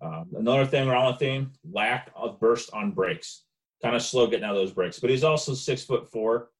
Um, 0.01 0.27
another 0.37 0.67
thing 0.67 0.87
with 0.87 1.19
him, 1.19 1.51
lack 1.69 2.11
of 2.15 2.39
burst 2.39 2.69
on 2.71 2.91
breaks. 2.91 3.45
Kind 3.81 3.95
of 3.95 4.03
slow 4.03 4.27
getting 4.27 4.45
out 4.45 4.51
of 4.51 4.57
those 4.57 4.71
breaks. 4.71 4.99
But 4.99 5.09
he's 5.09 5.23
also 5.23 5.55
six 5.55 5.83
foot 5.83 6.11
four, 6.11 6.51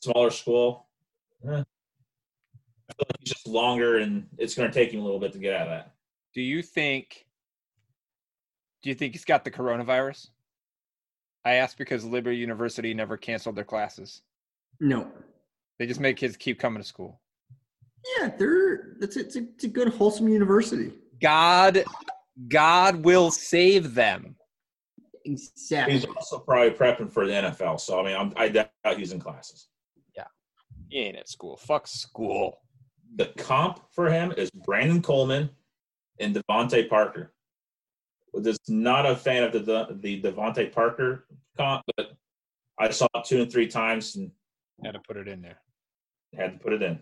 smaller 0.00 0.30
school. 0.30 0.86
Eh, 1.46 1.50
like 2.98 3.16
he's 3.20 3.34
just 3.34 3.46
longer, 3.46 3.98
and 3.98 4.26
it's 4.38 4.54
going 4.54 4.70
to 4.70 4.74
take 4.74 4.90
him 4.90 5.00
a 5.00 5.04
little 5.04 5.20
bit 5.20 5.32
to 5.34 5.38
get 5.38 5.54
out 5.54 5.68
of 5.68 5.68
that. 5.68 5.92
Do 6.32 6.40
you 6.40 6.62
think? 6.62 7.26
Do 8.82 8.88
you 8.88 8.94
think 8.94 9.12
he's 9.12 9.26
got 9.26 9.44
the 9.44 9.50
coronavirus? 9.50 10.28
I 11.44 11.54
asked 11.54 11.76
because 11.76 12.06
Liberty 12.06 12.38
University 12.38 12.94
never 12.94 13.18
canceled 13.18 13.56
their 13.56 13.64
classes. 13.64 14.22
No. 14.80 15.10
They 15.78 15.86
just 15.86 16.00
make 16.00 16.16
kids 16.16 16.36
keep 16.36 16.58
coming 16.58 16.82
to 16.82 16.88
school. 16.88 17.20
Yeah, 18.18 18.30
they're 18.36 18.96
it's 19.00 19.16
it's 19.16 19.36
a, 19.36 19.40
it's 19.40 19.64
a 19.64 19.68
good 19.68 19.88
wholesome 19.88 20.28
university. 20.28 20.92
God, 21.20 21.84
God 22.48 23.04
will 23.04 23.30
save 23.30 23.94
them. 23.94 24.36
Exactly. 25.24 25.94
He's 25.94 26.04
also 26.04 26.38
probably 26.38 26.70
prepping 26.70 27.10
for 27.10 27.26
the 27.26 27.32
NFL. 27.32 27.80
So 27.80 28.00
I 28.00 28.04
mean, 28.04 28.16
I'm, 28.16 28.32
I 28.36 28.48
doubt 28.48 28.70
he's 28.96 29.12
in 29.12 29.20
classes. 29.20 29.68
Yeah, 30.16 30.24
he 30.88 30.98
ain't 30.98 31.16
at 31.16 31.28
school. 31.28 31.56
Fuck 31.56 31.86
school. 31.86 32.60
The 33.16 33.26
comp 33.36 33.80
for 33.92 34.10
him 34.10 34.32
is 34.36 34.50
Brandon 34.50 35.02
Coleman 35.02 35.50
and 36.20 36.34
DeVante 36.34 36.88
Parker. 36.88 37.32
Just 38.42 38.68
not 38.68 39.06
a 39.06 39.16
fan 39.16 39.44
of 39.44 39.52
the 39.52 39.60
the, 39.60 39.98
the 40.00 40.22
DeVante 40.22 40.72
Parker 40.72 41.26
comp, 41.56 41.82
but 41.96 42.12
I 42.78 42.90
saw 42.90 43.06
it 43.14 43.24
two 43.24 43.42
and 43.42 43.50
three 43.50 43.66
times 43.66 44.16
and 44.16 44.30
Had 44.84 44.94
to 44.94 45.00
put 45.06 45.16
it 45.16 45.28
in 45.28 45.42
there. 45.42 45.60
had 46.36 46.52
to 46.52 46.58
put 46.58 46.72
it 46.72 46.82
in. 46.82 47.00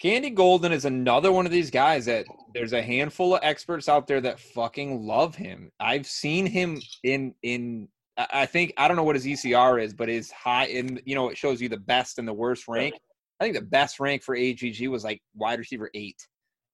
Gandy 0.00 0.30
Golden 0.30 0.72
is 0.72 0.84
another 0.84 1.32
one 1.32 1.44
of 1.44 1.50
these 1.50 1.70
guys 1.70 2.04
that 2.06 2.24
there's 2.54 2.72
a 2.72 2.82
handful 2.82 3.34
of 3.34 3.40
experts 3.42 3.88
out 3.88 4.06
there 4.06 4.20
that 4.20 4.38
fucking 4.38 5.02
love 5.04 5.34
him. 5.34 5.72
I've 5.80 6.06
seen 6.06 6.46
him 6.46 6.80
in 7.02 7.34
in 7.42 7.88
I 8.16 8.26
I 8.32 8.46
think 8.46 8.74
I 8.76 8.86
don't 8.86 8.96
know 8.96 9.02
what 9.02 9.16
his 9.16 9.26
ECR 9.26 9.82
is, 9.82 9.92
but 9.92 10.08
his 10.08 10.30
high 10.30 10.66
in 10.66 11.00
you 11.04 11.16
know 11.16 11.30
it 11.30 11.36
shows 11.36 11.60
you 11.60 11.68
the 11.68 11.78
best 11.78 12.18
and 12.18 12.28
the 12.28 12.32
worst 12.32 12.68
rank. 12.68 12.94
I 13.40 13.44
think 13.44 13.56
the 13.56 13.62
best 13.62 13.98
rank 13.98 14.22
for 14.22 14.36
AGG 14.36 14.88
was 14.88 15.04
like 15.04 15.20
wide 15.34 15.58
receiver 15.58 15.90
eight 15.94 16.20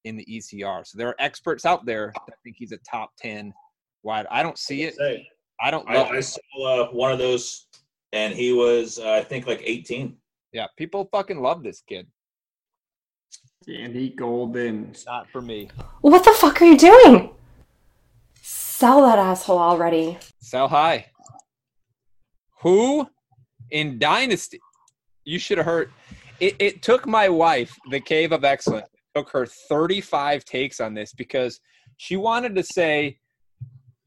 in 0.03 0.15
the 0.15 0.25
ECR. 0.25 0.85
So 0.85 0.97
there 0.97 1.07
are 1.07 1.15
experts 1.17 1.65
out 1.65 1.85
there 1.85 2.13
that 2.27 2.35
think 2.43 2.57
he's 2.59 2.73
a 2.73 2.77
top 2.89 3.09
ten 3.17 3.53
wide. 4.03 4.27
I 4.29 4.43
don't 4.43 4.57
see 4.57 4.83
it. 4.83 4.95
Say, 4.95 5.27
I 5.59 5.71
don't 5.71 5.89
I, 5.89 6.03
I 6.03 6.19
saw 6.19 6.39
uh, 6.63 6.87
one 6.91 7.11
of 7.11 7.17
those, 7.17 7.67
and 8.13 8.33
he 8.33 8.53
was 8.53 8.99
uh, 8.99 9.13
I 9.13 9.23
think 9.23 9.47
like 9.47 9.61
18. 9.63 10.15
Yeah, 10.55 10.67
people 10.77 11.09
fucking 11.11 11.41
love 11.41 11.63
this 11.63 11.81
kid. 11.81 12.07
Andy 13.67 14.11
Golden. 14.11 14.93
Not 15.05 15.29
for 15.29 15.41
me. 15.41 15.69
What 15.99 16.23
the 16.23 16.31
fuck 16.31 16.61
are 16.61 16.65
you 16.65 16.77
doing? 16.77 17.31
Sell 18.41 19.01
that 19.01 19.19
asshole 19.19 19.59
already. 19.59 20.17
Sell 20.39 20.69
high. 20.69 21.07
Who 22.61 23.05
in 23.71 23.99
Dynasty? 23.99 24.61
You 25.25 25.39
should 25.39 25.57
have 25.57 25.65
heard. 25.65 25.91
It, 26.39 26.55
it 26.59 26.81
took 26.81 27.05
my 27.05 27.27
wife, 27.27 27.77
the 27.91 27.99
Cave 27.99 28.31
of 28.31 28.45
Excellence, 28.45 28.87
took 29.13 29.29
her 29.31 29.45
35 29.45 30.45
takes 30.45 30.79
on 30.79 30.93
this 30.93 31.11
because 31.11 31.59
she 31.97 32.15
wanted 32.15 32.55
to 32.55 32.63
say, 32.63 33.17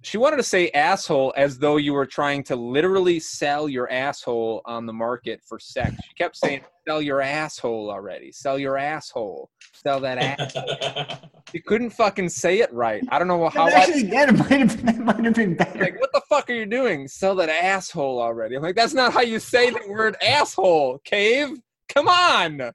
she 0.09 0.17
wanted 0.17 0.39
to 0.39 0.43
say 0.43 0.71
asshole 0.71 1.35
as 1.37 1.59
though 1.59 1.77
you 1.77 1.93
were 1.93 2.07
trying 2.07 2.43
to 2.45 2.57
literally 2.57 3.21
sell 3.21 3.69
your 3.69 3.91
asshole 3.93 4.63
on 4.65 4.87
the 4.87 4.93
market 4.93 5.43
for 5.45 5.59
sex. 5.59 5.91
She 6.09 6.15
kept 6.15 6.39
oh. 6.43 6.47
saying, 6.47 6.63
sell 6.87 7.03
your 7.03 7.21
asshole 7.21 7.91
already. 7.91 8.33
Sell 8.33 8.59
your 8.59 8.79
asshole. 8.79 9.51
Sell 9.75 10.01
that 10.01 10.19
ass. 10.19 11.19
She 11.51 11.61
couldn't 11.61 11.91
fucking 11.91 12.29
say 12.29 12.59
it 12.59 12.71
right. 12.75 13.03
I 13.09 13.19
don't 13.19 13.27
know 13.27 13.49
how 13.49 13.69
I, 13.69 13.71
Actually, 13.71 14.03
that 14.03 14.37
might 14.37 14.51
have 14.51 14.77
been, 14.77 14.85
that 14.85 14.99
might 14.99 15.25
have 15.25 15.35
been 15.35 15.55
better. 15.55 15.79
like, 15.79 15.99
what 15.99 16.13
the 16.13 16.21
fuck 16.29 16.51
are 16.51 16.53
you 16.53 16.67
doing? 16.67 17.09
Sell 17.09 17.35
that 17.37 17.49
asshole 17.49 18.21
already. 18.21 18.55
I'm 18.55 18.63
like, 18.63 18.77
that's 18.77 18.93
not 18.93 19.15
how 19.15 19.23
you 19.23 19.39
say 19.39 19.71
the 19.71 19.81
word 19.89 20.15
asshole, 20.23 20.99
cave. 21.05 21.57
Come 21.89 22.07
on. 22.07 22.71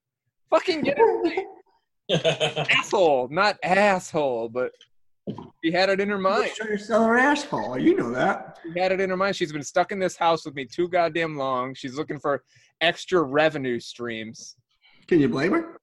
Fucking 0.50 0.82
get 0.82 0.98
it 0.98 1.46
right. 2.10 2.68
Asshole, 2.72 3.28
not 3.30 3.58
asshole, 3.64 4.50
but 4.50 4.72
she 5.64 5.72
had 5.72 5.90
it 5.90 6.00
in 6.00 6.10
her 6.10 6.18
mind. 6.18 6.52
Show 6.56 6.66
yourself 6.66 7.08
her 7.08 7.18
asshole. 7.18 7.74
Oh, 7.74 7.76
you 7.76 7.96
know 7.96 8.12
that. 8.12 8.60
She 8.64 8.80
had 8.80 8.92
it 8.92 9.00
in 9.00 9.10
her 9.10 9.18
mind. 9.18 9.36
She's 9.36 9.54
been 9.54 9.64
stuck 9.64 9.92
in 9.92 10.00
this 10.00 10.18
house 10.18 10.46
with 10.46 10.56
me 10.56 10.66
too 10.66 10.90
goddamn 10.90 11.38
long. 11.38 11.74
She's 11.74 11.96
looking 11.96 12.20
for 12.20 12.44
extra 12.82 13.22
revenue 13.22 13.80
streams. 13.80 14.56
Can 15.08 15.20
you 15.20 15.30
blame 15.30 15.54
her? 15.54 15.78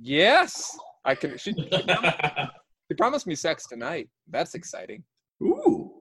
Yes. 0.00 0.76
I 1.04 1.14
can 1.14 1.36
she, 1.36 1.52
she 1.52 2.94
promised 2.96 3.26
me 3.26 3.34
sex 3.34 3.66
tonight. 3.66 4.08
That's 4.30 4.54
exciting. 4.54 5.04
Ooh. 5.42 5.92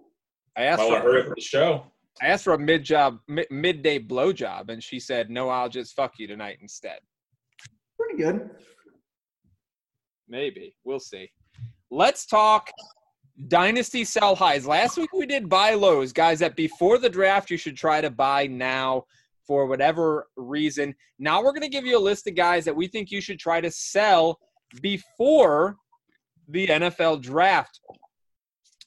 I 0.56 0.64
asked 0.64 0.80
well, 0.80 0.89
for 0.91 0.95
I 0.95 0.99
heard 1.01 1.16
it 1.18 1.28
for 1.28 1.36
the 1.36 1.41
show. 1.41 1.86
I 2.22 2.28
asked 2.28 2.43
for 2.43 2.54
a 2.54 2.60
mid 2.60 2.84
job, 2.84 3.18
mid- 3.28 3.49
midday 3.49 3.97
blow 3.97 4.32
job, 4.32 4.70
and 4.70 4.82
she 4.82 4.99
said, 4.99 5.30
"No, 5.30 5.49
I'll 5.49 5.68
just 5.70 5.95
fuck 5.95 6.14
you 6.20 6.28
tonight 6.28 6.58
instead." 6.62 6.99
Pretty 7.99 8.22
good. 8.22 8.49
Maybe 10.30 10.76
we'll 10.84 10.99
see. 10.99 11.32
Let's 11.94 12.26
talk 12.26 12.72
dynasty 13.50 14.04
sell 14.04 14.36
highs. 14.36 14.66
Last 14.66 14.98
week 14.98 15.14
we 15.14 15.28
did 15.28 15.48
buy 15.48 15.76
lows, 15.76 16.12
guys. 16.12 16.39
That 16.39 16.56
before 16.56 16.98
the 16.98 17.08
draft 17.08 17.52
you 17.52 17.58
should 17.58 17.78
try 17.78 18.02
to 18.02 18.10
buy 18.10 18.48
now 18.48 19.04
for 19.46 19.68
whatever 19.68 20.28
reason. 20.36 20.96
Now 21.20 21.44
we're 21.44 21.52
going 21.52 21.62
to 21.62 21.70
give 21.70 21.86
you 21.86 21.96
a 21.96 22.00
list 22.00 22.26
of 22.26 22.34
guys 22.34 22.66
that 22.66 22.76
we 22.76 22.88
think 22.88 23.12
you 23.12 23.22
should 23.22 23.38
try 23.38 23.62
to 23.62 23.70
sell 23.70 24.39
before 24.82 25.78
the 26.48 26.66
NFL 26.66 27.22
draft. 27.22 27.80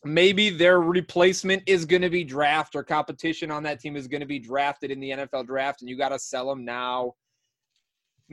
Maybe 0.05 0.51
their 0.51 0.81
replacement 0.81 1.63
is 1.67 1.85
going 1.85 2.03
to 2.03 2.11
be 2.11 2.25
draft 2.25 2.75
or 2.75 2.83
competition 2.83 3.53
on 3.53 3.63
that 3.63 3.79
team 3.79 3.95
is 3.95 4.09
going 4.09 4.21
to 4.21 4.27
be 4.27 4.41
drafted 4.41 4.91
in 4.91 4.99
the 4.99 5.11
NFL 5.11 5.47
draft, 5.47 5.81
and 5.81 5.89
you 5.89 5.97
got 5.97 6.09
to 6.09 6.19
sell 6.19 6.49
them 6.49 6.65
now. 6.65 7.15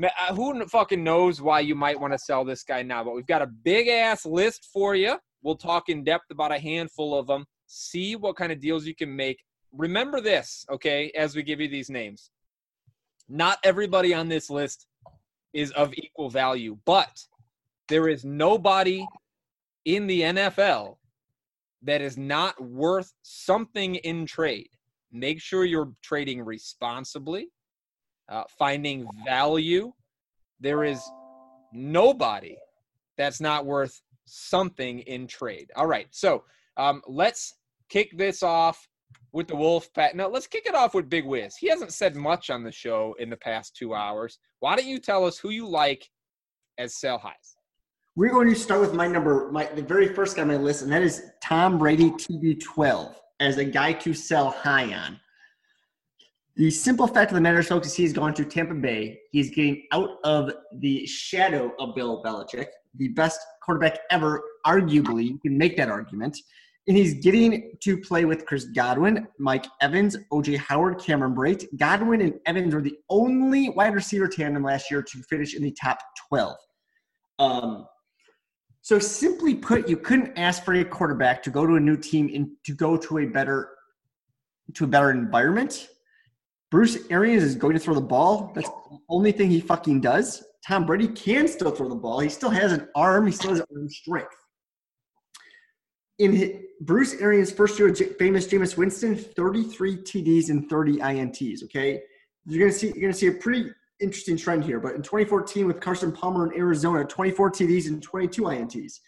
Uh, 0.02 0.34
Who 0.36 0.66
fucking 0.68 1.04
knows 1.04 1.42
why 1.42 1.60
you 1.60 1.76
might 1.76 2.00
want 2.00 2.14
to 2.14 2.20
sell 2.20 2.44
this 2.44 2.64
guy 2.64 2.82
now? 2.82 3.04
But 3.04 3.16
we've 3.16 3.28
got 3.28 3.42
a 3.42 3.48
big 3.48 3.88
ass 3.88 4.26
list 4.26 4.70
for 4.74 4.96
you. 4.96 5.18
We'll 5.44 5.56
talk 5.56 5.90
in 5.90 6.04
depth 6.04 6.32
about 6.32 6.54
a 6.54 6.60
handful 6.60 7.18
of 7.18 7.28
them. 7.28 7.46
See 7.68 8.16
what 8.16 8.36
kind 8.36 8.52
of 8.52 8.60
deals 8.60 8.86
you 8.86 8.96
can 8.96 9.16
make. 9.16 9.44
Remember 9.72 10.22
this, 10.22 10.66
okay, 10.72 11.12
as 11.16 11.36
we 11.36 11.44
give 11.44 11.60
you 11.60 11.68
these 11.68 11.90
names. 11.90 12.32
Not 13.30 13.58
everybody 13.64 14.14
on 14.14 14.30
this 14.30 14.50
list 14.50 14.88
is 15.54 15.72
of 15.72 15.94
equal 15.96 16.30
value, 16.30 16.78
but 16.86 17.20
there 17.88 18.08
is 18.08 18.26
nobody 18.26 19.06
in 19.86 20.08
the 20.08 20.22
NFL 20.22 20.98
that 21.84 22.02
is 22.02 22.18
not 22.18 22.62
worth 22.64 23.12
something 23.22 23.96
in 23.96 24.26
trade. 24.26 24.70
Make 25.12 25.42
sure 25.42 25.66
you're 25.66 25.94
trading 26.02 26.42
responsibly, 26.42 27.50
uh, 28.30 28.44
finding 28.58 29.08
value. 29.26 29.92
There 30.60 30.84
is 30.84 31.02
nobody 31.74 32.58
that's 33.18 33.42
not 33.42 33.66
worth 33.66 34.02
something 34.26 35.00
in 35.00 35.28
trade. 35.28 35.70
All 35.76 35.88
right, 35.88 36.08
so 36.12 36.44
um, 36.78 37.02
let's 37.08 37.56
kick 37.90 38.18
this 38.18 38.44
off 38.44 38.88
with 39.32 39.48
the 39.48 39.56
Wolf 39.56 39.92
Pat. 39.94 40.16
No, 40.16 40.28
let's 40.28 40.48
kick 40.48 40.66
it 40.66 40.76
off 40.76 40.94
with 40.94 41.10
Big 41.10 41.26
Wiz. 41.26 41.56
He 41.56 41.68
hasn't 41.68 41.94
said 41.94 42.16
much 42.16 42.50
on 42.50 42.64
the 42.64 42.72
show 42.72 43.16
in 43.20 43.30
the 43.30 43.38
past 43.38 43.76
two 43.76 43.94
hours. 43.94 44.40
Why 44.60 44.76
don't 44.76 44.88
you 44.88 45.00
tell 45.00 45.26
us 45.26 45.38
who 45.38 45.50
you 45.50 45.68
like 45.68 46.10
as 46.78 46.96
sell 46.96 47.18
highs? 47.18 47.58
We're 48.16 48.32
going 48.32 48.48
to 48.50 48.56
start 48.56 48.80
with 48.82 48.94
my 48.94 49.08
number, 49.08 49.52
my 49.52 49.66
the 49.66 49.82
very 49.82 50.14
first 50.14 50.36
guy 50.36 50.44
on 50.44 50.48
my 50.48 50.56
list, 50.56 50.84
and 50.84 50.92
that 50.92 51.02
is 51.02 51.32
Tom 51.42 51.80
Brady 51.80 52.12
TB12 52.12 53.16
as 53.40 53.58
a 53.58 53.66
guy 53.66 53.94
to 53.94 54.14
sell 54.14 54.52
high 54.52 54.94
on. 54.94 55.20
The 56.56 56.70
simple 56.70 57.08
fact 57.08 57.32
of 57.32 57.36
the 57.36 57.42
matter 57.42 57.60
is, 57.60 57.68
folks, 57.68 57.88
is 57.88 57.96
he's 57.96 58.14
gone 58.14 58.34
to 58.36 58.46
Tampa 58.46 58.76
Bay. 58.76 59.20
He's 59.32 59.50
getting 59.50 59.88
out 59.92 60.18
of 60.24 60.52
the 60.80 61.06
shadow 61.08 61.72
of 61.80 61.96
Bill 61.96 62.22
Belichick, 62.24 62.68
the 62.96 63.08
best 63.10 63.40
quarterback 63.64 64.00
ever, 64.12 64.44
arguably. 64.66 65.26
You 65.26 65.40
can 65.40 65.58
make 65.58 65.76
that 65.78 65.90
argument. 65.90 66.38
And 66.88 66.96
he's 66.96 67.16
getting 67.16 67.72
to 67.82 67.98
play 67.98 68.26
with 68.26 68.46
Chris 68.46 68.66
Godwin, 68.66 69.28
Mike 69.40 69.66
Evans, 69.82 70.18
OJ 70.32 70.58
Howard, 70.58 71.00
Cameron 71.00 71.34
Brate. 71.34 71.66
Godwin 71.78 72.22
and 72.22 72.34
Evans 72.46 72.76
were 72.76 72.82
the 72.82 72.98
only 73.10 73.70
wide 73.70 73.96
receiver 73.96 74.28
tandem 74.28 74.64
last 74.64 74.92
year 74.92 75.02
to 75.02 75.24
finish 75.24 75.56
in 75.56 75.64
the 75.64 75.72
top 75.72 75.98
12. 76.30 76.56
Um, 77.40 77.88
so 78.82 79.00
simply 79.00 79.56
put, 79.56 79.88
you 79.88 79.98
couldn't 79.98 80.38
ask 80.38 80.64
for 80.66 80.74
a 80.74 80.84
quarterback 80.84 81.42
to 81.44 81.50
go 81.50 81.66
to 81.66 81.76
a 81.76 81.80
new 81.80 81.96
team 81.96 82.30
and 82.36 82.50
to 82.66 82.74
go 82.74 82.98
to 82.98 83.20
a 83.20 83.26
better 83.26 83.70
to 84.76 84.86
a 84.86 84.88
better 84.88 85.12
environment. 85.12 85.90
Bruce 86.74 86.98
Arians 87.12 87.44
is 87.44 87.54
going 87.54 87.76
to 87.76 87.80
throw 87.80 87.94
the 87.94 88.02
ball. 88.02 88.52
That's 88.56 88.68
the 88.68 88.98
only 89.08 89.32
thing 89.32 89.52
he 89.52 89.62
fucking 89.62 90.02
does. 90.02 90.44
Tom 90.68 90.88
Brady 90.88 91.08
can 91.08 91.48
still 91.48 91.70
throw 91.70 91.88
the 91.88 91.94
ball. 91.94 92.20
He 92.20 92.30
still 92.30 92.50
has 92.50 92.72
an 92.72 92.88
arm. 92.96 93.28
He 93.28 93.32
still 93.32 93.52
has 93.52 93.60
arm 93.60 93.88
strength. 93.88 94.36
In 96.18 96.34
his, 96.34 96.50
Bruce 96.82 97.14
Arians' 97.22 97.52
first 97.52 97.78
year 97.78 97.94
famous 97.94 98.48
Jameis 98.48 98.76
Winston, 98.76 99.16
33 99.16 99.98
TDs 99.98 100.50
and 100.50 100.68
30 100.68 100.98
INTs. 100.98 101.64
Okay, 101.66 102.02
you're 102.48 102.60
gonna 102.60 102.76
see 102.76 102.88
you're 102.88 103.02
gonna 103.02 103.14
see 103.14 103.28
a 103.28 103.34
pretty 103.34 103.70
interesting 104.02 104.36
trend 104.36 104.64
here. 104.64 104.80
But 104.80 104.96
in 104.96 105.04
2014, 105.04 105.68
with 105.68 105.80
Carson 105.80 106.12
Palmer 106.12 106.52
in 106.52 106.60
Arizona, 106.60 107.06
24 107.06 107.52
TDs 107.52 107.86
and 107.86 108.02
22 108.02 108.42
INTs. 108.42 109.00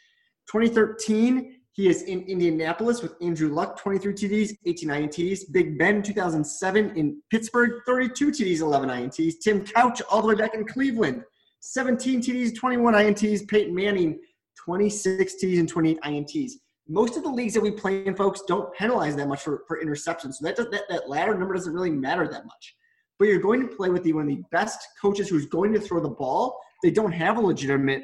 2013, 0.51 1.55
He 1.75 1.89
is 1.89 2.03
in 2.03 2.21
Indianapolis 2.21 3.01
with 3.01 3.15
Andrew 3.21 3.53
Luck, 3.53 3.77
23 3.77 4.13
TDs, 4.13 4.57
18 4.65 4.89
INTs. 4.89 5.41
Big 5.51 5.77
Ben, 5.77 6.01
2007 6.01 6.95
in 6.95 7.21
Pittsburgh, 7.29 7.81
32 7.85 8.31
TDs, 8.31 8.61
11 8.61 8.87
INTs. 8.87 9.33
Tim 9.43 9.65
Couch, 9.65 10.01
all 10.09 10.21
the 10.21 10.27
way 10.29 10.35
back 10.35 10.53
in 10.53 10.65
Cleveland, 10.65 11.21
17 11.59 12.21
TDs, 12.21 12.55
21 12.55 12.93
INTs. 12.93 13.45
Peyton 13.49 13.75
Manning, 13.75 14.17
26 14.63 15.33
TDs 15.43 15.59
and 15.59 15.67
28 15.67 15.99
INTs. 15.99 16.51
Most 16.87 17.17
of 17.17 17.23
the 17.23 17.29
leagues 17.29 17.53
that 17.55 17.61
we 17.61 17.71
play 17.71 18.05
in, 18.05 18.15
folks, 18.15 18.43
don't 18.47 18.73
penalize 18.73 19.17
that 19.17 19.27
much 19.27 19.41
for, 19.41 19.65
for 19.67 19.83
interceptions. 19.83 20.35
So 20.35 20.45
that, 20.45 20.55
does, 20.55 20.67
that, 20.71 20.83
that 20.87 21.09
latter 21.09 21.37
number 21.37 21.55
doesn't 21.55 21.73
really 21.73 21.91
matter 21.91 22.25
that 22.25 22.45
much. 22.45 22.75
But 23.19 23.27
you're 23.27 23.41
going 23.41 23.67
to 23.67 23.75
play 23.75 23.89
with 23.89 24.03
the, 24.03 24.13
one 24.13 24.29
of 24.29 24.29
the 24.29 24.43
best 24.49 24.79
coaches 25.01 25.27
who's 25.27 25.45
going 25.47 25.73
to 25.73 25.81
throw 25.81 25.99
the 25.99 26.07
ball. 26.07 26.57
They 26.83 26.91
don't 26.91 27.11
have 27.11 27.35
a 27.35 27.41
legitimate 27.41 28.03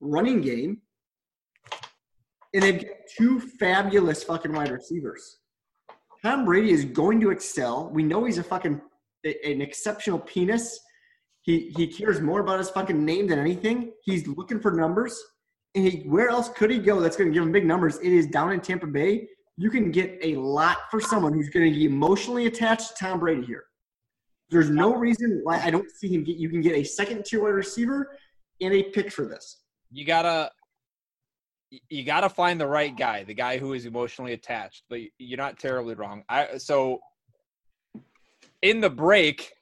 running 0.00 0.40
game 0.40 0.82
and 2.56 2.64
they've 2.64 2.80
got 2.80 2.96
two 3.18 3.38
fabulous 3.38 4.24
fucking 4.24 4.50
wide 4.50 4.70
receivers. 4.70 5.40
Tom 6.24 6.46
Brady 6.46 6.70
is 6.70 6.86
going 6.86 7.20
to 7.20 7.30
excel. 7.30 7.90
We 7.90 8.02
know 8.02 8.24
he's 8.24 8.38
a 8.38 8.42
fucking 8.42 8.80
an 9.24 9.60
exceptional 9.60 10.18
penis. 10.18 10.80
He 11.42 11.70
he 11.76 11.86
cares 11.86 12.22
more 12.22 12.40
about 12.40 12.58
his 12.58 12.70
fucking 12.70 13.04
name 13.04 13.26
than 13.26 13.38
anything. 13.38 13.92
He's 14.04 14.26
looking 14.26 14.58
for 14.58 14.72
numbers. 14.72 15.22
And 15.74 15.86
he, 15.86 15.98
where 16.08 16.30
else 16.30 16.48
could 16.48 16.70
he 16.70 16.78
go 16.78 16.98
that's 16.98 17.16
going 17.16 17.28
to 17.30 17.34
give 17.34 17.42
him 17.42 17.52
big 17.52 17.66
numbers? 17.66 17.98
It 17.98 18.10
is 18.10 18.26
down 18.26 18.52
in 18.52 18.60
Tampa 18.60 18.86
Bay. 18.86 19.28
You 19.58 19.68
can 19.68 19.90
get 19.90 20.18
a 20.22 20.36
lot 20.36 20.78
for 20.90 20.98
someone 20.98 21.34
who's 21.34 21.50
going 21.50 21.70
to 21.70 21.78
be 21.78 21.84
emotionally 21.84 22.46
attached 22.46 22.96
to 22.96 23.04
Tom 23.04 23.20
Brady 23.20 23.44
here. 23.44 23.64
There's 24.48 24.70
no 24.70 24.94
reason 24.94 25.40
why 25.42 25.60
I 25.60 25.70
don't 25.70 25.90
see 25.90 26.08
him 26.08 26.24
get. 26.24 26.36
You 26.36 26.48
can 26.48 26.62
get 26.62 26.74
a 26.74 26.84
second 26.84 27.26
tier 27.26 27.42
wide 27.42 27.50
receiver 27.50 28.16
and 28.62 28.72
a 28.72 28.84
pick 28.84 29.12
for 29.12 29.26
this. 29.26 29.58
You 29.92 30.06
gotta 30.06 30.50
you 31.88 32.04
got 32.04 32.20
to 32.20 32.28
find 32.28 32.60
the 32.60 32.66
right 32.66 32.96
guy, 32.96 33.24
the 33.24 33.34
guy 33.34 33.58
who 33.58 33.72
is 33.72 33.86
emotionally 33.86 34.32
attached. 34.32 34.84
But 34.88 35.00
you're 35.18 35.36
not 35.36 35.58
terribly 35.58 35.94
wrong. 35.94 36.24
I 36.28 36.58
so 36.58 37.00
in 38.62 38.80
the 38.80 38.90
break 38.90 39.52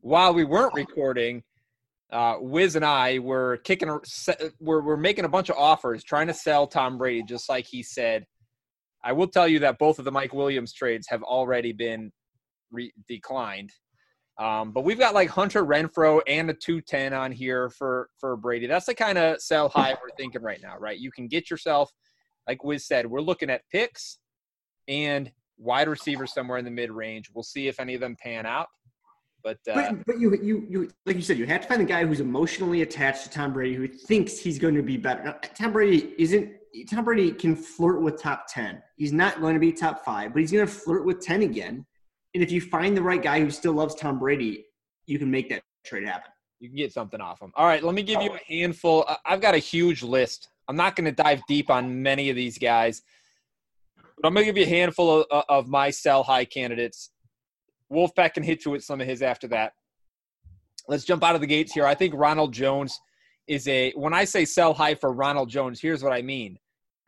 while 0.00 0.34
we 0.34 0.44
weren't 0.44 0.74
recording, 0.74 1.42
uh, 2.12 2.36
Wiz 2.40 2.76
and 2.76 2.84
I 2.84 3.18
were 3.20 3.58
kicking, 3.58 3.88
we're, 4.60 4.82
we're 4.82 4.96
making 4.96 5.24
a 5.24 5.28
bunch 5.28 5.48
of 5.48 5.56
offers, 5.56 6.04
trying 6.04 6.26
to 6.26 6.34
sell 6.34 6.66
Tom 6.66 6.98
Brady, 6.98 7.22
just 7.22 7.48
like 7.48 7.66
he 7.66 7.82
said. 7.82 8.26
I 9.02 9.12
will 9.12 9.26
tell 9.26 9.48
you 9.48 9.60
that 9.60 9.78
both 9.78 9.98
of 9.98 10.04
the 10.04 10.12
Mike 10.12 10.34
Williams 10.34 10.72
trades 10.72 11.06
have 11.08 11.22
already 11.22 11.72
been 11.72 12.12
re- 12.70 12.92
declined. 13.08 13.70
Um, 14.38 14.72
but 14.72 14.84
we've 14.84 14.98
got 14.98 15.14
like 15.14 15.28
Hunter 15.28 15.64
Renfrow 15.64 16.20
and 16.26 16.48
a 16.50 16.54
210 16.54 17.12
on 17.12 17.32
here 17.32 17.70
for 17.70 18.08
for 18.18 18.36
Brady. 18.36 18.66
That's 18.66 18.86
the 18.86 18.94
kind 18.94 19.18
of 19.18 19.40
sell 19.40 19.68
high 19.68 19.90
we're 20.02 20.14
thinking 20.16 20.42
right 20.42 20.60
now, 20.62 20.76
right? 20.78 20.98
You 20.98 21.10
can 21.10 21.28
get 21.28 21.50
yourself, 21.50 21.90
like 22.48 22.64
Wiz 22.64 22.86
said, 22.86 23.06
we're 23.06 23.20
looking 23.20 23.50
at 23.50 23.62
picks 23.70 24.18
and 24.88 25.30
wide 25.58 25.88
receivers 25.88 26.32
somewhere 26.32 26.58
in 26.58 26.64
the 26.64 26.70
mid 26.70 26.90
range. 26.90 27.30
We'll 27.34 27.42
see 27.42 27.68
if 27.68 27.78
any 27.78 27.94
of 27.94 28.00
them 28.00 28.16
pan 28.16 28.46
out. 28.46 28.68
But, 29.44 29.58
uh, 29.68 29.74
but 29.74 30.06
but 30.06 30.20
you 30.20 30.34
you 30.36 30.66
you 30.68 30.90
like 31.04 31.16
you 31.16 31.22
said, 31.22 31.36
you 31.36 31.46
have 31.46 31.62
to 31.62 31.68
find 31.68 31.80
the 31.80 31.84
guy 31.84 32.06
who's 32.06 32.20
emotionally 32.20 32.82
attached 32.82 33.24
to 33.24 33.30
Tom 33.30 33.52
Brady, 33.52 33.74
who 33.74 33.88
thinks 33.88 34.38
he's 34.38 34.58
going 34.58 34.76
to 34.76 34.82
be 34.82 34.96
better. 34.96 35.22
Now, 35.24 35.36
Tom 35.54 35.72
Brady 35.72 36.14
isn't. 36.16 36.52
Tom 36.88 37.04
Brady 37.04 37.32
can 37.32 37.54
flirt 37.54 38.00
with 38.00 38.22
top 38.22 38.46
ten. 38.48 38.82
He's 38.96 39.12
not 39.12 39.40
going 39.40 39.54
to 39.54 39.60
be 39.60 39.72
top 39.72 40.04
five, 40.04 40.32
but 40.32 40.40
he's 40.40 40.52
going 40.52 40.66
to 40.66 40.72
flirt 40.72 41.04
with 41.04 41.20
ten 41.20 41.42
again 41.42 41.84
and 42.34 42.42
if 42.42 42.50
you 42.50 42.60
find 42.60 42.96
the 42.96 43.02
right 43.02 43.22
guy 43.22 43.40
who 43.40 43.50
still 43.50 43.72
loves 43.72 43.94
Tom 43.94 44.18
Brady, 44.18 44.66
you 45.06 45.18
can 45.18 45.30
make 45.30 45.48
that 45.50 45.62
trade 45.84 46.06
happen. 46.06 46.30
You 46.60 46.68
can 46.68 46.76
get 46.76 46.92
something 46.92 47.20
off 47.20 47.42
him. 47.42 47.52
All 47.56 47.66
right, 47.66 47.82
let 47.82 47.94
me 47.94 48.02
give 48.02 48.18
oh, 48.18 48.22
you 48.22 48.34
a 48.34 48.40
handful. 48.46 49.04
I've 49.26 49.40
got 49.40 49.54
a 49.54 49.58
huge 49.58 50.02
list. 50.02 50.48
I'm 50.68 50.76
not 50.76 50.96
going 50.96 51.04
to 51.04 51.12
dive 51.12 51.42
deep 51.48 51.70
on 51.70 52.02
many 52.02 52.30
of 52.30 52.36
these 52.36 52.56
guys, 52.56 53.02
but 53.96 54.26
I'm 54.26 54.32
going 54.32 54.46
to 54.46 54.52
give 54.52 54.56
you 54.56 54.64
a 54.64 54.78
handful 54.78 55.24
of, 55.30 55.44
of 55.48 55.68
my 55.68 55.90
sell 55.90 56.22
high 56.22 56.44
candidates. 56.44 57.10
Wolfpack 57.92 58.34
can 58.34 58.42
hit 58.42 58.64
you 58.64 58.70
with 58.70 58.84
some 58.84 59.00
of 59.00 59.06
his 59.06 59.22
after 59.22 59.48
that. 59.48 59.72
Let's 60.88 61.04
jump 61.04 61.22
out 61.24 61.34
of 61.34 61.40
the 61.40 61.46
gates 61.46 61.72
here. 61.72 61.84
I 61.84 61.94
think 61.94 62.14
Ronald 62.14 62.52
Jones 62.52 62.98
is 63.48 63.68
a. 63.68 63.92
When 63.92 64.14
I 64.14 64.24
say 64.24 64.44
sell 64.44 64.72
high 64.72 64.94
for 64.94 65.12
Ronald 65.12 65.50
Jones, 65.50 65.80
here's 65.80 66.02
what 66.02 66.12
I 66.12 66.22
mean. 66.22 66.58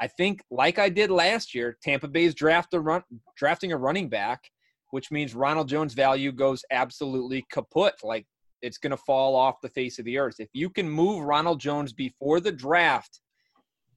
I 0.01 0.09
think, 0.09 0.43
like 0.51 0.79
I 0.79 0.89
did 0.89 1.11
last 1.11 1.55
year, 1.55 1.79
Tampa 1.83 2.09
Bay's 2.09 2.35
draft 2.35 2.75
a 2.75 2.81
run, 2.81 3.03
drafting 3.37 3.73
a 3.73 3.77
running 3.77 4.09
back 4.09 4.51
which 4.95 5.11
means 5.11 5.35
Ronald 5.35 5.69
Jones' 5.69 5.93
value 5.93 6.31
goes 6.31 6.65
absolutely 6.71 7.45
kaput. 7.51 7.95
Like 8.05 8.27
it's 8.63 8.79
going 8.79 8.93
to 8.93 8.97
fall 8.97 9.35
off 9.35 9.61
the 9.61 9.69
face 9.69 9.99
of 9.99 10.05
the 10.05 10.19
earth. 10.19 10.37
If 10.39 10.51
you 10.53 10.71
can 10.71 10.89
move 10.89 11.25
Ronald 11.25 11.59
Jones 11.59 11.93
before 11.93 12.39
the 12.39 12.53
draft 12.53 13.21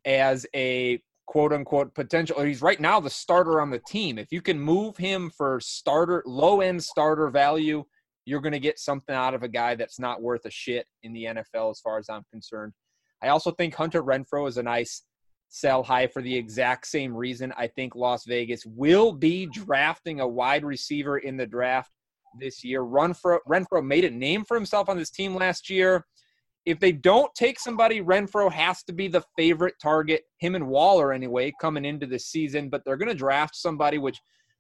as 0.06 0.48
a 0.56 1.00
quote 1.28 1.54
unquote 1.54 1.94
potential, 1.94 2.42
he's 2.42 2.64
right 2.64 2.80
now 2.80 3.00
the 3.00 3.12
starter 3.12 3.62
on 3.62 3.70
the 3.70 3.82
team. 3.88 4.18
If 4.18 4.32
you 4.32 4.42
can 4.42 4.60
move 4.60 4.98
him 4.98 5.30
for 5.38 5.60
starter, 5.60 6.24
low 6.26 6.62
end 6.62 6.84
starter 6.84 7.30
value, 7.30 7.84
you're 8.26 8.42
going 8.42 8.54
to 8.54 8.60
get 8.60 8.80
something 8.80 9.14
out 9.14 9.36
of 9.36 9.44
a 9.44 9.48
guy 9.48 9.76
that's 9.76 10.00
not 10.00 10.24
worth 10.24 10.46
a 10.46 10.50
shit 10.50 10.88
in 11.04 11.14
the 11.14 11.26
NFL 11.26 11.70
as 11.70 11.80
far 11.80 12.00
as 12.00 12.10
I'm 12.10 12.26
concerned. 12.32 12.74
I 13.22 13.28
also 13.28 13.52
think 13.52 13.76
Hunter 13.76 14.02
Renfrow 14.02 14.50
is 14.50 14.58
a 14.58 14.64
nice 14.64 15.04
sell 15.50 15.84
high 15.84 16.08
for 16.08 16.22
the 16.22 16.36
exact 16.36 16.88
same 16.88 17.16
reason. 17.16 17.54
I 17.58 17.68
think 17.68 17.96
Las 17.96 18.26
Vegas 18.26 18.66
will 18.66 19.12
be 19.12 19.46
drafting 19.48 20.20
a 20.20 20.28
wide 20.28 20.66
receiver 20.66 21.20
in 21.20 21.38
the 21.38 21.46
draft 21.46 21.92
this 22.40 22.64
year. 22.64 22.84
Renfro, 22.84 23.40
Renfrow 23.48 23.86
made 23.86 24.06
a 24.06 24.12
name 24.12 24.44
for 24.44 24.56
himself 24.56 24.90
on 24.90 24.98
this 24.98 25.10
team 25.10 25.36
last 25.36 25.70
year. 25.70 26.06
If 26.66 26.80
they 26.80 26.92
don't 26.92 27.34
take 27.34 27.60
somebody, 27.60 28.02
Renfrow 28.02 28.52
has 28.52 28.84
to 28.84 28.94
be 28.94 29.08
the 29.08 29.24
favorite 29.38 29.76
target, 29.82 30.24
him 30.40 30.56
and 30.56 30.68
Waller 30.68 31.14
anyway, 31.14 31.54
coming 31.62 31.86
into 31.86 32.06
the 32.06 32.20
season. 32.20 32.70
But 32.70 32.84
they're 32.86 32.98
going 32.98 33.08
to 33.08 33.16
draft 33.16 33.56
somebody 33.56 33.98
which 33.98 34.20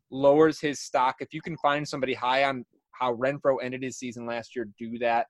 lowers 0.09 0.61
his 0.61 0.79
stock. 0.79 1.17
If 1.19 1.33
you 1.33 1.41
can 1.41 1.57
find 1.57 1.85
somebody 1.85 2.13
high 2.13 2.45
on 2.45 2.65
how 2.91 3.13
Renfrow 3.15 3.57
ended 3.61 3.83
his 3.83 3.97
season 3.97 4.25
last 4.25 4.55
year, 4.55 4.69
do 4.79 4.97
that. 4.99 5.27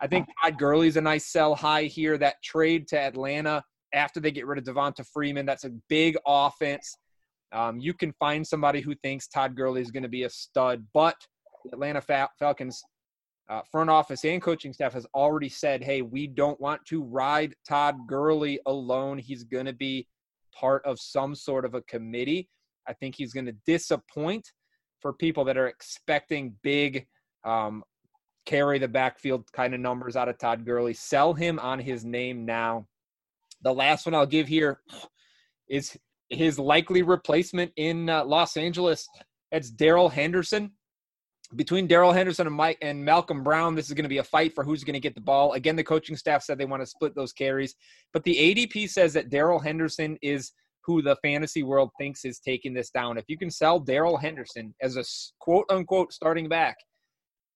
I 0.00 0.06
think 0.06 0.26
Todd 0.42 0.58
Gurley's 0.58 0.98
a 0.98 1.00
nice 1.00 1.26
sell 1.26 1.54
high 1.54 1.84
here. 1.84 2.18
That 2.18 2.42
trade 2.42 2.86
to 2.88 2.98
Atlanta 2.98 3.64
after 3.94 4.20
they 4.20 4.30
get 4.30 4.46
rid 4.46 4.58
of 4.58 4.64
Devonta 4.64 5.06
Freeman. 5.06 5.46
That's 5.46 5.64
a 5.64 5.70
big 5.88 6.16
offense. 6.26 6.96
Um, 7.52 7.78
you 7.78 7.94
can 7.94 8.12
find 8.18 8.46
somebody 8.46 8.80
who 8.80 8.94
thinks 8.96 9.28
Todd 9.28 9.54
Gurley 9.54 9.80
is 9.80 9.90
going 9.90 10.02
to 10.02 10.08
be 10.08 10.24
a 10.24 10.30
stud, 10.30 10.84
but 10.92 11.16
the 11.64 11.70
Atlanta 11.72 12.00
Fal- 12.00 12.30
Falcons 12.38 12.82
uh, 13.48 13.60
front 13.70 13.90
office 13.90 14.24
and 14.24 14.42
coaching 14.42 14.72
staff 14.72 14.92
has 14.92 15.06
already 15.14 15.48
said, 15.48 15.82
hey, 15.82 16.02
we 16.02 16.26
don't 16.26 16.60
want 16.60 16.84
to 16.86 17.02
ride 17.04 17.54
Todd 17.68 17.96
Gurley 18.08 18.58
alone. 18.66 19.18
He's 19.18 19.44
going 19.44 19.66
to 19.66 19.72
be 19.72 20.08
part 20.58 20.84
of 20.84 20.98
some 20.98 21.34
sort 21.34 21.64
of 21.64 21.74
a 21.74 21.82
committee. 21.82 22.48
I 22.88 22.92
think 22.92 23.14
he's 23.16 23.32
going 23.32 23.46
to 23.46 23.56
disappoint 23.66 24.50
for 25.00 25.12
people 25.12 25.44
that 25.44 25.56
are 25.56 25.68
expecting 25.68 26.54
big 26.62 27.06
um, 27.44 27.84
carry 28.46 28.78
the 28.78 28.88
backfield 28.88 29.50
kind 29.52 29.74
of 29.74 29.80
numbers 29.80 30.16
out 30.16 30.28
of 30.28 30.38
Todd 30.38 30.64
Gurley. 30.64 30.94
Sell 30.94 31.34
him 31.34 31.58
on 31.58 31.78
his 31.78 32.04
name 32.04 32.44
now. 32.44 32.86
The 33.64 33.72
last 33.72 34.04
one 34.04 34.14
I'll 34.14 34.26
give 34.26 34.46
here 34.46 34.80
is 35.68 35.96
his 36.28 36.58
likely 36.58 37.02
replacement 37.02 37.72
in 37.76 38.10
uh, 38.10 38.24
Los 38.24 38.58
Angeles. 38.58 39.08
It's 39.50 39.70
Darrell 39.70 40.10
Henderson. 40.10 40.72
Between 41.56 41.86
Darrell 41.86 42.12
Henderson 42.12 42.46
and 42.46 42.54
Mike 42.54 42.78
and 42.82 43.02
Malcolm 43.02 43.42
Brown, 43.42 43.74
this 43.74 43.86
is 43.86 43.94
going 43.94 44.04
to 44.04 44.08
be 44.08 44.18
a 44.18 44.24
fight 44.24 44.54
for 44.54 44.64
who's 44.64 44.84
going 44.84 44.94
to 44.94 45.00
get 45.00 45.14
the 45.14 45.20
ball. 45.20 45.52
Again, 45.52 45.76
the 45.76 45.84
coaching 45.84 46.16
staff 46.16 46.42
said 46.42 46.58
they 46.58 46.64
want 46.66 46.82
to 46.82 46.86
split 46.86 47.14
those 47.14 47.32
carries, 47.32 47.74
but 48.12 48.22
the 48.24 48.34
ADP 48.34 48.90
says 48.90 49.14
that 49.14 49.30
Darrell 49.30 49.58
Henderson 49.58 50.18
is 50.20 50.52
who 50.84 51.00
the 51.00 51.16
fantasy 51.22 51.62
world 51.62 51.90
thinks 51.98 52.24
is 52.26 52.40
taking 52.40 52.74
this 52.74 52.90
down. 52.90 53.16
If 53.16 53.24
you 53.28 53.38
can 53.38 53.50
sell 53.50 53.78
Darrell 53.78 54.18
Henderson 54.18 54.74
as 54.82 54.96
a 54.96 55.04
quote 55.38 55.64
unquote 55.70 56.12
starting 56.12 56.48
back 56.48 56.76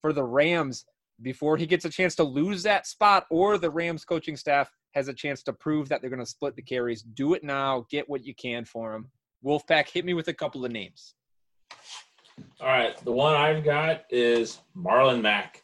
for 0.00 0.14
the 0.14 0.24
Rams 0.24 0.86
before 1.20 1.56
he 1.56 1.66
gets 1.66 1.84
a 1.84 1.90
chance 1.90 2.14
to 2.14 2.22
lose 2.22 2.62
that 2.62 2.86
spot, 2.86 3.26
or 3.30 3.58
the 3.58 3.70
Rams 3.70 4.04
coaching 4.04 4.36
staff 4.36 4.70
has 4.94 5.08
a 5.08 5.14
chance 5.14 5.42
to 5.44 5.52
prove 5.52 5.88
that 5.88 6.00
they're 6.00 6.10
going 6.10 6.24
to 6.24 6.26
split 6.26 6.56
the 6.56 6.62
carries. 6.62 7.02
Do 7.02 7.34
it 7.34 7.44
now. 7.44 7.86
Get 7.90 8.08
what 8.08 8.24
you 8.24 8.34
can 8.34 8.64
for 8.64 8.94
him. 8.94 9.10
Wolfpack, 9.44 9.88
hit 9.88 10.04
me 10.04 10.14
with 10.14 10.28
a 10.28 10.34
couple 10.34 10.64
of 10.64 10.72
names. 10.72 11.14
All 12.60 12.68
right. 12.68 12.96
The 13.04 13.12
one 13.12 13.34
I've 13.34 13.64
got 13.64 14.02
is 14.10 14.58
Marlon 14.76 15.20
Mack. 15.20 15.62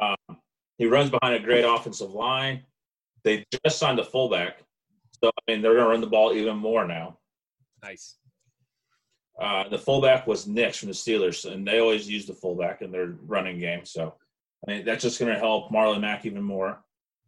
Um, 0.00 0.16
he 0.78 0.86
runs 0.86 1.10
behind 1.10 1.34
a 1.34 1.44
great 1.44 1.64
offensive 1.64 2.10
line. 2.10 2.62
They 3.22 3.44
just 3.64 3.78
signed 3.78 3.98
a 3.98 4.04
fullback. 4.04 4.62
So, 5.22 5.28
I 5.28 5.52
mean, 5.52 5.62
they're 5.62 5.74
going 5.74 5.84
to 5.84 5.90
run 5.90 6.00
the 6.00 6.06
ball 6.06 6.32
even 6.32 6.56
more 6.56 6.86
now. 6.86 7.18
Nice. 7.82 8.16
Uh, 9.40 9.68
the 9.68 9.78
fullback 9.78 10.26
was 10.26 10.46
Nix 10.46 10.78
from 10.78 10.88
the 10.88 10.94
Steelers, 10.94 11.50
and 11.50 11.66
they 11.66 11.80
always 11.80 12.08
use 12.08 12.26
the 12.26 12.34
fullback 12.34 12.82
in 12.82 12.92
their 12.92 13.16
running 13.26 13.58
game. 13.58 13.84
So, 13.84 14.14
I 14.66 14.70
mean, 14.70 14.84
that's 14.84 15.02
just 15.02 15.18
going 15.18 15.32
to 15.32 15.38
help 15.38 15.70
Marlon 15.70 16.00
Mack 16.00 16.24
even 16.26 16.42
more. 16.42 16.84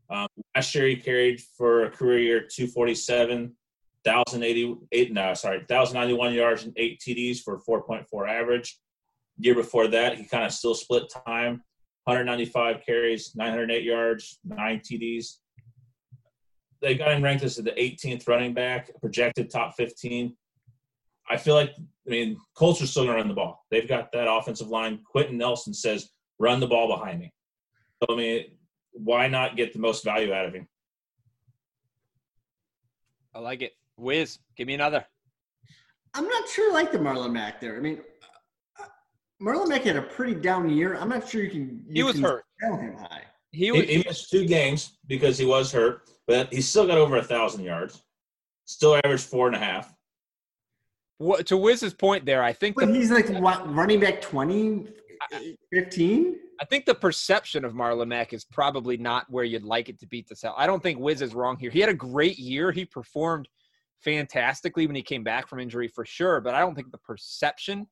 Um, 0.09 0.29
last 0.55 0.75
year 0.75 0.87
he 0.87 0.97
carried 0.97 1.41
for 1.57 1.85
a 1.85 1.91
career 1.91 2.19
year 2.19 2.41
247, 2.41 3.55
1,088, 4.05 5.13
no, 5.13 5.35
sorry, 5.35 5.59
1,091 5.59 6.33
yards 6.33 6.65
and 6.65 6.73
eight 6.77 7.01
TDs 7.01 7.41
for 7.41 7.61
4.4 7.69 8.29
average. 8.29 8.79
Year 9.39 9.55
before 9.55 9.89
that, 9.89 10.17
he 10.17 10.25
kind 10.25 10.45
of 10.45 10.53
still 10.53 10.75
split 10.75 11.13
time, 11.27 11.63
195 12.05 12.85
carries, 12.87 13.35
908 13.35 13.83
yards, 13.83 14.39
nine 14.45 14.81
TDs. 14.81 15.39
they 16.81 16.95
got 16.95 17.13
him 17.13 17.23
ranked 17.23 17.43
as 17.45 17.57
the 17.57 17.73
18th 17.73 18.29
running 18.29 18.55
back, 18.55 18.91
projected 19.01 19.51
top 19.51 19.75
15. 19.77 20.35
I 21.29 21.37
feel 21.37 21.55
like, 21.55 21.75
I 22.07 22.11
mean, 22.11 22.39
Colts 22.55 22.81
are 22.81 22.87
still 22.87 23.03
going 23.03 23.15
to 23.15 23.21
run 23.21 23.29
the 23.29 23.35
ball. 23.35 23.67
They've 23.71 23.89
got 23.89 24.13
that 24.13 24.31
offensive 24.31 24.69
line. 24.69 25.01
Quenton 25.05 25.37
Nelson 25.37 25.75
says, 25.75 26.11
run 26.39 26.61
the 26.61 26.69
ball 26.69 26.87
behind 26.87 27.19
me. 27.19 27.33
So, 27.99 28.15
I 28.15 28.17
mean, 28.17 28.45
why 28.97 29.29
not 29.29 29.57
get 29.57 29.73
the 29.73 29.79
most 29.79 30.05
value 30.05 30.33
out 30.33 30.47
of 30.47 30.55
him? 30.55 30.67
I 33.35 33.39
like 33.41 33.63
it. 33.63 33.73
Wiz, 33.97 34.39
give 34.57 34.67
me 34.67 34.75
another. 34.75 35.05
I'm 36.15 36.27
not 36.27 36.49
sure 36.49 36.71
I 36.71 36.75
like 36.75 36.93
the 36.93 36.99
Marlon 36.99 37.33
Mack 37.33 37.61
there. 37.61 37.77
I 37.77 37.81
mean, 37.81 38.01
uh, 38.81 38.85
Marlon 39.43 39.69
Mack 39.69 39.83
had 39.83 39.97
a 39.97 40.03
pretty 40.03 40.35
down 40.35 40.69
year. 40.71 40.95
I'm 40.97 41.09
not 41.11 41.29
sure 41.29 41.43
you 41.43 41.51
can. 41.51 41.83
You 41.87 41.95
He 41.95 42.03
was 42.03 42.15
can 42.15 42.23
hurt. 42.25 42.45
Sell 42.61 42.77
him 42.77 42.97
high. 42.97 43.23
He 43.53 43.67
He, 43.67 43.73
was, 43.73 43.83
he 43.83 44.03
missed 44.07 44.31
two 44.31 44.47
games 44.47 44.97
because 45.07 45.37
he 45.39 45.45
was 45.45 45.71
hurt, 45.73 46.09
but 46.27 46.53
he 46.53 46.61
still 46.63 46.87
got 46.87 46.99
over 46.99 47.17
a 47.17 47.23
thousand 47.23 47.65
yards. 47.65 48.03
Still 48.65 48.97
averaged 49.05 49.25
four 49.25 49.47
and 49.47 49.57
a 49.57 49.59
half. 49.59 49.95
Wha- 51.19 51.43
to 51.43 51.57
Wiz's 51.57 51.95
point 51.95 52.27
there, 52.27 52.43
I 52.43 52.53
think 52.53 52.77
But 52.77 52.87
the 52.89 52.95
he's 52.95 53.11
like 53.11 53.29
what, 53.29 53.73
running 53.75 54.01
back 54.01 54.21
20, 54.21 54.89
15? 55.73 56.37
I 56.61 56.65
think 56.65 56.87
the 56.87 56.95
perception 56.95 57.65
of 57.65 57.75
Marlon 57.75 58.09
Mack 58.09 58.33
is 58.33 58.45
probably 58.45 58.97
not 58.97 59.27
where 59.29 59.45
you'd 59.45 59.65
like 59.65 59.89
it 59.89 59.99
to 60.01 60.07
be 60.07 60.23
to 60.23 60.37
sell. 60.37 60.55
I 60.57 60.67
don't 60.67 60.83
think 60.83 60.99
Wiz 60.99 61.21
is 61.21 61.35
wrong 61.35 61.57
here. 61.59 61.71
He 61.71 61.81
had 61.81 61.89
a 61.89 61.95
great 61.95 62.39
year. 62.39 62.73
He 62.73 62.85
performed 62.85 63.49
fantastically 64.03 64.87
when 64.87 64.97
he 64.97 65.03
came 65.03 65.23
back 65.23 65.49
from 65.49 65.61
injury 65.61 65.89
for 65.89 66.05
sure, 66.05 66.41
but 66.41 66.55
I 66.55 66.61
don't 66.61 66.75
think 66.75 66.91
the 66.93 66.99
perception 66.99 67.87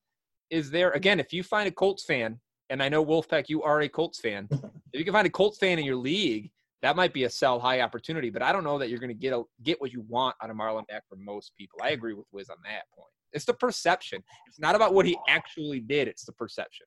is 0.51 0.71
there. 0.71 0.91
Again, 0.93 1.21
if 1.21 1.33
you 1.33 1.43
find 1.43 1.69
a 1.69 1.73
Colts 1.73 2.05
fan, 2.05 2.41
and 2.71 2.83
I 2.83 2.89
know 2.89 3.05
Wolfpack, 3.05 3.49
you 3.49 3.63
are 3.63 3.83
a 3.83 3.89
Colts 3.89 4.21
fan. 4.21 4.49
if 4.53 4.99
you 4.99 5.05
can 5.05 5.13
find 5.13 5.27
a 5.27 5.31
Colts 5.31 5.59
fan 5.59 5.79
in 5.79 5.85
your 5.85 5.97
league, 5.97 6.51
that 6.83 6.97
might 6.97 7.15
be 7.15 7.25
a 7.25 7.31
sell 7.31 7.59
high 7.59 7.81
opportunity. 7.81 8.31
But 8.31 8.43
I 8.43 8.53
don't 8.53 8.65
know 8.65 8.79
that 8.79 8.91
you're 8.91 8.99
going 8.99 9.09
to 9.09 9.15
get 9.15 9.33
a, 9.33 9.43
get 9.63 9.81
what 9.81 9.93
you 9.93 10.05
want 10.09 10.37
out 10.43 10.51
of 10.51 10.57
Marlon 10.57 10.85
Mack 10.91 11.03
for 11.09 11.17
most 11.17 11.53
people. 11.57 11.79
I 11.83 11.91
agree 11.91 12.15
with 12.15 12.27
Wiz 12.33 12.51
on 12.51 12.57
that 12.65 12.85
point. 12.97 13.11
It's 13.33 13.45
the 13.45 13.55
perception. 13.55 14.23
It's 14.47 14.61
not 14.61 14.75
about 14.75 14.95
what 14.95 15.07
he 15.07 15.19
actually 15.29 15.81
did. 15.81 16.09
It's 16.09 16.25
the 16.25 16.33
perception. 16.33 16.87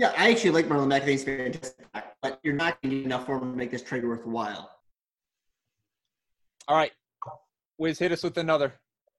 Yeah, 0.00 0.14
I 0.16 0.30
actually 0.30 0.52
like 0.52 0.64
Marlon 0.64 0.88
Mack. 0.88 1.02
I 1.02 1.04
think 1.04 1.18
he's 1.18 1.24
fantastic, 1.24 1.86
but 2.22 2.40
you're 2.42 2.54
not 2.54 2.80
going 2.80 2.90
to 2.90 2.96
get 2.96 3.04
enough 3.04 3.26
for 3.26 3.34
him 3.36 3.52
to 3.52 3.56
make 3.58 3.70
this 3.70 3.82
trade 3.82 4.02
worthwhile. 4.02 4.70
All 6.66 6.74
right, 6.74 6.92
Wiz, 7.76 7.98
hit 7.98 8.10
us 8.10 8.22
with 8.22 8.38
another. 8.38 8.72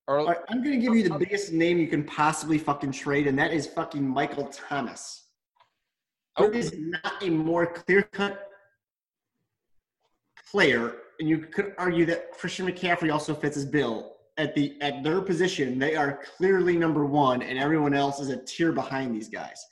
Or 0.07 0.21
All 0.21 0.25
right, 0.25 0.39
I'm 0.49 0.63
going 0.63 0.79
to 0.79 0.83
give 0.83 0.95
you 0.95 1.07
the 1.07 1.13
oh. 1.13 1.19
biggest 1.19 1.51
name 1.51 1.77
you 1.77 1.85
can 1.87 2.03
possibly 2.03 2.57
fucking 2.57 2.93
trade, 2.93 3.27
and 3.27 3.37
that 3.37 3.53
is 3.53 3.67
fucking 3.67 4.03
Michael 4.07 4.47
Thomas. 4.47 5.27
Oh. 6.37 6.45
There 6.45 6.55
Oh. 6.55 6.57
is 6.57 6.73
not 6.75 7.21
a 7.21 7.29
more 7.29 7.67
clear 7.67 8.01
cut 8.01 8.49
player, 10.49 10.95
and 11.19 11.29
you 11.29 11.37
could 11.37 11.75
argue 11.77 12.07
that 12.07 12.31
Christian 12.31 12.65
McCaffrey 12.65 13.13
also 13.13 13.35
fits 13.35 13.53
his 13.53 13.65
bill. 13.65 14.15
At 14.39 14.55
the 14.55 14.81
at 14.81 15.03
their 15.03 15.21
position, 15.21 15.77
they 15.77 15.95
are 15.95 16.21
clearly 16.37 16.75
number 16.75 17.05
one, 17.05 17.43
and 17.43 17.59
everyone 17.59 17.93
else 17.93 18.19
is 18.19 18.29
a 18.29 18.43
tier 18.45 18.71
behind 18.71 19.13
these 19.13 19.29
guys. 19.29 19.63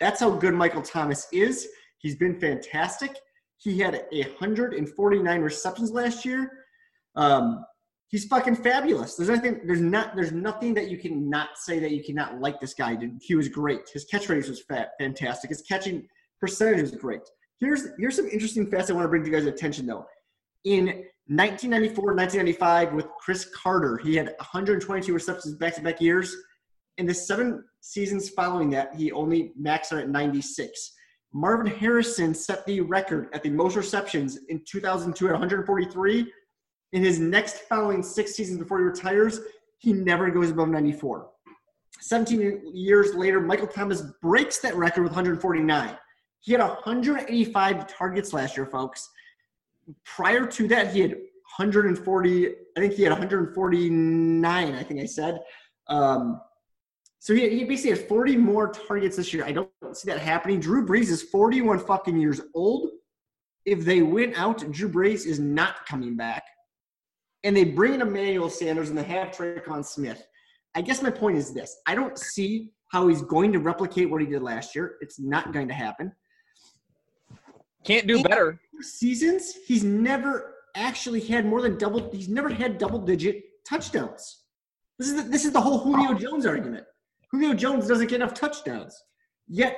That's 0.00 0.20
how 0.20 0.30
good 0.30 0.54
Michael 0.54 0.82
Thomas 0.82 1.26
is. 1.32 1.68
He's 1.98 2.16
been 2.16 2.38
fantastic. 2.38 3.16
He 3.58 3.78
had 3.78 3.94
a 4.12 4.22
149 4.22 5.40
receptions 5.40 5.90
last 5.90 6.24
year. 6.24 6.50
Um, 7.16 7.64
he's 8.08 8.26
fucking 8.26 8.56
fabulous. 8.56 9.16
There's 9.16 9.28
nothing. 9.28 9.60
There's 9.66 9.80
not. 9.80 10.14
There's 10.14 10.32
nothing 10.32 10.74
that 10.74 10.88
you 10.88 10.98
can 10.98 11.28
not 11.28 11.50
say 11.56 11.78
that 11.80 11.90
you 11.90 12.04
cannot 12.04 12.40
like 12.40 12.60
this 12.60 12.74
guy. 12.74 12.96
He 13.20 13.34
was 13.34 13.48
great. 13.48 13.80
His 13.92 14.04
catch 14.04 14.28
rate 14.28 14.48
was 14.48 14.62
fat, 14.62 14.90
fantastic. 14.98 15.50
His 15.50 15.62
catching 15.62 16.06
percentage 16.40 16.80
was 16.82 16.92
great. 16.92 17.22
Here's 17.58 17.88
here's 17.98 18.16
some 18.16 18.28
interesting 18.28 18.70
facts 18.70 18.90
I 18.90 18.92
want 18.92 19.04
to 19.04 19.08
bring 19.08 19.24
to 19.24 19.30
you 19.30 19.36
guys' 19.36 19.46
attention 19.46 19.86
though. 19.86 20.06
In 20.64 20.86
1994, 21.26 22.14
1995, 22.14 22.92
with 22.94 23.06
Cris 23.20 23.50
Carter, 23.54 23.98
he 23.98 24.16
had 24.16 24.34
122 24.38 25.12
receptions 25.12 25.54
back-to-back 25.56 26.00
years. 26.00 26.34
In 26.98 27.06
the 27.06 27.14
seven 27.14 27.64
seasons 27.80 28.28
following 28.30 28.70
that, 28.70 28.94
he 28.94 29.10
only 29.12 29.52
maxed 29.60 29.92
out 29.92 30.00
at 30.00 30.08
96. 30.08 30.92
Marvin 31.32 31.66
Harrison 31.66 32.34
set 32.34 32.64
the 32.66 32.80
record 32.80 33.28
at 33.32 33.42
the 33.42 33.50
most 33.50 33.76
receptions 33.76 34.38
in 34.48 34.62
2002 34.66 35.26
at 35.26 35.32
143 35.32 36.32
in 36.92 37.02
his 37.02 37.18
next 37.18 37.60
following 37.68 38.02
six 38.02 38.34
seasons 38.34 38.58
before 38.58 38.78
he 38.78 38.84
retires, 38.84 39.40
he 39.78 39.92
never 39.92 40.30
goes 40.30 40.50
above 40.50 40.68
94. 40.68 41.28
17 42.00 42.62
years 42.74 43.14
later, 43.14 43.40
Michael 43.40 43.66
Thomas 43.66 44.02
breaks 44.22 44.58
that 44.58 44.74
record 44.76 45.02
with 45.02 45.12
149. 45.12 45.98
He 46.40 46.52
had 46.52 46.60
185 46.60 47.86
targets 47.86 48.32
last 48.32 48.56
year, 48.56 48.66
folks. 48.66 49.08
Prior 50.04 50.46
to 50.46 50.68
that, 50.68 50.92
he 50.92 51.00
had 51.00 51.10
140. 51.10 52.48
I 52.48 52.80
think 52.80 52.94
he 52.94 53.02
had 53.02 53.10
149. 53.10 54.74
I 54.74 54.82
think 54.82 55.00
I 55.00 55.06
said. 55.06 55.40
Um, 55.88 56.40
so 57.20 57.34
he, 57.34 57.48
he 57.48 57.64
basically 57.64 57.98
had 57.98 58.08
40 58.08 58.36
more 58.36 58.70
targets 58.70 59.16
this 59.16 59.34
year. 59.34 59.44
I 59.44 59.52
don't 59.52 59.70
see 59.92 60.10
that 60.10 60.20
happening. 60.20 60.60
Drew 60.60 60.86
Brees 60.86 61.08
is 61.08 61.22
41 61.22 61.80
fucking 61.80 62.16
years 62.16 62.40
old. 62.54 62.90
If 63.64 63.84
they 63.84 64.02
win 64.02 64.34
out, 64.36 64.70
Drew 64.70 64.88
Brees 64.88 65.26
is 65.26 65.38
not 65.38 65.84
coming 65.86 66.16
back 66.16 66.44
and 67.44 67.56
they 67.56 67.64
bring 67.64 67.94
in 67.94 68.02
Emmanuel 68.02 68.50
Sanders 68.50 68.88
and 68.88 68.98
they 68.98 69.04
have 69.04 69.28
Tre'Quan 69.28 69.84
Smith. 69.84 70.26
I 70.74 70.80
guess 70.80 71.02
my 71.02 71.10
point 71.10 71.36
is 71.36 71.52
this: 71.52 71.76
I 71.86 71.94
don't 71.94 72.18
see 72.18 72.72
how 72.88 73.08
he's 73.08 73.22
going 73.22 73.52
to 73.52 73.58
replicate 73.58 74.10
what 74.10 74.20
he 74.20 74.26
did 74.26 74.42
last 74.42 74.74
year. 74.74 74.96
It's 75.00 75.18
not 75.18 75.52
going 75.52 75.68
to 75.68 75.74
happen. 75.74 76.12
can't 77.84 78.06
do 78.06 78.22
better. 78.22 78.60
Seasons, 78.80 79.54
he's 79.66 79.84
never 79.84 80.54
actually 80.74 81.20
had 81.20 81.44
more 81.44 81.60
than 81.62 81.76
double. 81.76 82.10
He's 82.10 82.28
never 82.28 82.48
had 82.48 82.78
double-digit 82.78 83.42
touchdowns. 83.66 84.44
This 84.98 85.08
is 85.08 85.16
the, 85.16 85.22
this 85.22 85.44
is 85.44 85.52
the 85.52 85.60
whole 85.60 85.78
Julio 85.78 86.14
Jones 86.14 86.46
argument. 86.46 86.84
Julio 87.30 87.54
Jones 87.54 87.86
doesn't 87.86 88.08
get 88.08 88.16
enough 88.16 88.34
touchdowns, 88.34 89.02
yet 89.48 89.76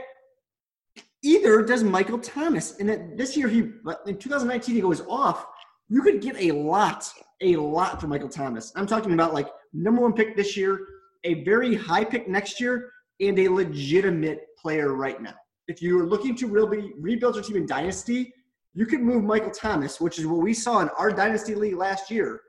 either 1.23 1.63
does 1.63 1.83
Michael 1.83 2.19
Thomas. 2.19 2.79
And 2.79 3.19
this 3.19 3.37
year, 3.37 3.49
he 3.49 3.71
in 4.07 4.19
2019 4.19 4.75
he 4.75 4.81
goes 4.81 5.03
off. 5.03 5.47
You 5.89 6.03
could 6.03 6.21
get 6.23 6.37
a 6.41 6.53
lot, 6.53 7.11
a 7.41 7.57
lot 7.57 8.01
for 8.01 8.07
Michael 8.07 8.29
Thomas. 8.29 8.73
I'm 8.77 8.87
talking 8.87 9.13
about 9.13 9.35
like 9.35 9.49
number 9.73 10.03
one 10.03 10.13
pick 10.13 10.37
this 10.37 10.57
year, 10.57 10.87
a 11.25 11.43
very 11.45 11.75
high 11.75 12.05
pick 12.05 12.29
next 12.29 12.61
year, 12.61 12.93
and 13.21 13.39
a 13.39 13.49
legitimate 13.49 14.47
player 14.57 14.95
right 14.95 15.21
now. 15.21 15.35
If 15.67 15.83
you're 15.83 16.07
looking 16.07 16.37
to 16.37 16.47
really 16.47 16.93
rebuild 16.99 17.35
your 17.35 17.45
team 17.45 17.57
in 17.57 17.67
dynasty, 17.67 18.33
you 18.75 18.87
could 18.87 19.01
move 19.01 19.25
Michael 19.25 19.51
Thomas, 19.51 20.01
which 20.01 20.19
is 20.19 20.27
what 20.27 20.41
we 20.41 20.55
saw 20.55 20.81
in 20.81 20.89
our 20.91 21.11
dynasty 21.11 21.55
league 21.57 21.77
last 21.77 22.11
year, 22.11 22.41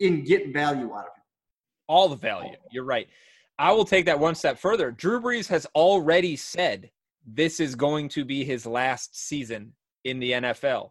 and 0.00 0.24
get 0.24 0.52
value 0.52 0.92
out 0.94 1.00
of 1.00 1.14
him. 1.16 1.22
all 1.88 2.08
the 2.08 2.16
value. 2.16 2.54
You're 2.70 2.84
right. 2.84 3.08
I 3.60 3.72
will 3.72 3.84
take 3.84 4.06
that 4.06 4.18
one 4.18 4.34
step 4.34 4.58
further. 4.58 4.90
Drew 4.90 5.20
Brees 5.20 5.46
has 5.48 5.66
already 5.74 6.34
said 6.34 6.90
this 7.26 7.60
is 7.60 7.74
going 7.74 8.08
to 8.08 8.24
be 8.24 8.42
his 8.42 8.64
last 8.64 9.28
season 9.28 9.74
in 10.04 10.18
the 10.18 10.32
NFL. 10.32 10.88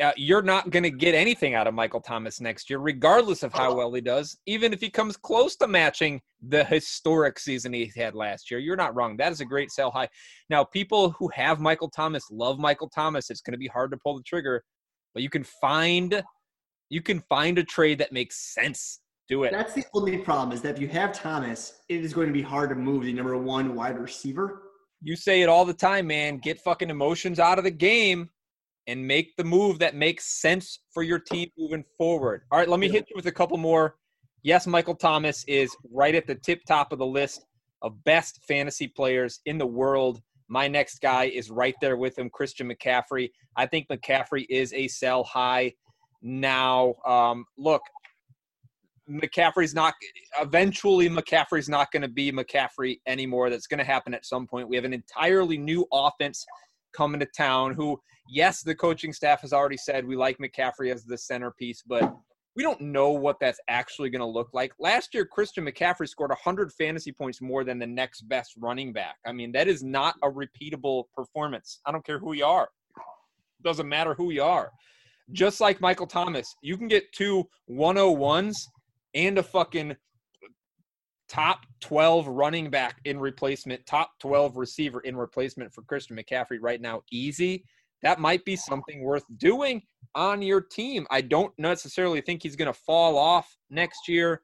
Uh, 0.00 0.12
you're 0.14 0.42
not 0.42 0.68
going 0.68 0.82
to 0.82 0.90
get 0.90 1.14
anything 1.14 1.54
out 1.54 1.66
of 1.66 1.72
Michael 1.72 2.02
Thomas 2.02 2.42
next 2.42 2.68
year, 2.68 2.78
regardless 2.78 3.42
of 3.42 3.54
how 3.54 3.74
well 3.74 3.90
he 3.94 4.02
does, 4.02 4.36
even 4.44 4.74
if 4.74 4.82
he 4.82 4.90
comes 4.90 5.16
close 5.16 5.56
to 5.56 5.66
matching 5.66 6.20
the 6.46 6.62
historic 6.62 7.38
season 7.38 7.72
he 7.72 7.90
had 7.96 8.14
last 8.14 8.50
year. 8.50 8.60
You're 8.60 8.76
not 8.76 8.94
wrong. 8.94 9.16
That 9.16 9.32
is 9.32 9.40
a 9.40 9.46
great 9.46 9.70
sell 9.70 9.90
high. 9.90 10.10
Now, 10.50 10.64
people 10.64 11.12
who 11.12 11.28
have 11.28 11.58
Michael 11.58 11.88
Thomas 11.88 12.30
love 12.30 12.58
Michael 12.58 12.90
Thomas. 12.90 13.30
It's 13.30 13.40
going 13.40 13.52
to 13.52 13.58
be 13.58 13.66
hard 13.66 13.90
to 13.92 13.96
pull 13.96 14.18
the 14.18 14.22
trigger, 14.24 14.62
but 15.14 15.22
you 15.22 15.30
can 15.30 15.42
find 15.42 16.22
you 16.90 17.00
can 17.00 17.20
find 17.30 17.56
a 17.56 17.64
trade 17.64 17.98
that 17.98 18.12
makes 18.12 18.54
sense. 18.54 19.00
Do 19.28 19.44
it. 19.44 19.52
That's 19.52 19.74
the 19.74 19.84
only 19.92 20.18
problem 20.18 20.52
is 20.52 20.62
that 20.62 20.76
if 20.76 20.80
you 20.80 20.88
have 20.88 21.12
Thomas, 21.12 21.82
it 21.88 22.02
is 22.02 22.14
going 22.14 22.28
to 22.28 22.32
be 22.32 22.42
hard 22.42 22.70
to 22.70 22.74
move 22.74 23.04
the 23.04 23.12
number 23.12 23.36
one 23.36 23.74
wide 23.74 23.98
receiver. 23.98 24.62
You 25.02 25.16
say 25.16 25.42
it 25.42 25.48
all 25.48 25.66
the 25.66 25.74
time, 25.74 26.06
man. 26.06 26.38
Get 26.38 26.60
fucking 26.60 26.88
emotions 26.88 27.38
out 27.38 27.58
of 27.58 27.64
the 27.64 27.70
game 27.70 28.30
and 28.86 29.06
make 29.06 29.36
the 29.36 29.44
move 29.44 29.78
that 29.80 29.94
makes 29.94 30.40
sense 30.40 30.80
for 30.92 31.02
your 31.02 31.18
team 31.18 31.50
moving 31.58 31.84
forward. 31.96 32.42
All 32.50 32.58
right, 32.58 32.68
let 32.68 32.80
me 32.80 32.88
hit 32.88 33.06
you 33.10 33.16
with 33.16 33.26
a 33.26 33.32
couple 33.32 33.58
more. 33.58 33.96
Yes, 34.42 34.66
Michael 34.66 34.94
Thomas 34.94 35.44
is 35.46 35.76
right 35.92 36.14
at 36.14 36.26
the 36.26 36.34
tip 36.34 36.64
top 36.66 36.92
of 36.92 36.98
the 36.98 37.06
list 37.06 37.44
of 37.82 38.02
best 38.04 38.40
fantasy 38.48 38.88
players 38.88 39.40
in 39.44 39.58
the 39.58 39.66
world. 39.66 40.22
My 40.48 40.68
next 40.68 41.00
guy 41.02 41.24
is 41.24 41.50
right 41.50 41.74
there 41.82 41.98
with 41.98 42.18
him, 42.18 42.30
Christian 42.30 42.72
McCaffrey. 42.72 43.30
I 43.56 43.66
think 43.66 43.88
McCaffrey 43.88 44.46
is 44.48 44.72
a 44.72 44.88
sell 44.88 45.22
high 45.22 45.74
now. 46.22 46.94
Um, 47.06 47.44
look, 47.58 47.82
McCaffrey's 49.10 49.74
not 49.74 49.94
eventually 50.40 51.08
McCaffrey's 51.08 51.68
not 51.68 51.90
going 51.92 52.02
to 52.02 52.08
be 52.08 52.30
McCaffrey 52.30 53.00
anymore. 53.06 53.50
That's 53.50 53.66
going 53.66 53.78
to 53.78 53.84
happen 53.84 54.14
at 54.14 54.26
some 54.26 54.46
point. 54.46 54.68
We 54.68 54.76
have 54.76 54.84
an 54.84 54.92
entirely 54.92 55.58
new 55.58 55.86
offense 55.92 56.44
coming 56.92 57.20
to 57.20 57.26
town 57.26 57.74
who 57.74 57.98
yes, 58.28 58.62
the 58.62 58.74
coaching 58.74 59.12
staff 59.12 59.40
has 59.40 59.52
already 59.52 59.76
said 59.76 60.06
we 60.06 60.16
like 60.16 60.38
McCaffrey 60.38 60.92
as 60.92 61.04
the 61.04 61.16
centerpiece, 61.16 61.82
but 61.86 62.14
we 62.56 62.62
don't 62.62 62.80
know 62.80 63.10
what 63.10 63.38
that's 63.40 63.60
actually 63.68 64.10
going 64.10 64.20
to 64.20 64.26
look 64.26 64.48
like. 64.52 64.72
Last 64.80 65.14
year 65.14 65.24
Christian 65.24 65.64
McCaffrey 65.64 66.08
scored 66.08 66.30
100 66.30 66.72
fantasy 66.72 67.12
points 67.12 67.40
more 67.40 67.62
than 67.64 67.78
the 67.78 67.86
next 67.86 68.22
best 68.22 68.52
running 68.58 68.92
back. 68.92 69.16
I 69.26 69.32
mean, 69.32 69.52
that 69.52 69.68
is 69.68 69.82
not 69.82 70.16
a 70.22 70.28
repeatable 70.28 71.04
performance. 71.14 71.80
I 71.86 71.92
don't 71.92 72.04
care 72.04 72.18
who 72.18 72.32
you 72.32 72.44
are. 72.44 72.68
It 72.96 73.62
Doesn't 73.62 73.88
matter 73.88 74.14
who 74.14 74.30
you 74.32 74.42
are. 74.42 74.70
just 75.32 75.60
like 75.60 75.80
Michael 75.80 76.06
Thomas. 76.06 76.54
You 76.62 76.76
can 76.76 76.88
get 76.88 77.12
two 77.12 77.44
101s 77.70 78.54
and 79.14 79.38
a 79.38 79.42
fucking 79.42 79.96
top 81.28 81.66
12 81.80 82.26
running 82.26 82.70
back 82.70 82.96
in 83.04 83.18
replacement, 83.18 83.84
top 83.86 84.10
12 84.20 84.56
receiver 84.56 85.00
in 85.00 85.16
replacement 85.16 85.72
for 85.72 85.82
Christian 85.82 86.16
McCaffrey 86.16 86.58
right 86.60 86.80
now, 86.80 87.02
easy. 87.12 87.64
That 88.02 88.20
might 88.20 88.44
be 88.44 88.56
something 88.56 89.02
worth 89.02 89.24
doing 89.36 89.82
on 90.14 90.40
your 90.40 90.60
team. 90.60 91.06
I 91.10 91.20
don't 91.20 91.52
necessarily 91.58 92.20
think 92.20 92.42
he's 92.42 92.56
going 92.56 92.72
to 92.72 92.78
fall 92.78 93.18
off 93.18 93.56
next 93.70 94.08
year, 94.08 94.42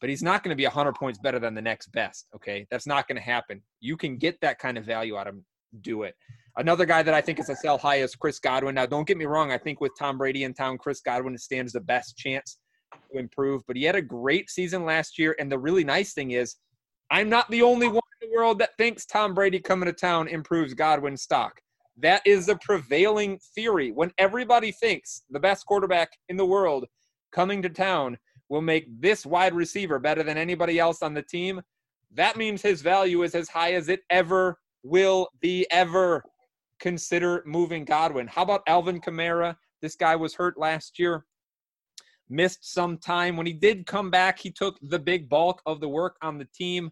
but 0.00 0.10
he's 0.10 0.22
not 0.22 0.42
going 0.42 0.50
to 0.50 0.56
be 0.56 0.64
100 0.64 0.94
points 0.94 1.18
better 1.18 1.38
than 1.38 1.54
the 1.54 1.62
next 1.62 1.92
best. 1.92 2.26
Okay. 2.34 2.66
That's 2.70 2.86
not 2.86 3.06
going 3.06 3.16
to 3.16 3.22
happen. 3.22 3.62
You 3.80 3.96
can 3.96 4.16
get 4.16 4.40
that 4.40 4.58
kind 4.58 4.78
of 4.78 4.84
value 4.84 5.16
out 5.16 5.26
of 5.26 5.34
him. 5.34 5.44
Do 5.82 6.04
it. 6.04 6.14
Another 6.56 6.86
guy 6.86 7.02
that 7.02 7.14
I 7.14 7.20
think 7.20 7.38
is 7.38 7.50
a 7.50 7.54
sell 7.54 7.78
high 7.78 7.96
is 7.96 8.16
Chris 8.16 8.40
Godwin. 8.40 8.74
Now, 8.74 8.86
don't 8.86 9.06
get 9.06 9.18
me 9.18 9.26
wrong. 9.26 9.52
I 9.52 9.58
think 9.58 9.80
with 9.80 9.92
Tom 9.98 10.16
Brady 10.16 10.44
in 10.44 10.54
town, 10.54 10.78
Chris 10.78 11.00
Godwin 11.00 11.36
stands 11.36 11.72
the 11.72 11.80
best 11.80 12.16
chance 12.16 12.58
to 13.12 13.18
improve, 13.18 13.62
but 13.66 13.76
he 13.76 13.84
had 13.84 13.96
a 13.96 14.02
great 14.02 14.50
season 14.50 14.84
last 14.84 15.18
year. 15.18 15.36
And 15.38 15.50
the 15.50 15.58
really 15.58 15.84
nice 15.84 16.12
thing 16.12 16.32
is, 16.32 16.56
I'm 17.10 17.28
not 17.28 17.50
the 17.50 17.62
only 17.62 17.88
one 17.88 18.02
in 18.20 18.28
the 18.28 18.36
world 18.36 18.58
that 18.58 18.76
thinks 18.76 19.06
Tom 19.06 19.34
Brady 19.34 19.60
coming 19.60 19.86
to 19.86 19.92
town 19.92 20.28
improves 20.28 20.74
Godwin's 20.74 21.22
stock. 21.22 21.60
That 21.96 22.22
is 22.24 22.46
the 22.46 22.56
prevailing 22.56 23.38
theory. 23.54 23.90
When 23.92 24.12
everybody 24.18 24.72
thinks 24.72 25.22
the 25.30 25.40
best 25.40 25.66
quarterback 25.66 26.10
in 26.28 26.36
the 26.36 26.46
world 26.46 26.86
coming 27.32 27.62
to 27.62 27.68
town 27.68 28.18
will 28.48 28.60
make 28.62 28.86
this 29.00 29.26
wide 29.26 29.54
receiver 29.54 29.98
better 29.98 30.22
than 30.22 30.38
anybody 30.38 30.78
else 30.78 31.02
on 31.02 31.14
the 31.14 31.22
team, 31.22 31.60
that 32.14 32.36
means 32.36 32.62
his 32.62 32.82
value 32.82 33.22
is 33.22 33.34
as 33.34 33.48
high 33.48 33.72
as 33.72 33.88
it 33.88 34.00
ever 34.10 34.58
will 34.82 35.28
be 35.40 35.66
ever. 35.70 36.22
Consider 36.78 37.42
moving 37.44 37.84
Godwin. 37.84 38.28
How 38.28 38.42
about 38.42 38.62
Alvin 38.66 39.00
Kamara? 39.00 39.56
This 39.82 39.96
guy 39.96 40.14
was 40.16 40.34
hurt 40.34 40.58
last 40.58 40.98
year, 40.98 41.24
missed 42.30 42.72
some 42.72 42.98
time. 42.98 43.36
When 43.36 43.46
he 43.46 43.52
did 43.52 43.86
come 43.86 44.10
back, 44.10 44.38
he 44.38 44.50
took 44.50 44.78
the 44.82 44.98
big 44.98 45.28
bulk 45.28 45.62
of 45.66 45.80
the 45.80 45.88
work 45.88 46.16
on 46.22 46.38
the 46.38 46.48
team 46.54 46.90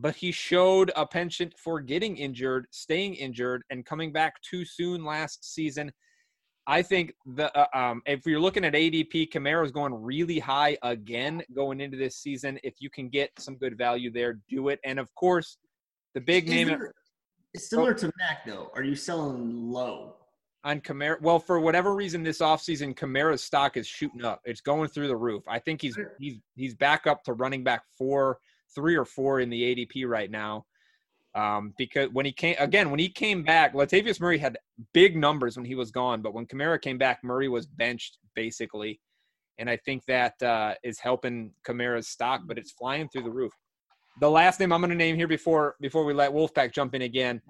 but 0.00 0.14
he 0.14 0.30
showed 0.30 0.92
a 0.96 1.04
penchant 1.04 1.52
for 1.58 1.80
getting 1.80 2.16
injured, 2.16 2.66
staying 2.70 3.14
injured, 3.14 3.64
and 3.70 3.84
coming 3.84 4.12
back 4.12 4.40
too 4.42 4.64
soon 4.64 5.04
last 5.04 5.52
season. 5.52 5.90
I 6.68 6.82
think 6.82 7.14
the 7.26 7.56
uh, 7.58 7.66
um, 7.74 8.02
if 8.06 8.24
you're 8.24 8.40
looking 8.40 8.64
at 8.64 8.74
ADP, 8.74 9.32
Kamara's 9.32 9.72
going 9.72 9.92
really 9.94 10.38
high 10.38 10.76
again 10.82 11.42
going 11.54 11.80
into 11.80 11.96
this 11.96 12.18
season. 12.18 12.60
If 12.62 12.74
you 12.78 12.90
can 12.90 13.08
get 13.08 13.30
some 13.38 13.56
good 13.56 13.76
value 13.76 14.12
there, 14.12 14.38
do 14.48 14.68
it. 14.68 14.78
And 14.84 14.98
of 14.98 15.12
course, 15.14 15.58
the 16.14 16.20
big 16.20 16.48
name. 16.48 16.76
It's 17.54 17.70
similar 17.70 17.94
to 17.94 18.12
Mack 18.18 18.46
though. 18.46 18.70
Are 18.74 18.84
you 18.84 18.94
selling 18.94 19.70
low? 19.70 20.17
On 20.64 20.80
Kamara. 20.80 21.20
Well, 21.20 21.38
for 21.38 21.60
whatever 21.60 21.94
reason, 21.94 22.22
this 22.22 22.40
offseason, 22.40 22.94
Kamara's 22.94 23.42
stock 23.42 23.76
is 23.76 23.86
shooting 23.86 24.24
up. 24.24 24.40
It's 24.44 24.60
going 24.60 24.88
through 24.88 25.08
the 25.08 25.16
roof. 25.16 25.44
I 25.48 25.58
think 25.58 25.80
he's 25.80 25.98
he's 26.18 26.38
he's 26.56 26.74
back 26.74 27.06
up 27.06 27.24
to 27.24 27.32
running 27.32 27.64
back 27.64 27.82
four 27.96 28.38
three 28.74 28.96
or 28.96 29.04
four 29.04 29.40
in 29.40 29.50
the 29.50 29.62
ADP 29.62 30.06
right 30.06 30.30
now. 30.30 30.66
Um, 31.34 31.74
because 31.78 32.08
when 32.12 32.26
he 32.26 32.32
came 32.32 32.56
again, 32.58 32.90
when 32.90 32.98
he 32.98 33.08
came 33.08 33.42
back, 33.42 33.74
Latavius 33.74 34.20
Murray 34.20 34.38
had 34.38 34.58
big 34.92 35.16
numbers 35.16 35.56
when 35.56 35.64
he 35.64 35.74
was 35.74 35.90
gone, 35.90 36.22
but 36.22 36.34
when 36.34 36.46
Kamara 36.46 36.80
came 36.80 36.98
back, 36.98 37.22
Murray 37.22 37.48
was 37.48 37.66
benched 37.66 38.18
basically, 38.34 39.00
and 39.58 39.70
I 39.70 39.76
think 39.76 40.04
that 40.06 40.42
uh, 40.42 40.74
is 40.82 40.98
helping 40.98 41.52
Kamara's 41.66 42.08
stock, 42.08 42.42
but 42.46 42.58
it's 42.58 42.72
flying 42.72 43.08
through 43.08 43.22
the 43.22 43.30
roof. 43.30 43.52
The 44.20 44.30
last 44.30 44.58
name 44.58 44.72
I'm 44.72 44.80
going 44.80 44.90
to 44.90 44.96
name 44.96 45.14
here 45.14 45.28
before 45.28 45.76
before 45.80 46.04
we 46.04 46.12
let 46.12 46.32
Wolfpack 46.32 46.72
jump 46.72 46.94
in 46.94 47.02
again 47.02 47.40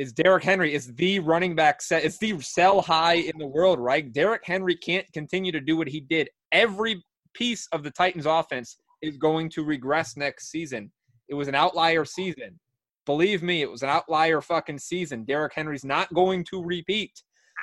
is 0.00 0.14
Derrick 0.14 0.42
Henry. 0.42 0.72
Is 0.72 0.94
the 0.94 1.20
running 1.20 1.54
back 1.54 1.82
set? 1.82 2.04
It's 2.04 2.16
the 2.16 2.40
sell 2.40 2.80
high 2.80 3.16
in 3.16 3.36
the 3.38 3.46
world, 3.46 3.78
right? 3.78 4.10
Derrick 4.10 4.40
Henry 4.46 4.74
can't 4.74 5.04
continue 5.12 5.52
to 5.52 5.60
do 5.60 5.76
what 5.76 5.88
he 5.88 6.00
did. 6.00 6.30
Every 6.52 7.04
piece 7.34 7.68
of 7.72 7.82
the 7.82 7.90
Titans' 7.90 8.24
offense 8.24 8.78
is 9.02 9.18
going 9.18 9.50
to 9.50 9.62
regress 9.62 10.16
next 10.16 10.50
season. 10.50 10.90
It 11.28 11.34
was 11.34 11.48
an 11.48 11.54
outlier 11.54 12.06
season. 12.06 12.58
Believe 13.04 13.42
me, 13.42 13.60
it 13.60 13.70
was 13.70 13.82
an 13.82 13.90
outlier 13.90 14.40
fucking 14.40 14.78
season. 14.78 15.24
Derrick 15.24 15.52
Henry's 15.54 15.84
not 15.84 16.12
going 16.14 16.44
to 16.44 16.64
repeat. 16.64 17.12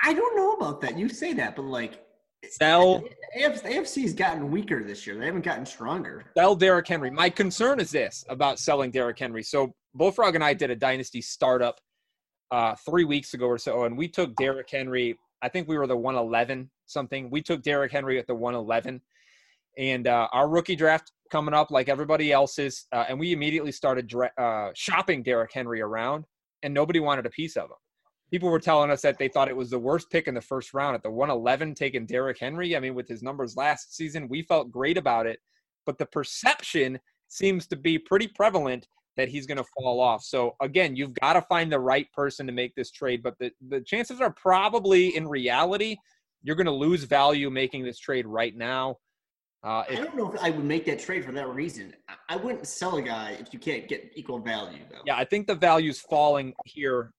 I 0.04 0.14
don't 0.14 0.36
know 0.36 0.52
about 0.52 0.80
that. 0.82 0.96
You 0.96 1.08
say 1.08 1.32
that, 1.32 1.56
but 1.56 1.64
like 1.64 2.04
sell 2.50 3.00
the 3.34 3.68
AFC's 3.68 4.14
gotten 4.14 4.52
weaker 4.52 4.84
this 4.84 5.08
year. 5.08 5.18
They 5.18 5.26
haven't 5.26 5.44
gotten 5.44 5.66
stronger. 5.66 6.26
Sell 6.36 6.54
Derrick 6.54 6.86
Henry. 6.86 7.10
My 7.10 7.30
concern 7.30 7.80
is 7.80 7.90
this 7.90 8.24
about 8.28 8.60
selling 8.60 8.92
Derrick 8.92 9.18
Henry. 9.18 9.42
So 9.42 9.74
Bullfrog 9.94 10.36
and 10.36 10.44
I 10.44 10.54
did 10.54 10.70
a 10.70 10.76
dynasty 10.76 11.20
startup 11.20 11.80
uh, 12.50 12.74
three 12.76 13.04
weeks 13.04 13.34
ago 13.34 13.46
or 13.46 13.58
so, 13.58 13.84
and 13.84 13.96
we 13.96 14.08
took 14.08 14.34
Derrick 14.36 14.68
Henry. 14.70 15.18
I 15.42 15.48
think 15.48 15.68
we 15.68 15.78
were 15.78 15.86
the 15.86 15.96
111 15.96 16.70
something. 16.86 17.30
We 17.30 17.42
took 17.42 17.62
Derrick 17.62 17.92
Henry 17.92 18.18
at 18.18 18.26
the 18.26 18.34
111. 18.34 19.00
And 19.76 20.08
uh, 20.08 20.28
our 20.32 20.48
rookie 20.48 20.74
draft 20.74 21.12
coming 21.30 21.54
up 21.54 21.70
like 21.70 21.88
everybody 21.88 22.32
else's, 22.32 22.86
uh, 22.92 23.04
and 23.08 23.18
we 23.18 23.32
immediately 23.32 23.70
started 23.70 24.08
dra- 24.08 24.32
uh, 24.36 24.70
shopping 24.74 25.22
Derrick 25.22 25.52
Henry 25.52 25.80
around, 25.80 26.24
and 26.62 26.74
nobody 26.74 26.98
wanted 26.98 27.26
a 27.26 27.30
piece 27.30 27.56
of 27.56 27.66
him. 27.66 27.76
People 28.30 28.50
were 28.50 28.58
telling 28.58 28.90
us 28.90 29.02
that 29.02 29.18
they 29.18 29.28
thought 29.28 29.48
it 29.48 29.56
was 29.56 29.70
the 29.70 29.78
worst 29.78 30.10
pick 30.10 30.26
in 30.26 30.34
the 30.34 30.40
first 30.40 30.74
round 30.74 30.94
at 30.94 31.02
the 31.02 31.10
111, 31.10 31.74
taking 31.74 32.06
Derrick 32.06 32.38
Henry. 32.38 32.76
I 32.76 32.80
mean, 32.80 32.94
with 32.94 33.08
his 33.08 33.22
numbers 33.22 33.56
last 33.56 33.96
season, 33.96 34.28
we 34.28 34.42
felt 34.42 34.70
great 34.70 34.98
about 34.98 35.26
it, 35.26 35.38
but 35.86 35.96
the 35.96 36.06
perception 36.06 36.98
seems 37.28 37.66
to 37.68 37.76
be 37.76 37.98
pretty 37.98 38.26
prevalent 38.26 38.88
that 39.18 39.28
he's 39.28 39.46
going 39.46 39.58
to 39.58 39.64
fall 39.76 40.00
off. 40.00 40.22
So 40.22 40.56
again, 40.62 40.96
you've 40.96 41.12
got 41.12 41.34
to 41.34 41.42
find 41.42 41.70
the 41.70 41.78
right 41.80 42.10
person 42.12 42.46
to 42.46 42.52
make 42.52 42.74
this 42.74 42.90
trade, 42.90 43.22
but 43.22 43.34
the, 43.38 43.50
the 43.68 43.82
chances 43.82 44.22
are 44.22 44.32
probably 44.32 45.14
in 45.14 45.28
reality 45.28 45.96
you're 46.42 46.56
going 46.56 46.66
to 46.66 46.72
lose 46.72 47.04
value 47.04 47.50
making 47.50 47.84
this 47.84 47.98
trade 47.98 48.26
right 48.26 48.56
now. 48.56 48.96
Uh, 49.64 49.82
if, 49.90 49.98
I 49.98 50.04
don't 50.04 50.16
know 50.16 50.32
if 50.32 50.40
I 50.40 50.50
would 50.50 50.64
make 50.64 50.86
that 50.86 51.00
trade 51.00 51.24
for 51.24 51.32
that 51.32 51.48
reason. 51.48 51.92
I 52.28 52.36
wouldn't 52.36 52.66
sell 52.66 52.96
a 52.96 53.02
guy 53.02 53.36
if 53.40 53.52
you 53.52 53.58
can't 53.58 53.88
get 53.88 54.12
equal 54.14 54.38
value, 54.38 54.78
though. 54.90 55.00
Yeah, 55.04 55.16
I 55.16 55.24
think 55.24 55.48
the 55.48 55.56
value's 55.56 55.98
falling 55.98 56.54
here, 56.64 57.12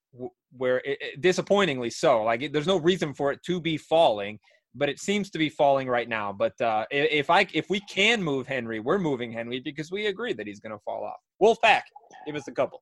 where 0.56 0.78
it, 0.78 0.98
it, 1.02 1.22
disappointingly 1.22 1.90
so. 1.90 2.24
Like, 2.24 2.42
it, 2.42 2.54
there's 2.54 2.66
no 2.66 2.78
reason 2.78 3.14
for 3.14 3.32
it 3.34 3.44
to 3.44 3.60
be 3.60 3.76
falling, 3.76 4.40
but 4.76 4.90
it 4.90 5.00
seems 5.00 5.30
to 5.32 5.38
be 5.38 5.50
falling 5.50 5.88
right 5.88 6.08
now. 6.08 6.32
But 6.32 6.60
uh, 6.62 6.86
if 6.92 7.30
I 7.30 7.48
if 7.54 7.70
we 7.70 7.80
can 7.82 8.22
move 8.22 8.48
Henry, 8.48 8.80
we're 8.80 9.00
moving 9.00 9.32
Henry 9.32 9.60
because 9.60 9.92
we 9.92 10.08
agree 10.08 10.34
that 10.34 10.48
he's 10.48 10.60
going 10.60 10.72
to 10.72 10.80
fall 10.80 11.04
off. 11.04 11.18
Wolfpack, 11.42 11.82
give 12.26 12.36
us 12.36 12.48
a 12.48 12.52
couple. 12.52 12.82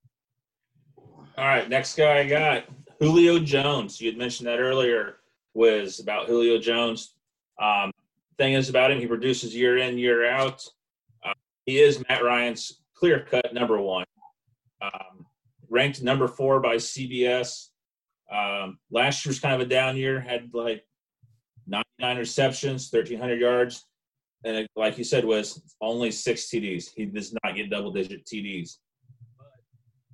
All 1.38 1.46
right, 1.46 1.70
next 1.70 1.96
guy 1.96 2.20
I 2.20 2.28
got 2.28 2.66
Julio 3.00 3.40
Jones. 3.40 4.02
You 4.02 4.10
had 4.10 4.18
mentioned 4.18 4.48
that 4.48 4.60
earlier 4.60 5.18
was 5.54 6.00
about 6.00 6.28
Julio 6.28 6.58
Jones. 6.58 7.14
Um, 7.62 7.92
thing 8.38 8.54
is 8.54 8.70
about 8.70 8.92
him, 8.92 9.00
he 9.00 9.08
produces 9.08 9.56
year 9.56 9.78
in, 9.78 9.98
year 9.98 10.30
out. 10.30 10.64
Uh, 11.26 11.34
he 11.66 11.80
is 11.80 12.04
Matt 12.08 12.24
Ryan's 12.24 12.82
clear 12.96 13.26
cut 13.30 13.54
number 13.54 13.80
one. 13.80 14.06
Um, 14.82 15.26
ranked 15.70 16.02
number 16.02 16.28
four 16.28 16.60
by 16.60 16.76
CBS. 16.76 17.70
Um, 18.32 18.80
last 18.92 19.26
year 19.26 19.30
was 19.30 19.40
kind 19.40 19.56
of 19.56 19.62
a 19.62 19.70
down 19.70 19.96
year, 19.96 20.20
had 20.20 20.50
like 20.54 20.84
99 21.68 22.18
receptions, 22.18 22.90
1,300 22.92 23.40
yards. 23.40 23.86
And 24.46 24.58
it, 24.58 24.68
like 24.76 24.98
you 24.98 25.04
said, 25.04 25.26
was 25.26 25.62
only 25.82 26.12
six 26.12 26.46
TDs. 26.46 26.90
He 26.96 27.06
does 27.06 27.34
not 27.44 27.56
get 27.56 27.70
double 27.70 27.92
digit 27.92 28.26
TDs. 28.26 28.78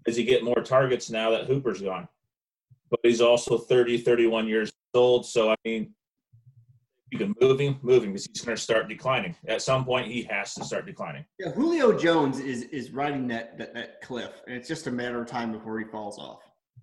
Does 0.05 0.15
he 0.15 0.23
get 0.23 0.43
more 0.43 0.61
targets 0.63 1.09
now 1.09 1.31
that 1.31 1.45
Hooper's 1.45 1.81
gone? 1.81 2.07
But 2.89 2.99
he's 3.03 3.21
also 3.21 3.57
30, 3.57 3.99
31 3.99 4.47
years 4.47 4.71
old. 4.93 5.25
So, 5.25 5.51
I 5.51 5.55
mean, 5.65 5.93
you 7.13 7.19
can 7.19 7.35
move 7.39 7.59
him, 7.59 7.77
move 7.83 8.03
him 8.03 8.11
because 8.11 8.25
he's 8.25 8.41
going 8.41 8.55
to 8.55 8.61
start 8.61 8.89
declining. 8.89 9.35
At 9.47 9.61
some 9.61 9.85
point, 9.85 10.07
he 10.07 10.23
has 10.23 10.55
to 10.55 10.63
start 10.63 10.85
declining. 10.85 11.25
Yeah, 11.39 11.51
Julio 11.51 11.97
Jones 11.97 12.39
is 12.39 12.63
is 12.63 12.91
riding 12.91 13.27
that, 13.27 13.57
that 13.59 13.73
that 13.75 14.01
cliff, 14.01 14.41
and 14.47 14.55
it's 14.55 14.67
just 14.67 14.87
a 14.87 14.91
matter 14.91 15.21
of 15.21 15.27
time 15.27 15.51
before 15.51 15.77
he 15.77 15.85
falls 15.85 16.17
off. 16.17 16.39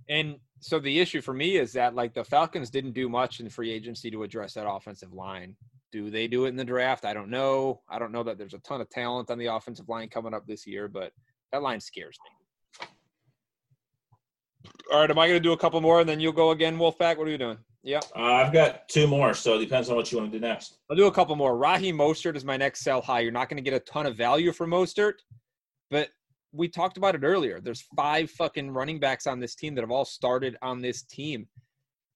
And 0.09 0.37
so 0.61 0.79
the 0.79 1.01
issue 1.01 1.21
for 1.23 1.33
me 1.33 1.57
is 1.57 1.73
that 1.73 1.95
like 1.95 2.15
the 2.15 2.23
Falcons 2.23 2.71
didn't 2.71 2.93
do 2.93 3.09
much 3.09 3.41
in 3.41 3.49
free 3.49 3.71
agency 3.71 4.11
to 4.11 4.23
address 4.23 4.55
that 4.55 4.71
offensive 4.71 5.13
line. 5.13 5.57
Do 5.91 6.11
they 6.11 6.29
do 6.29 6.45
it 6.45 6.51
in 6.51 6.57
the 6.57 6.65
draft? 6.65 7.05
I 7.05 7.15
don't 7.15 7.31
know. 7.31 7.81
I 7.89 7.99
don't 7.99 8.13
know 8.13 8.23
that 8.23 8.39
there's 8.39 8.55
a 8.55 8.59
ton 8.59 8.81
of 8.81 8.89
talent 8.91 9.31
on 9.31 9.39
the 9.39 9.47
offensive 9.47 9.89
line 9.89 10.09
coming 10.09 10.35
up 10.35 10.47
this 10.47 10.67
year, 10.67 10.87
but 10.87 11.13
that 11.51 11.63
line 11.63 11.81
scares 11.81 12.17
me. 12.25 12.87
All 14.93 15.01
right, 15.01 15.11
am 15.11 15.19
I 15.19 15.27
going 15.27 15.41
to 15.41 15.43
do 15.43 15.53
a 15.53 15.59
couple 15.59 15.81
more 15.81 16.01
and 16.01 16.09
then 16.09 16.21
you'll 16.21 16.33
go 16.33 16.51
again, 16.51 16.77
Wolfpack? 16.77 17.17
What 17.17 17.27
are 17.27 17.31
you 17.31 17.39
doing? 17.39 17.59
Yeah. 17.83 18.01
Uh, 18.15 18.23
I've 18.23 18.53
got 18.53 18.89
two 18.89 19.07
more, 19.07 19.33
so 19.33 19.55
it 19.55 19.61
depends 19.61 19.89
on 19.89 19.97
what 19.97 20.13
you 20.13 20.19
want 20.19 20.31
to 20.31 20.39
do 20.39 20.47
next. 20.47 20.77
I'll 20.91 20.97
do 20.97 21.07
a 21.07 21.13
couple 21.13 21.35
more. 21.35 21.57
Raheem 21.57 21.97
Mostert 21.97 22.37
is 22.37 22.45
my 22.45 22.59
next 22.59 22.81
sell 22.81 23.01
high. 23.01 23.21
You're 23.21 23.33
not 23.33 23.49
going 23.49 23.57
to 23.57 23.63
get 23.63 23.75
a 23.75 23.81
ton 23.81 24.05
of 24.05 24.17
value 24.17 24.53
for 24.53 24.67
Mostert, 24.67 25.15
but 25.91 26.11
we 26.53 26.69
talked 26.69 26.97
about 26.97 27.15
it 27.15 27.23
earlier. 27.23 27.61
There's 27.61 27.85
five 27.97 28.31
fucking 28.31 28.71
running 28.71 28.99
backs 28.99 29.27
on 29.27 29.41
this 29.41 29.55
team 29.55 29.75
that 29.75 29.83
have 29.83 29.91
all 29.91 30.05
started 30.05 30.57
on 30.63 30.81
this 30.81 31.03
team. 31.03 31.47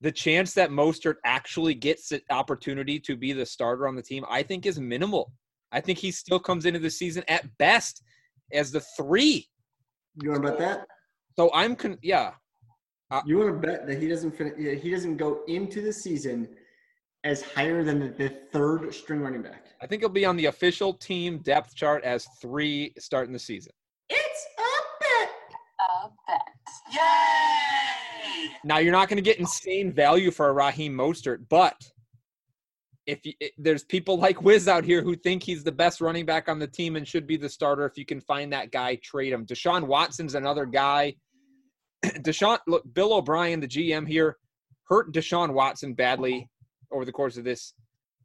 The 0.01 0.13
chance 0.13 0.53
that 0.55 0.71
Mostert 0.71 1.17
actually 1.25 1.75
gets 1.75 2.09
the 2.09 2.21
opportunity 2.31 2.99
to 3.01 3.17
be 3.17 3.33
the 3.33 3.47
starter 3.47 3.87
on 3.87 3.97
the 3.97 4.03
team, 4.03 4.25
I 4.29 4.43
think, 4.43 4.67
is 4.67 4.79
minimal. 4.79 5.33
I 5.73 5.81
think 5.81 5.99
he 5.99 6.11
still 6.11 6.39
comes 6.39 6.67
into 6.67 6.79
the 6.79 6.91
season 6.91 7.25
at 7.29 7.47
best 7.59 8.03
as 8.53 8.71
the 8.71 8.81
three. 8.97 9.49
You 10.23 10.31
want 10.31 10.43
to 10.43 10.49
bet 10.51 10.59
that? 10.59 10.87
So 11.37 11.51
I'm 11.55 11.75
con- 11.75 11.99
yeah. 12.03 12.33
Uh, 13.11 13.23
you 13.27 13.39
want 13.39 13.61
to 13.61 13.67
bet 13.67 13.87
that 13.87 14.01
he 14.01 14.09
doesn't 14.09 14.37
finish? 14.37 14.83
He 14.83 14.91
doesn't 14.91 15.17
go 15.17 15.43
into 15.49 15.81
the 15.81 15.93
season 15.93 16.49
as 17.25 17.43
higher 17.43 17.83
than 17.83 17.99
the, 17.99 18.09
the 18.09 18.29
third 18.53 18.93
string 18.95 19.21
running 19.21 19.43
back. 19.43 19.67
I 19.81 19.87
think 19.87 20.03
he'll 20.03 20.09
be 20.09 20.25
on 20.25 20.37
the 20.37 20.47
official 20.47 20.93
team 20.95 21.39
depth 21.39 21.75
chart 21.75 22.05
as 22.05 22.27
three 22.41 22.93
starting 22.99 23.33
the 23.33 23.39
season. 23.39 23.73
It's 24.11 24.47
a 24.59 24.63
bet. 25.01 25.31
A 25.81 26.09
bet. 26.27 26.41
Yay! 26.95 28.51
Now 28.65 28.79
you're 28.79 28.93
not 28.93 29.09
going 29.09 29.17
to 29.17 29.23
get 29.23 29.39
insane 29.39 29.93
value 29.93 30.31
for 30.31 30.49
a 30.49 30.53
Raheem 30.53 30.95
Mostert, 30.95 31.47
but 31.49 31.77
if 33.07 33.25
you, 33.27 33.33
it, 33.41 33.53
there's 33.59 33.85
people 33.85 34.19
like 34.19 34.43
Wiz 34.43 34.69
out 34.69 34.85
here 34.85 35.03
who 35.03 35.15
think 35.15 35.43
he's 35.43 35.63
the 35.63 35.73
best 35.73 36.01
running 36.01 36.25
back 36.25 36.49
on 36.49 36.59
the 36.59 36.67
team 36.67 36.97
and 36.97 37.07
should 37.07 37.27
be 37.27 37.37
the 37.37 37.49
starter, 37.49 37.85
if 37.85 37.99
you 37.99 38.07
can 38.07 38.21
find 38.21 38.53
that 38.53 38.71
guy, 38.73 38.97
trade 38.97 39.33
him. 39.33 39.45
Deshaun 39.45 39.87
Watson's 39.87 40.35
another 40.35 40.65
guy. 40.65 41.15
Deshaun, 42.05 42.59
look, 42.67 42.83
Bill 42.95 43.15
O'Brien, 43.15 43.61
the 43.61 43.69
GM 43.69 44.09
here, 44.09 44.39
hurt 44.89 45.13
Deshaun 45.13 45.53
Watson 45.53 45.95
badly 45.95 46.49
over 46.91 47.05
the 47.05 47.13
course 47.13 47.37
of 47.37 47.45
this 47.45 47.75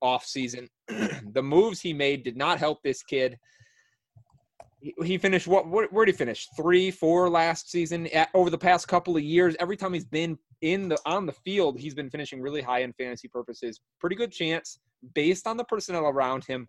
off 0.01 0.25
season. 0.25 0.69
the 0.87 1.43
moves 1.43 1.81
he 1.81 1.93
made 1.93 2.23
did 2.23 2.37
not 2.37 2.59
help 2.59 2.81
this 2.83 3.03
kid. 3.03 3.37
He, 4.79 4.93
he 5.03 5.17
finished 5.17 5.47
what? 5.47 5.69
Where 5.69 6.05
did 6.05 6.13
he 6.13 6.17
finish? 6.17 6.47
Three, 6.55 6.91
four 6.91 7.29
last 7.29 7.69
season. 7.69 8.07
At, 8.07 8.29
over 8.33 8.49
the 8.49 8.57
past 8.57 8.87
couple 8.87 9.15
of 9.15 9.23
years, 9.23 9.55
every 9.59 9.77
time 9.77 9.93
he's 9.93 10.05
been 10.05 10.37
in 10.61 10.89
the 10.89 10.97
on 11.05 11.25
the 11.25 11.33
field, 11.33 11.79
he's 11.79 11.95
been 11.95 12.09
finishing 12.09 12.41
really 12.41 12.61
high 12.61 12.79
in 12.79 12.93
fantasy 12.93 13.27
purposes. 13.27 13.81
Pretty 13.99 14.15
good 14.15 14.31
chance, 14.31 14.79
based 15.15 15.47
on 15.47 15.57
the 15.57 15.63
personnel 15.65 16.05
around 16.05 16.45
him, 16.45 16.67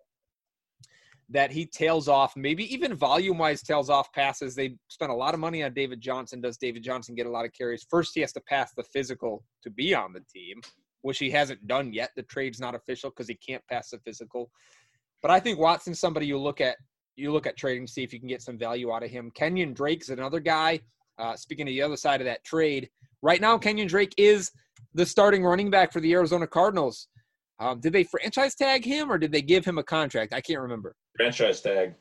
that 1.29 1.51
he 1.51 1.65
tails 1.65 2.07
off. 2.07 2.35
Maybe 2.35 2.71
even 2.73 2.95
volume 2.95 3.37
wise, 3.37 3.61
tails 3.63 3.89
off 3.89 4.11
passes. 4.13 4.55
They 4.55 4.75
spent 4.89 5.11
a 5.11 5.15
lot 5.15 5.33
of 5.33 5.39
money 5.39 5.63
on 5.63 5.73
David 5.73 6.01
Johnson. 6.01 6.41
Does 6.41 6.57
David 6.57 6.83
Johnson 6.83 7.15
get 7.15 7.25
a 7.25 7.31
lot 7.31 7.45
of 7.45 7.53
carries? 7.53 7.85
First, 7.89 8.11
he 8.13 8.21
has 8.21 8.33
to 8.33 8.41
pass 8.41 8.73
the 8.75 8.83
physical 8.83 9.43
to 9.63 9.69
be 9.69 9.95
on 9.95 10.13
the 10.13 10.21
team 10.33 10.61
which 11.01 11.19
he 11.19 11.29
hasn't 11.29 11.67
done 11.67 11.93
yet. 11.93 12.11
The 12.15 12.23
trade's 12.23 12.59
not 12.59 12.75
official 12.75 13.09
because 13.09 13.27
he 13.27 13.35
can't 13.35 13.65
pass 13.67 13.89
the 13.89 13.99
physical. 13.99 14.51
But 15.21 15.31
I 15.31 15.39
think 15.39 15.59
Watson's 15.59 15.99
somebody 15.99 16.25
you 16.25 16.37
look 16.37 16.61
at. 16.61 16.77
You 17.15 17.31
look 17.31 17.47
at 17.47 17.57
trading, 17.57 17.87
see 17.87 18.03
if 18.03 18.13
you 18.13 18.19
can 18.19 18.29
get 18.29 18.41
some 18.41 18.57
value 18.57 18.91
out 18.91 19.03
of 19.03 19.09
him. 19.09 19.31
Kenyon 19.31 19.73
Drake's 19.73 20.09
another 20.09 20.39
guy. 20.39 20.79
Uh, 21.17 21.35
speaking 21.35 21.67
of 21.67 21.71
the 21.71 21.81
other 21.81 21.97
side 21.97 22.21
of 22.21 22.25
that 22.25 22.43
trade, 22.43 22.89
right 23.21 23.41
now 23.41 23.57
Kenyon 23.57 23.87
Drake 23.87 24.13
is 24.17 24.51
the 24.93 25.05
starting 25.05 25.43
running 25.43 25.69
back 25.69 25.91
for 25.91 25.99
the 25.99 26.13
Arizona 26.13 26.47
Cardinals. 26.47 27.07
Um, 27.59 27.79
did 27.79 27.93
they 27.93 28.03
franchise 28.03 28.55
tag 28.55 28.83
him 28.83 29.11
or 29.11 29.17
did 29.17 29.31
they 29.31 29.41
give 29.41 29.63
him 29.63 29.77
a 29.77 29.83
contract? 29.83 30.33
I 30.33 30.41
can't 30.41 30.61
remember. 30.61 30.95
Franchise 31.15 31.61
tag. 31.61 31.93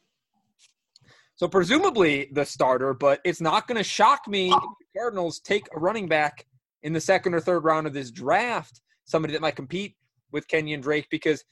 So 1.35 1.49
presumably 1.49 2.29
the 2.33 2.45
starter, 2.45 2.95
but 2.95 3.21
it's 3.25 3.41
not 3.41 3.67
going 3.67 3.79
to 3.79 3.85
shock 3.85 4.27
me 4.29 4.49
if 4.49 4.61
the 4.61 4.99
Cardinals 4.99 5.41
take 5.41 5.67
a 5.75 5.81
running 5.81 6.09
back 6.09 6.47
in 6.83 6.93
the 6.93 7.01
second 7.01 7.35
or 7.35 7.41
third 7.41 7.65
round 7.65 7.87
of 7.87 7.93
this 7.93 8.11
draft 8.11 8.81
somebody 9.11 9.33
that 9.33 9.43
might 9.43 9.57
compete 9.57 9.97
with 10.33 10.47
Kenyon 10.49 10.81
Drake 10.81 11.09
because 11.11 11.45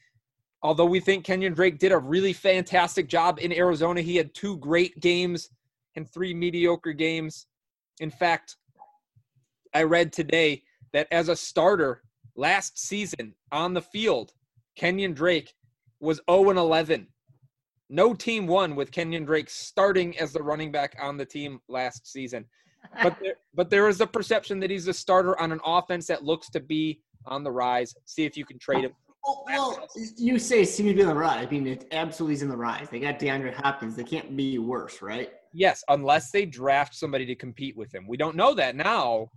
although 0.63 0.87
we 0.87 1.01
think 1.01 1.25
Kenyon 1.25 1.55
Drake 1.55 1.79
did 1.79 1.93
a 1.93 1.99
really 1.99 2.33
fantastic 2.33 3.09
job 3.09 3.39
in 3.41 3.53
Arizona, 3.53 4.01
he 4.01 4.17
had 4.17 4.35
two 4.35 4.57
great 4.59 4.99
games 5.01 5.51
and 5.97 6.09
three 6.09 6.35
mediocre 6.35 6.93
games. 6.93 7.47
In 8.01 8.11
fact, 8.11 8.57
I 9.75 9.83
read 9.83 10.13
today 10.13 10.63
that 10.93 11.09
as 11.11 11.29
a 11.29 11.37
starter 11.37 12.03
last 12.37 12.79
season 12.79 13.35
on 13.53 13.75
the 13.75 13.83
field, 13.83 14.33
Kenyon 14.77 15.13
Drake 15.13 15.55
was 16.01 16.21
0 16.31 16.51
11. 16.51 17.09
No 17.91 18.15
team 18.15 18.47
won 18.47 18.77
with 18.77 18.93
Kenyon 18.93 19.25
Drake 19.25 19.51
starting 19.51 20.19
as 20.19 20.33
the 20.33 20.43
running 20.43 20.71
back 20.71 20.97
on 21.01 21.17
the 21.17 21.25
team 21.25 21.61
last 21.69 22.11
season. 22.11 22.45
But 23.03 23.19
there, 23.21 23.35
but 23.55 23.71
there 23.71 23.89
is 23.89 24.01
a 24.01 24.07
perception 24.07 24.61
that 24.61 24.71
he's 24.71 24.89
a 24.89 24.95
starter 24.95 25.39
on 25.39 25.53
an 25.53 25.61
offense 25.65 26.07
that 26.07 26.25
looks 26.25 26.49
to 26.51 26.61
be 26.61 27.03
on 27.27 27.43
the 27.43 27.51
rise. 27.51 27.95
See 28.07 28.25
if 28.25 28.37
you 28.37 28.47
can 28.47 28.59
trade 28.59 28.85
him. 28.85 28.93
Well, 29.25 29.89
you 30.17 30.39
say 30.39 30.63
it 30.63 30.69
seems 30.69 30.91
to 30.91 30.95
be 30.95 31.03
on 31.03 31.09
the 31.09 31.15
rise. 31.15 31.47
I 31.47 31.51
mean, 31.51 31.67
it 31.67 31.87
absolutely 31.93 32.35
is 32.35 32.43
in 32.43 32.49
the 32.49 32.57
rise. 32.57 32.89
They 32.89 33.01
got 33.01 33.19
DeAndre 33.19 33.53
Hopkins. 33.55 33.97
They 33.97 34.05
can't 34.05 34.37
be 34.37 34.59
worse, 34.59 35.03
right? 35.03 35.33
Yes, 35.53 35.83
unless 35.89 36.31
they 36.31 36.47
draft 36.47 36.95
somebody 36.95 37.27
to 37.27 37.35
compete 37.35 37.77
with 37.77 37.95
him. 37.95 38.07
We 38.07 38.17
don't 38.17 38.37
know 38.37 38.55
that 38.55 38.77
now. 38.77 39.29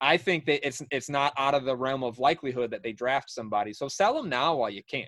I 0.00 0.16
think 0.16 0.46
that 0.46 0.66
it's 0.66 0.82
it's 0.90 1.08
not 1.08 1.32
out 1.38 1.54
of 1.54 1.64
the 1.64 1.76
realm 1.76 2.02
of 2.02 2.18
likelihood 2.18 2.70
that 2.72 2.82
they 2.82 2.92
draft 2.92 3.30
somebody. 3.30 3.72
So 3.72 3.88
sell 3.88 4.14
them 4.14 4.28
now 4.28 4.56
while 4.56 4.70
you 4.70 4.82
can. 4.88 5.06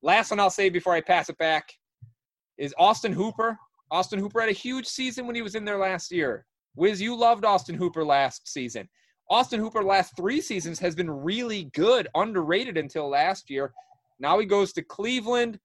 Last 0.00 0.30
one 0.30 0.40
I'll 0.40 0.50
say 0.50 0.68
before 0.68 0.94
I 0.94 1.00
pass 1.00 1.28
it 1.28 1.38
back 1.38 1.72
is 2.56 2.74
Austin 2.78 3.12
Hooper. 3.12 3.58
Austin 3.90 4.18
Hooper 4.18 4.40
had 4.40 4.48
a 4.48 4.52
huge 4.52 4.86
season 4.86 5.26
when 5.26 5.34
he 5.34 5.42
was 5.42 5.54
in 5.54 5.64
there 5.64 5.78
last 5.78 6.12
year. 6.12 6.46
Wiz, 6.76 7.00
you 7.00 7.14
loved 7.16 7.44
Austin 7.44 7.74
Hooper 7.74 8.04
last 8.04 8.48
season. 8.48 8.88
Austin 9.32 9.60
Hooper 9.60 9.82
last 9.82 10.14
three 10.14 10.42
seasons 10.42 10.78
has 10.78 10.94
been 10.94 11.10
really 11.10 11.64
good, 11.72 12.06
underrated 12.14 12.76
until 12.76 13.08
last 13.08 13.48
year. 13.48 13.72
Now 14.20 14.38
he 14.38 14.44
goes 14.44 14.74
to 14.74 14.82
Cleveland. 14.82 15.58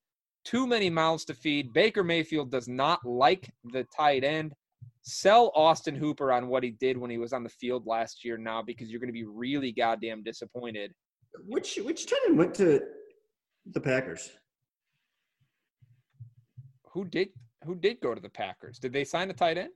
Too 0.46 0.66
many 0.66 0.90
mouths 0.90 1.26
to 1.26 1.34
feed. 1.34 1.74
Baker 1.74 2.02
Mayfield 2.02 2.50
does 2.50 2.70
not 2.70 3.06
like 3.06 3.52
the 3.66 3.86
tight 3.94 4.24
end. 4.24 4.54
Sell 5.02 5.52
Austin 5.54 5.96
Hooper 5.96 6.32
on 6.32 6.48
what 6.48 6.64
he 6.64 6.72
did 6.72 6.98
when 6.98 7.12
he 7.12 7.18
was 7.18 7.34
on 7.34 7.44
the 7.44 7.50
field 7.50 7.86
last 7.86 8.24
year 8.24 8.38
now 8.38 8.62
because 8.62 8.90
you're 8.90 9.02
going 9.02 9.10
to 9.10 9.14
be 9.14 9.26
really 9.26 9.74
goddamn 9.74 10.24
disappointed. 10.24 10.94
Which 11.46 11.78
which 11.84 12.06
tight 12.06 12.22
end 12.26 12.38
went 12.38 12.56
to 12.56 12.82
the 13.70 13.82
Packers? 13.82 14.32
Who 16.94 17.04
did 17.04 17.30
who 17.66 17.76
did 17.76 18.00
go 18.00 18.16
to 18.16 18.22
the 18.22 18.30
Packers? 18.30 18.80
Did 18.80 18.94
they 18.94 19.04
sign 19.04 19.30
a 19.30 19.34
tight 19.34 19.58
end? 19.58 19.72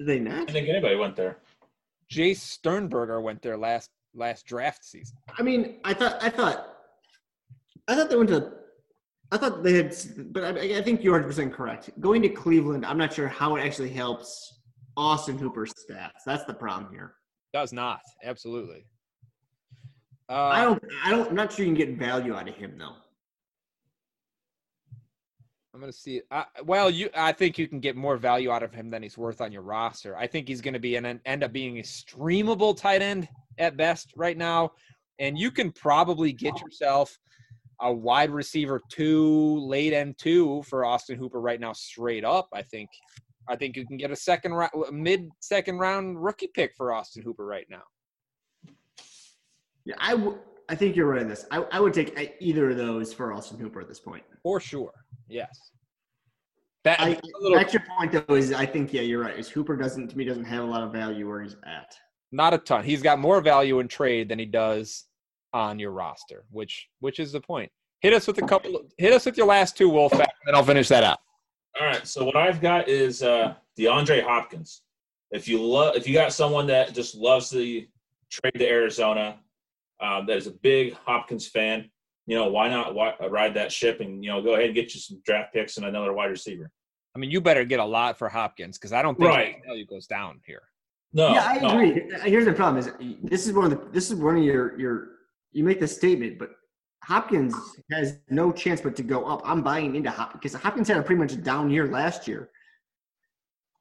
Did 0.00 0.06
they 0.06 0.18
not? 0.18 0.46
don't 0.46 0.52
think 0.52 0.68
anybody 0.70 0.96
went 0.96 1.14
there. 1.14 1.36
Jace 2.10 2.38
Sternberger 2.38 3.20
went 3.20 3.42
there 3.42 3.58
last 3.58 3.90
last 4.14 4.46
draft 4.46 4.82
season. 4.82 5.14
I 5.38 5.42
mean, 5.42 5.76
I 5.84 5.92
thought 5.92 6.24
I 6.24 6.30
thought 6.30 6.74
I 7.86 7.94
thought 7.94 8.08
they 8.08 8.16
went 8.16 8.30
to. 8.30 8.50
I 9.30 9.36
thought 9.36 9.62
they 9.62 9.74
had, 9.74 9.94
but 10.32 10.42
I, 10.42 10.78
I 10.78 10.82
think 10.82 11.04
you're 11.04 11.12
100 11.12 11.26
percent 11.26 11.52
correct. 11.52 11.90
Going 12.00 12.22
to 12.22 12.30
Cleveland, 12.30 12.86
I'm 12.86 12.96
not 12.96 13.12
sure 13.12 13.28
how 13.28 13.56
it 13.56 13.60
actually 13.60 13.90
helps 13.90 14.60
Austin 14.96 15.36
Hooper's 15.36 15.74
stats. 15.74 16.22
That's 16.24 16.46
the 16.46 16.54
problem 16.54 16.90
here. 16.90 17.16
Does 17.52 17.70
not 17.74 18.00
absolutely. 18.24 18.86
Uh, 20.30 20.44
I 20.46 20.64
don't. 20.64 20.82
I 21.04 21.10
don't. 21.10 21.28
I'm 21.28 21.34
not 21.34 21.52
sure 21.52 21.66
you 21.66 21.74
can 21.74 21.88
get 21.88 21.98
value 21.98 22.34
out 22.34 22.48
of 22.48 22.54
him 22.54 22.78
though. 22.78 22.96
I'm 25.72 25.80
gonna 25.80 25.92
see. 25.92 26.20
I, 26.30 26.46
well, 26.64 26.90
you. 26.90 27.10
I 27.14 27.32
think 27.32 27.56
you 27.56 27.68
can 27.68 27.78
get 27.78 27.96
more 27.96 28.16
value 28.16 28.50
out 28.50 28.62
of 28.62 28.74
him 28.74 28.90
than 28.90 29.02
he's 29.02 29.16
worth 29.16 29.40
on 29.40 29.52
your 29.52 29.62
roster. 29.62 30.16
I 30.16 30.26
think 30.26 30.48
he's 30.48 30.60
gonna 30.60 30.80
be 30.80 30.96
an 30.96 31.20
end 31.24 31.44
up 31.44 31.52
being 31.52 31.78
a 31.78 31.82
streamable 31.82 32.76
tight 32.76 33.02
end 33.02 33.28
at 33.58 33.76
best 33.76 34.12
right 34.16 34.36
now, 34.36 34.72
and 35.20 35.38
you 35.38 35.50
can 35.50 35.70
probably 35.70 36.32
get 36.32 36.60
yourself 36.60 37.16
a 37.80 37.92
wide 37.92 38.30
receiver 38.30 38.80
two, 38.90 39.60
late 39.60 39.92
end 39.92 40.16
two 40.18 40.62
for 40.64 40.84
Austin 40.84 41.16
Hooper 41.16 41.40
right 41.40 41.60
now, 41.60 41.72
straight 41.72 42.24
up. 42.24 42.48
I 42.52 42.62
think. 42.62 42.90
I 43.48 43.56
think 43.56 43.76
you 43.76 43.84
can 43.84 43.96
get 43.96 44.12
a 44.12 44.16
second 44.16 44.52
round, 44.52 44.70
mid 44.92 45.28
second 45.40 45.78
round 45.78 46.22
rookie 46.22 46.50
pick 46.54 46.72
for 46.76 46.92
Austin 46.92 47.22
Hooper 47.22 47.44
right 47.44 47.66
now. 47.68 47.82
Yeah, 49.84 49.94
I. 49.98 50.12
W- 50.12 50.38
I 50.70 50.76
think 50.76 50.94
you're 50.94 51.08
right 51.08 51.20
on 51.20 51.28
this. 51.28 51.44
I, 51.50 51.58
I 51.72 51.80
would 51.80 51.92
take 51.92 52.36
either 52.38 52.70
of 52.70 52.76
those 52.76 53.12
for 53.12 53.32
Austin 53.32 53.58
Hooper 53.58 53.80
at 53.80 53.88
this 53.88 53.98
point. 53.98 54.22
For 54.44 54.60
sure. 54.60 54.92
Yes. 55.28 55.72
That, 56.84 57.00
I, 57.00 57.08
a 57.08 57.20
little, 57.40 57.58
that's 57.58 57.74
your 57.74 57.82
point 57.98 58.12
though. 58.12 58.34
Is 58.34 58.52
I 58.52 58.64
think 58.64 58.92
yeah, 58.92 59.02
you're 59.02 59.20
right. 59.20 59.36
Is 59.36 59.48
Hooper 59.48 59.76
doesn't 59.76 60.08
to 60.08 60.16
me 60.16 60.24
doesn't 60.24 60.44
have 60.44 60.62
a 60.62 60.66
lot 60.66 60.82
of 60.82 60.92
value 60.92 61.28
where 61.28 61.42
he's 61.42 61.56
at. 61.66 61.94
not 62.32 62.54
a 62.54 62.58
ton. 62.58 62.84
He's 62.84 63.02
got 63.02 63.18
more 63.18 63.40
value 63.40 63.80
in 63.80 63.88
trade 63.88 64.28
than 64.28 64.38
he 64.38 64.46
does 64.46 65.04
on 65.52 65.78
your 65.78 65.90
roster, 65.90 66.44
which 66.50 66.88
which 67.00 67.18
is 67.18 67.32
the 67.32 67.40
point. 67.40 67.70
Hit 68.00 68.12
us 68.12 68.26
with 68.26 68.38
a 68.38 68.46
couple. 68.46 68.80
Hit 68.96 69.12
us 69.12 69.26
with 69.26 69.36
your 69.36 69.46
last 69.46 69.76
two 69.76 69.88
Wolf, 69.88 70.12
and 70.12 70.20
then 70.46 70.54
I'll 70.54 70.64
finish 70.64 70.88
that 70.88 71.04
out. 71.04 71.18
All 71.78 71.86
right. 71.86 72.06
So 72.06 72.24
what 72.24 72.36
I've 72.36 72.60
got 72.60 72.88
is 72.88 73.22
uh, 73.22 73.54
DeAndre 73.78 74.22
Hopkins. 74.22 74.82
If 75.32 75.48
you 75.48 75.62
love, 75.62 75.96
if 75.96 76.08
you 76.08 76.14
got 76.14 76.32
someone 76.32 76.66
that 76.68 76.94
just 76.94 77.14
loves 77.14 77.50
the 77.50 77.88
trade 78.30 78.54
to 78.54 78.66
Arizona, 78.66 79.38
um, 80.00 80.26
that 80.26 80.36
is 80.36 80.46
a 80.46 80.52
big 80.52 80.94
Hopkins 80.94 81.48
fan, 81.48 81.90
you 82.26 82.36
know, 82.36 82.48
why 82.48 82.68
not 82.68 82.94
why, 82.94 83.14
ride 83.28 83.54
that 83.54 83.72
ship 83.72 84.00
and 84.00 84.24
you 84.24 84.30
know 84.30 84.42
go 84.42 84.54
ahead 84.54 84.66
and 84.66 84.74
get 84.74 84.94
you 84.94 85.00
some 85.00 85.20
draft 85.24 85.52
picks 85.52 85.76
and 85.76 85.86
another 85.86 86.12
wide 86.12 86.30
receiver. 86.30 86.70
I 87.14 87.18
mean, 87.18 87.30
you 87.30 87.40
better 87.40 87.64
get 87.64 87.80
a 87.80 87.84
lot 87.84 88.18
for 88.18 88.28
Hopkins 88.28 88.78
because 88.78 88.92
I 88.92 89.02
don't 89.02 89.18
think 89.18 89.28
Right. 89.28 89.56
his 89.56 89.64
value 89.66 89.86
goes 89.86 90.06
down 90.06 90.40
here. 90.46 90.62
No, 91.12 91.32
yeah, 91.32 91.44
I 91.44 91.58
no. 91.58 91.68
agree. 91.70 92.08
Here's 92.22 92.44
the 92.44 92.52
problem: 92.52 92.78
is 92.78 92.92
this 93.24 93.46
is 93.46 93.52
one 93.52 93.64
of 93.64 93.70
the 93.70 93.90
this 93.90 94.10
is 94.10 94.16
one 94.16 94.36
of 94.36 94.44
your 94.44 94.78
your 94.78 95.08
you 95.50 95.64
make 95.64 95.80
the 95.80 95.88
statement, 95.88 96.38
but 96.38 96.50
Hopkins 97.02 97.54
has 97.90 98.18
no 98.28 98.52
chance 98.52 98.80
but 98.80 98.94
to 98.96 99.02
go 99.02 99.24
up. 99.24 99.42
I'm 99.44 99.62
buying 99.62 99.96
into 99.96 100.10
Hopkins 100.10 100.40
because 100.40 100.54
Hopkins 100.54 100.86
had 100.86 100.98
a 100.98 101.02
pretty 101.02 101.18
much 101.18 101.42
down 101.42 101.68
year 101.70 101.88
last 101.88 102.28
year. 102.28 102.50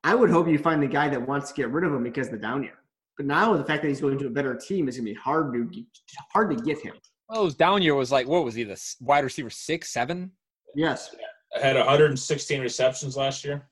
I 0.03 0.15
would 0.15 0.30
hope 0.30 0.47
you 0.47 0.57
find 0.57 0.82
the 0.82 0.88
guy 0.88 1.09
that 1.09 1.28
wants 1.28 1.49
to 1.49 1.55
get 1.55 1.70
rid 1.70 1.84
of 1.84 1.93
him 1.93 2.03
because 2.03 2.28
of 2.28 2.34
the 2.34 2.39
down 2.39 2.63
year. 2.63 2.80
But 3.20 3.26
now 3.26 3.57
the 3.57 3.65
fact 3.65 3.82
that 3.82 3.89
he's 3.89 3.99
going 3.99 4.17
to 4.17 4.28
a 4.28 4.30
better 4.30 4.55
team 4.55 4.88
is 4.88 4.95
going 4.95 5.05
to 5.05 5.11
be 5.11 5.20
hard 5.20 5.51
to 5.51 5.65
get- 5.65 5.84
hard 6.32 6.57
to 6.57 6.63
get 6.63 6.80
him. 6.80 6.93
Well, 7.28 7.43
his 7.43 7.53
down 7.53 7.82
year 7.82 7.93
was 7.93 8.13
like 8.13 8.26
what 8.30 8.45
was 8.45 8.55
he 8.55 8.63
the 8.63 8.82
wide 9.01 9.26
receiver 9.26 9.49
six, 9.49 9.89
seven? 9.89 10.32
Yes, 10.74 11.13
I 11.53 11.59
had 11.59 11.76
116 11.76 12.61
receptions 12.61 13.17
last 13.17 13.43
year, 13.43 13.67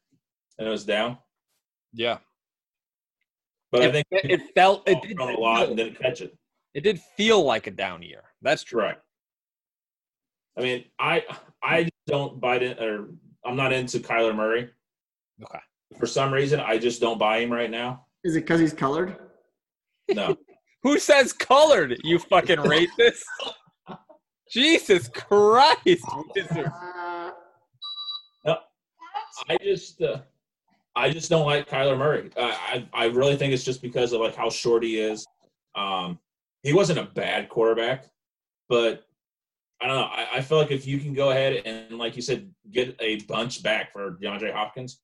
and 0.59 0.67
it 0.67 0.69
was 0.69 0.83
down. 0.83 1.17
Yeah. 1.93 2.17
But 3.71 3.83
it, 3.83 3.87
I 3.87 3.91
think 3.93 4.07
it, 4.11 4.31
it 4.31 4.41
felt 4.53 4.85
it 4.85 5.01
did 5.01 5.17
a 5.17 5.23
lot 5.23 5.69
and 5.69 5.77
didn't 5.77 5.97
catch 5.97 6.19
it. 6.19 6.37
It 6.73 6.81
did 6.81 6.99
feel 7.15 7.41
like 7.45 7.67
a 7.67 7.71
down 7.71 8.01
year. 8.01 8.23
That's 8.41 8.63
true. 8.63 8.81
Right. 8.81 8.97
I 10.57 10.61
mean, 10.61 10.83
I 10.99 11.23
I 11.63 11.87
don't 12.05 12.41
buy 12.41 12.57
it, 12.57 12.83
or 12.83 13.11
I'm 13.45 13.55
not 13.55 13.71
into 13.71 13.99
Kyler 13.99 14.35
Murray. 14.35 14.69
Okay. 15.41 15.59
For 15.97 16.05
some 16.05 16.33
reason, 16.33 16.59
I 16.59 16.77
just 16.77 16.99
don't 16.99 17.17
buy 17.17 17.37
him 17.39 17.53
right 17.53 17.71
now. 17.71 18.07
Is 18.25 18.35
it 18.35 18.41
because 18.41 18.59
he's 18.59 18.73
colored? 18.73 19.15
No. 20.09 20.37
Who 20.83 20.99
says 20.99 21.33
colored? 21.33 21.97
You 22.03 22.19
fucking 22.19 22.57
racist. 22.57 23.23
Jesus 24.51 25.09
Christ. 25.09 26.05
Wizard. 26.35 26.71
I 29.49 29.57
just 29.63 30.01
uh, 30.01 30.19
I 30.95 31.09
just 31.09 31.29
don't 31.29 31.45
like 31.45 31.69
Kyler 31.69 31.97
Murray. 31.97 32.29
I, 32.37 32.87
I 32.93 33.03
I 33.03 33.05
really 33.07 33.35
think 33.35 33.53
it's 33.53 33.63
just 33.63 33.81
because 33.81 34.13
of 34.13 34.21
like 34.21 34.35
how 34.35 34.49
short 34.49 34.83
he 34.83 34.99
is. 34.99 35.25
Um, 35.75 36.19
he 36.63 36.73
wasn't 36.73 36.99
a 36.99 37.03
bad 37.03 37.49
quarterback, 37.49 38.05
but 38.67 39.03
I 39.81 39.87
don't 39.87 39.97
know. 39.97 40.03
I, 40.03 40.27
I 40.35 40.41
feel 40.41 40.57
like 40.57 40.71
if 40.71 40.87
you 40.87 40.99
can 40.99 41.13
go 41.13 41.29
ahead 41.29 41.61
and 41.65 41.97
like 41.97 42.15
you 42.15 42.21
said, 42.21 42.49
get 42.71 42.95
a 42.99 43.21
bunch 43.21 43.61
back 43.61 43.93
for 43.93 44.17
DeAndre 44.21 44.51
Hopkins, 44.51 44.99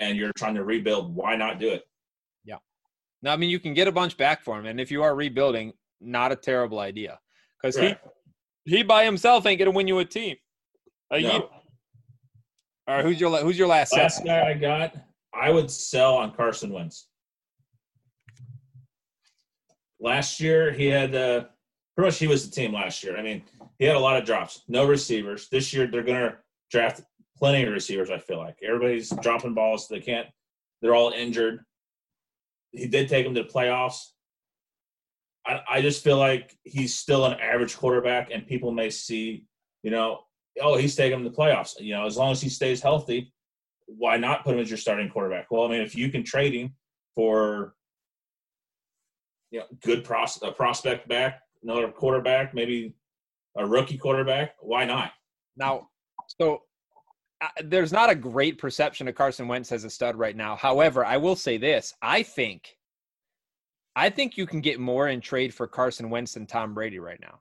and 0.00 0.16
you're 0.16 0.32
trying 0.36 0.54
to 0.54 0.64
rebuild, 0.64 1.14
why 1.14 1.36
not 1.36 1.58
do 1.58 1.70
it? 1.70 1.84
No, 3.22 3.32
I 3.32 3.36
mean 3.36 3.50
you 3.50 3.58
can 3.58 3.74
get 3.74 3.88
a 3.88 3.92
bunch 3.92 4.16
back 4.16 4.42
for 4.42 4.58
him, 4.58 4.66
and 4.66 4.80
if 4.80 4.90
you 4.90 5.02
are 5.02 5.14
rebuilding, 5.14 5.72
not 6.00 6.30
a 6.32 6.36
terrible 6.36 6.78
idea. 6.78 7.18
Because 7.60 7.76
Right. 7.76 7.98
he 8.64 8.76
he 8.76 8.82
by 8.82 9.04
himself 9.04 9.46
ain't 9.46 9.58
gonna 9.58 9.70
win 9.72 9.88
you 9.88 9.98
a 9.98 10.04
team. 10.04 10.36
A 11.10 11.20
No. 11.20 11.28
year. 11.32 11.42
All 12.86 12.94
right, 12.96 13.04
who's 13.04 13.20
your 13.20 13.36
who's 13.38 13.58
your 13.58 13.68
last? 13.68 13.90
set? 13.90 14.02
Last 14.02 14.24
guy 14.24 14.48
I 14.50 14.54
got, 14.54 14.94
I 15.34 15.50
would 15.50 15.70
sell 15.70 16.16
on 16.16 16.34
Carson 16.34 16.70
Wentz. 16.72 17.08
Last 20.00 20.38
year, 20.40 20.72
he 20.72 20.86
had 20.86 21.14
uh, 21.14 21.44
pretty 21.96 22.08
much 22.08 22.18
he 22.18 22.28
was 22.28 22.48
the 22.48 22.54
team 22.54 22.72
last 22.72 23.02
year. 23.02 23.16
I 23.16 23.22
mean, 23.22 23.42
he 23.78 23.84
had 23.84 23.96
a 23.96 24.00
lot 24.00 24.16
of 24.16 24.24
drops, 24.24 24.62
no 24.68 24.86
receivers. 24.86 25.48
This 25.48 25.72
year, 25.74 25.86
they're 25.88 26.04
going 26.04 26.20
to 26.30 26.36
draft 26.70 27.00
plenty 27.36 27.64
of 27.64 27.72
receivers. 27.72 28.10
I 28.10 28.18
feel 28.18 28.38
like 28.38 28.58
everybody's 28.62 29.10
dropping 29.22 29.54
balls. 29.54 29.88
They 29.88 29.98
can't. 30.00 30.28
They're 30.80 30.94
all 30.94 31.10
injured. 31.10 31.64
He 32.72 32.86
did 32.86 33.08
take 33.08 33.26
him 33.26 33.34
to 33.34 33.42
the 33.42 33.48
playoffs. 33.48 34.00
I, 35.46 35.60
I 35.70 35.82
just 35.82 36.04
feel 36.04 36.18
like 36.18 36.56
he's 36.64 36.94
still 36.94 37.24
an 37.24 37.38
average 37.40 37.76
quarterback, 37.76 38.30
and 38.30 38.46
people 38.46 38.72
may 38.72 38.90
see, 38.90 39.46
you 39.82 39.90
know, 39.90 40.20
oh, 40.60 40.76
he's 40.76 40.94
taking 40.94 41.18
them 41.18 41.24
to 41.24 41.30
the 41.30 41.36
playoffs. 41.36 41.80
You 41.80 41.94
know, 41.94 42.06
as 42.06 42.16
long 42.16 42.32
as 42.32 42.40
he 42.40 42.48
stays 42.48 42.82
healthy, 42.82 43.32
why 43.86 44.18
not 44.18 44.44
put 44.44 44.54
him 44.54 44.60
as 44.60 44.70
your 44.70 44.76
starting 44.76 45.08
quarterback? 45.08 45.50
Well, 45.50 45.64
I 45.64 45.68
mean, 45.68 45.80
if 45.80 45.94
you 45.94 46.10
can 46.10 46.22
trade 46.22 46.52
him 46.52 46.74
for 47.14 47.74
you 49.50 49.60
know 49.60 49.66
good 49.82 50.04
pros- 50.04 50.42
a 50.42 50.52
prospect 50.52 51.08
back, 51.08 51.40
another 51.62 51.88
quarterback, 51.88 52.54
maybe 52.54 52.94
a 53.56 53.66
rookie 53.66 53.98
quarterback, 53.98 54.54
why 54.60 54.84
not? 54.84 55.12
Now, 55.56 55.88
so 56.40 56.62
there's 57.64 57.92
not 57.92 58.10
a 58.10 58.14
great 58.14 58.58
perception 58.58 59.08
of 59.08 59.14
Carson 59.14 59.48
Wentz 59.48 59.72
as 59.72 59.84
a 59.84 59.90
stud 59.90 60.16
right 60.16 60.36
now. 60.36 60.56
However, 60.56 61.04
I 61.04 61.16
will 61.16 61.36
say 61.36 61.56
this: 61.56 61.94
I 62.02 62.22
think, 62.22 62.76
I 63.96 64.10
think 64.10 64.36
you 64.36 64.46
can 64.46 64.60
get 64.60 64.80
more 64.80 65.08
in 65.08 65.20
trade 65.20 65.54
for 65.54 65.66
Carson 65.66 66.10
Wentz 66.10 66.34
than 66.34 66.46
Tom 66.46 66.74
Brady 66.74 66.98
right 66.98 67.20
now. 67.20 67.40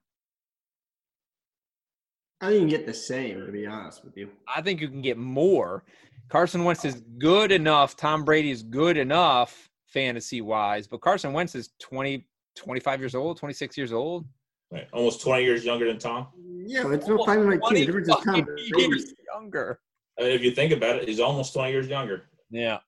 I 2.41 2.49
think 2.49 2.53
you 2.53 2.59
can 2.61 2.69
get 2.69 2.85
the 2.85 2.93
same, 2.93 3.45
to 3.45 3.51
be 3.51 3.65
honest 3.65 4.05
with 4.05 4.15
you. 4.15 4.29
I 4.53 4.61
think 4.61 4.79
you 4.79 4.87
can 4.87 5.01
get 5.01 5.17
more. 5.17 5.83
Carson 6.29 6.63
Wentz 6.63 6.85
is 6.85 7.01
good 7.17 7.51
enough. 7.51 7.95
Tom 7.95 8.23
Brady 8.23 8.51
is 8.51 8.61
good 8.61 8.97
enough 8.97 9.69
fantasy 9.87 10.41
wise, 10.41 10.85
but 10.87 11.01
Carson 11.01 11.33
Wentz 11.33 11.55
is 11.55 11.71
20, 11.79 12.27
25 12.55 12.99
years 12.99 13.15
old, 13.15 13.37
26 13.37 13.77
years 13.77 13.91
old. 13.91 14.25
Right. 14.71 14.87
Almost 14.93 15.21
20 15.21 15.43
years 15.43 15.65
younger 15.65 15.87
than 15.87 15.97
Tom. 15.97 16.27
Yeah, 16.67 16.83
but 16.83 16.91
it's 16.91 17.07
no 17.07 17.23
five 17.23 17.39
nineteen. 17.39 17.73
The 17.73 17.85
difference 17.85 18.09
is 18.09 18.15
Tom 18.25 18.41
Brady. 18.41 18.71
years 18.75 19.13
younger. 19.33 19.79
I 20.19 20.23
if 20.23 20.41
you 20.41 20.51
think 20.51 20.71
about 20.71 20.97
it, 20.97 21.07
he's 21.07 21.19
almost 21.19 21.53
20 21.53 21.71
years 21.71 21.87
younger. 21.87 22.23
Yeah. 22.49 22.79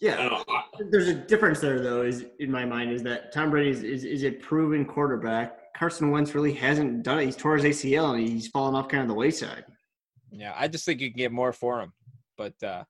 Yeah, 0.00 0.16
don't 0.16 0.30
know. 0.30 0.44
I- 0.48 0.64
there's 0.90 1.08
a 1.08 1.14
difference 1.14 1.60
there, 1.60 1.80
though. 1.80 2.02
Is 2.02 2.26
in 2.38 2.50
my 2.50 2.64
mind 2.64 2.92
is 2.92 3.02
that 3.04 3.32
Tom 3.32 3.50
Brady 3.50 3.70
is, 3.70 3.82
is, 3.82 4.04
is 4.04 4.24
a 4.24 4.30
proven 4.30 4.84
quarterback. 4.84 5.72
Carson 5.74 6.10
Wentz 6.10 6.34
really 6.34 6.52
hasn't 6.52 7.02
done 7.02 7.18
it. 7.20 7.24
He's 7.26 7.36
tore 7.36 7.56
his 7.56 7.64
ACL 7.64 8.14
and 8.14 8.28
he's 8.28 8.48
fallen 8.48 8.74
off 8.74 8.88
kind 8.88 9.02
of 9.02 9.08
the 9.08 9.14
wayside. 9.14 9.64
Yeah, 10.30 10.54
I 10.56 10.68
just 10.68 10.84
think 10.84 11.00
you 11.00 11.10
can 11.10 11.18
get 11.18 11.32
more 11.32 11.52
for 11.52 11.80
him. 11.80 11.92
But 12.36 12.62
uh, 12.62 12.84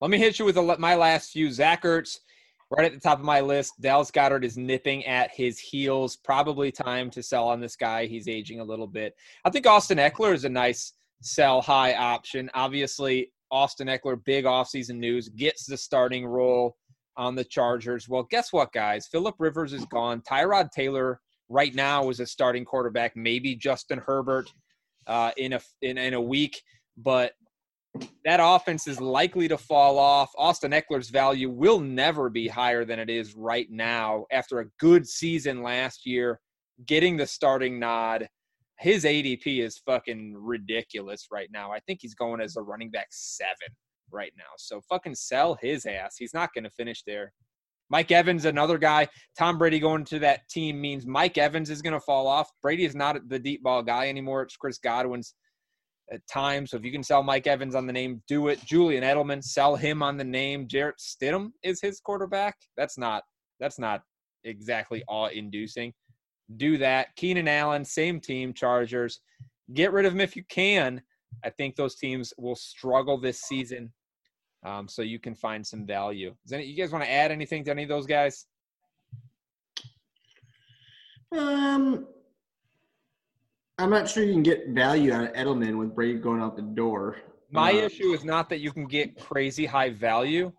let 0.00 0.10
me 0.10 0.18
hit 0.18 0.38
you 0.38 0.44
with 0.44 0.56
a, 0.56 0.76
my 0.78 0.94
last 0.94 1.32
few. 1.32 1.50
Zach 1.50 1.82
Ertz, 1.82 2.18
right 2.70 2.86
at 2.86 2.92
the 2.92 3.00
top 3.00 3.18
of 3.18 3.24
my 3.24 3.40
list. 3.40 3.80
Dallas 3.80 4.10
Goedert 4.10 4.44
is 4.44 4.56
nipping 4.56 5.04
at 5.06 5.30
his 5.30 5.58
heels. 5.58 6.16
Probably 6.16 6.72
time 6.72 7.10
to 7.10 7.22
sell 7.22 7.48
on 7.48 7.60
this 7.60 7.76
guy. 7.76 8.06
He's 8.06 8.28
aging 8.28 8.60
a 8.60 8.64
little 8.64 8.86
bit. 8.86 9.14
I 9.44 9.50
think 9.50 9.66
Austin 9.66 9.98
Ekeler 9.98 10.34
is 10.34 10.44
a 10.44 10.48
nice 10.48 10.92
sell 11.26 11.60
high 11.60 11.94
option. 11.94 12.48
Obviously, 12.54 13.32
Austin 13.50 13.88
Ekeler, 13.88 14.22
big 14.24 14.44
offseason 14.44 14.96
news, 14.96 15.28
gets 15.28 15.66
the 15.66 15.76
starting 15.76 16.26
role 16.26 16.76
on 17.16 17.34
the 17.34 17.44
Chargers. 17.44 18.08
Well, 18.08 18.26
guess 18.30 18.52
what, 18.52 18.72
guys? 18.72 19.06
Philip 19.06 19.34
Rivers 19.38 19.72
is 19.72 19.84
gone. 19.86 20.22
Tyrod 20.22 20.70
Taylor 20.70 21.20
right 21.48 21.74
now 21.74 22.10
is 22.10 22.20
a 22.20 22.26
starting 22.26 22.64
quarterback. 22.64 23.16
Maybe 23.16 23.54
Justin 23.54 24.00
Herbert 24.04 24.52
uh, 25.06 25.32
in 25.36 25.54
a 25.54 25.60
in, 25.82 25.98
in 25.98 26.14
a 26.14 26.20
week, 26.20 26.62
but 26.96 27.32
that 28.24 28.40
offense 28.42 28.86
is 28.86 29.00
likely 29.00 29.48
to 29.48 29.56
fall 29.56 29.98
off. 29.98 30.30
Austin 30.36 30.72
Ekeler's 30.72 31.08
value 31.08 31.48
will 31.48 31.80
never 31.80 32.28
be 32.28 32.46
higher 32.46 32.84
than 32.84 32.98
it 32.98 33.08
is 33.08 33.34
right 33.34 33.70
now 33.70 34.26
after 34.30 34.60
a 34.60 34.66
good 34.78 35.08
season 35.08 35.62
last 35.62 36.04
year, 36.04 36.40
getting 36.86 37.16
the 37.16 37.26
starting 37.26 37.78
nod. 37.78 38.28
His 38.78 39.04
ADP 39.04 39.62
is 39.64 39.78
fucking 39.78 40.34
ridiculous 40.36 41.28
right 41.32 41.48
now. 41.52 41.72
I 41.72 41.80
think 41.80 42.00
he's 42.02 42.14
going 42.14 42.40
as 42.40 42.56
a 42.56 42.62
running 42.62 42.90
back 42.90 43.08
seven 43.10 43.68
right 44.12 44.32
now. 44.36 44.44
So 44.58 44.80
fucking 44.88 45.14
sell 45.14 45.56
his 45.60 45.86
ass. 45.86 46.16
He's 46.18 46.34
not 46.34 46.52
going 46.54 46.64
to 46.64 46.70
finish 46.70 47.02
there. 47.06 47.32
Mike 47.88 48.10
Evans, 48.10 48.44
another 48.44 48.78
guy. 48.78 49.08
Tom 49.38 49.58
Brady 49.58 49.78
going 49.78 50.04
to 50.06 50.18
that 50.18 50.48
team 50.48 50.80
means 50.80 51.06
Mike 51.06 51.38
Evans 51.38 51.70
is 51.70 51.82
going 51.82 51.92
to 51.92 52.00
fall 52.00 52.26
off. 52.26 52.50
Brady 52.60 52.84
is 52.84 52.96
not 52.96 53.16
the 53.28 53.38
deep 53.38 53.62
ball 53.62 53.82
guy 53.82 54.08
anymore. 54.08 54.42
It's 54.42 54.56
Chris 54.56 54.78
Godwin's 54.78 55.34
uh, 56.12 56.18
time. 56.30 56.66
So 56.66 56.76
if 56.76 56.84
you 56.84 56.92
can 56.92 57.04
sell 57.04 57.22
Mike 57.22 57.46
Evans 57.46 57.74
on 57.74 57.86
the 57.86 57.92
name, 57.92 58.22
do 58.28 58.48
it. 58.48 58.64
Julian 58.64 59.04
Edelman, 59.04 59.42
sell 59.42 59.76
him 59.76 60.02
on 60.02 60.16
the 60.16 60.24
name. 60.24 60.66
Jarrett 60.66 60.96
Stidham 60.98 61.50
is 61.62 61.80
his 61.80 62.00
quarterback. 62.00 62.56
That's 62.76 62.98
not 62.98 63.22
that's 63.60 63.78
not 63.78 64.02
exactly 64.44 65.02
awe-inducing. 65.08 65.92
Do 66.54 66.78
that. 66.78 67.14
Keenan 67.16 67.48
Allen, 67.48 67.84
same 67.84 68.20
team, 68.20 68.52
Chargers. 68.52 69.20
Get 69.74 69.92
rid 69.92 70.06
of 70.06 70.12
him 70.12 70.20
if 70.20 70.36
you 70.36 70.44
can. 70.48 71.02
I 71.44 71.50
think 71.50 71.74
those 71.74 71.96
teams 71.96 72.32
will 72.38 72.54
struggle 72.54 73.18
this 73.18 73.40
season. 73.40 73.92
Um, 74.64 74.88
so 74.88 75.02
you 75.02 75.18
can 75.18 75.34
find 75.34 75.66
some 75.66 75.86
value. 75.86 76.34
Any, 76.52 76.64
you 76.64 76.76
guys 76.76 76.92
want 76.92 77.04
to 77.04 77.10
add 77.10 77.30
anything 77.30 77.64
to 77.64 77.70
any 77.70 77.82
of 77.82 77.88
those 77.88 78.06
guys? 78.06 78.46
Um, 81.36 82.06
I'm 83.78 83.90
not 83.90 84.08
sure 84.08 84.22
you 84.24 84.32
can 84.32 84.42
get 84.42 84.68
value 84.70 85.12
out 85.12 85.24
of 85.28 85.32
Edelman 85.34 85.78
with 85.78 85.94
Brady 85.94 86.18
going 86.18 86.40
out 86.40 86.56
the 86.56 86.62
door. 86.62 87.16
My 87.50 87.72
Uh, 87.72 87.86
issue 87.86 88.12
is 88.12 88.24
not 88.24 88.48
that 88.48 88.60
you 88.60 88.72
can 88.72 88.86
get 88.86 89.20
crazy 89.20 89.66
high 89.66 89.90
value, 89.90 90.52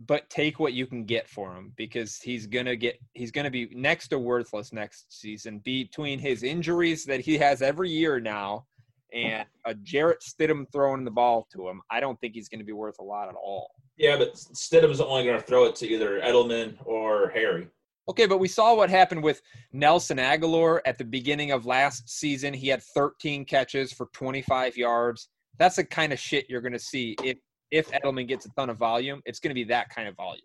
but 0.00 0.28
take 0.30 0.58
what 0.58 0.72
you 0.72 0.86
can 0.86 1.04
get 1.04 1.28
for 1.28 1.54
him 1.54 1.72
because 1.76 2.18
he's 2.18 2.46
gonna 2.46 2.76
get 2.76 2.98
he's 3.14 3.30
gonna 3.30 3.50
be 3.50 3.68
next 3.72 4.08
to 4.08 4.18
worthless 4.18 4.72
next 4.72 5.06
season 5.20 5.58
between 5.60 6.18
his 6.18 6.42
injuries 6.42 7.04
that 7.04 7.20
he 7.20 7.38
has 7.38 7.62
every 7.62 7.90
year 7.90 8.20
now 8.20 8.66
and 9.12 9.46
a 9.64 9.74
Jarrett 9.74 10.20
Stidham 10.20 10.66
throwing 10.72 11.04
the 11.04 11.10
ball 11.10 11.46
to 11.52 11.68
him. 11.68 11.80
I 11.90 12.00
don't 12.00 12.20
think 12.20 12.34
he's 12.34 12.48
gonna 12.48 12.64
be 12.64 12.72
worth 12.72 12.98
a 12.98 13.04
lot 13.04 13.28
at 13.28 13.34
all. 13.34 13.70
Yeah, 13.96 14.18
but 14.18 14.34
Stidham's 14.34 15.00
only 15.00 15.24
going 15.24 15.38
to 15.38 15.44
throw 15.44 15.64
it 15.64 15.74
to 15.76 15.88
either 15.88 16.20
Edelman 16.20 16.76
or 16.84 17.30
Harry. 17.30 17.68
Okay, 18.08 18.26
but 18.26 18.38
we 18.38 18.46
saw 18.46 18.74
what 18.74 18.90
happened 18.90 19.22
with 19.22 19.40
Nelson 19.72 20.18
Agholor 20.18 20.80
at 20.84 20.98
the 20.98 21.04
beginning 21.04 21.50
of 21.50 21.66
last 21.66 22.08
season. 22.08 22.54
He 22.54 22.68
had 22.68 22.82
13 22.82 23.44
catches 23.44 23.92
for 23.92 24.08
25 24.12 24.76
yards. 24.76 25.28
That's 25.58 25.76
the 25.76 25.84
kind 25.84 26.12
of 26.12 26.20
shit 26.20 26.46
you're 26.48 26.60
going 26.60 26.72
to 26.74 26.78
see 26.78 27.16
if 27.24 27.38
if 27.70 27.90
Edelman 27.90 28.28
gets 28.28 28.46
a 28.46 28.50
ton 28.50 28.70
of 28.70 28.76
volume. 28.76 29.22
It's 29.24 29.40
going 29.40 29.50
to 29.50 29.54
be 29.54 29.64
that 29.64 29.88
kind 29.90 30.08
of 30.08 30.16
volume. 30.16 30.42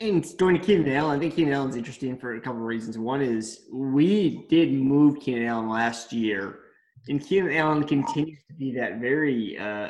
And 0.00 0.24
going 0.38 0.58
to 0.58 0.64
Keenan 0.64 0.90
Allen, 0.90 1.18
I 1.18 1.20
think 1.20 1.36
Keenan 1.36 1.52
Allen's 1.52 1.76
interesting 1.76 2.16
for 2.16 2.34
a 2.34 2.40
couple 2.40 2.60
of 2.60 2.66
reasons. 2.66 2.96
One 2.96 3.20
is 3.20 3.66
we 3.70 4.46
did 4.48 4.72
move 4.72 5.20
Keenan 5.20 5.44
Allen 5.46 5.68
last 5.68 6.14
year, 6.14 6.60
and 7.08 7.20
Keenan 7.20 7.54
Allen 7.54 7.84
continues 7.84 8.38
to 8.48 8.54
be 8.54 8.72
that 8.72 9.00
very 9.00 9.58
uh, 9.58 9.88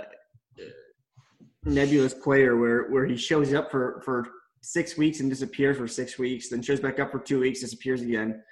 nebulous 1.65 2.15
player 2.15 2.57
where, 2.57 2.89
where 2.91 3.07
he 3.07 3.17
shows 3.17 3.55
up 3.55 3.71
for, 3.71 4.03
for 4.05 4.27
six 4.63 4.97
weeks 4.97 5.21
and 5.21 5.31
disappears 5.31 5.77
for 5.77 5.87
six 5.87 6.19
weeks, 6.19 6.49
then 6.49 6.63
shows 6.63 6.81
back 6.81 6.99
up 6.99 7.13
for 7.13 7.21
two 7.21 7.41
weeks, 7.41 7.61
disappears 7.61 8.03
again. 8.03 8.43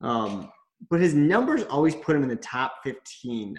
Um, 0.00 0.50
but 0.90 1.00
his 1.00 1.14
numbers 1.14 1.62
always 1.64 1.94
put 1.94 2.16
him 2.16 2.22
in 2.22 2.28
the 2.28 2.36
top 2.36 2.76
15. 2.84 3.56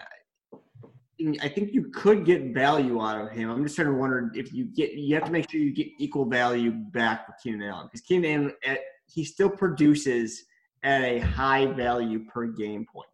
I 1.42 1.48
think 1.48 1.74
you 1.74 1.90
could 1.90 2.26
get 2.26 2.54
value 2.54 3.02
out 3.02 3.22
of 3.22 3.32
him. 3.32 3.50
I'm 3.50 3.64
just 3.64 3.76
trying 3.76 3.88
to 3.88 3.94
wonder 3.94 4.32
if 4.34 4.52
you 4.52 4.66
get 4.66 4.94
you 4.94 5.14
have 5.16 5.26
to 5.26 5.32
make 5.32 5.50
sure 5.50 5.60
you 5.60 5.74
get 5.74 5.88
equal 6.00 6.26
value 6.26 6.72
back 6.72 7.26
for 7.26 7.36
Keenan 7.42 7.62
Allen 7.70 7.88
because 7.88 8.02
Keenan 8.02 8.32
Allen 8.32 8.54
at, 8.66 8.80
he 9.06 9.24
still 9.24 9.50
produces 9.50 10.46
at 10.82 11.02
a 11.02 11.20
high 11.20 11.68
value 11.68 12.26
per 12.26 12.48
game 12.48 12.86
point. 12.92 13.08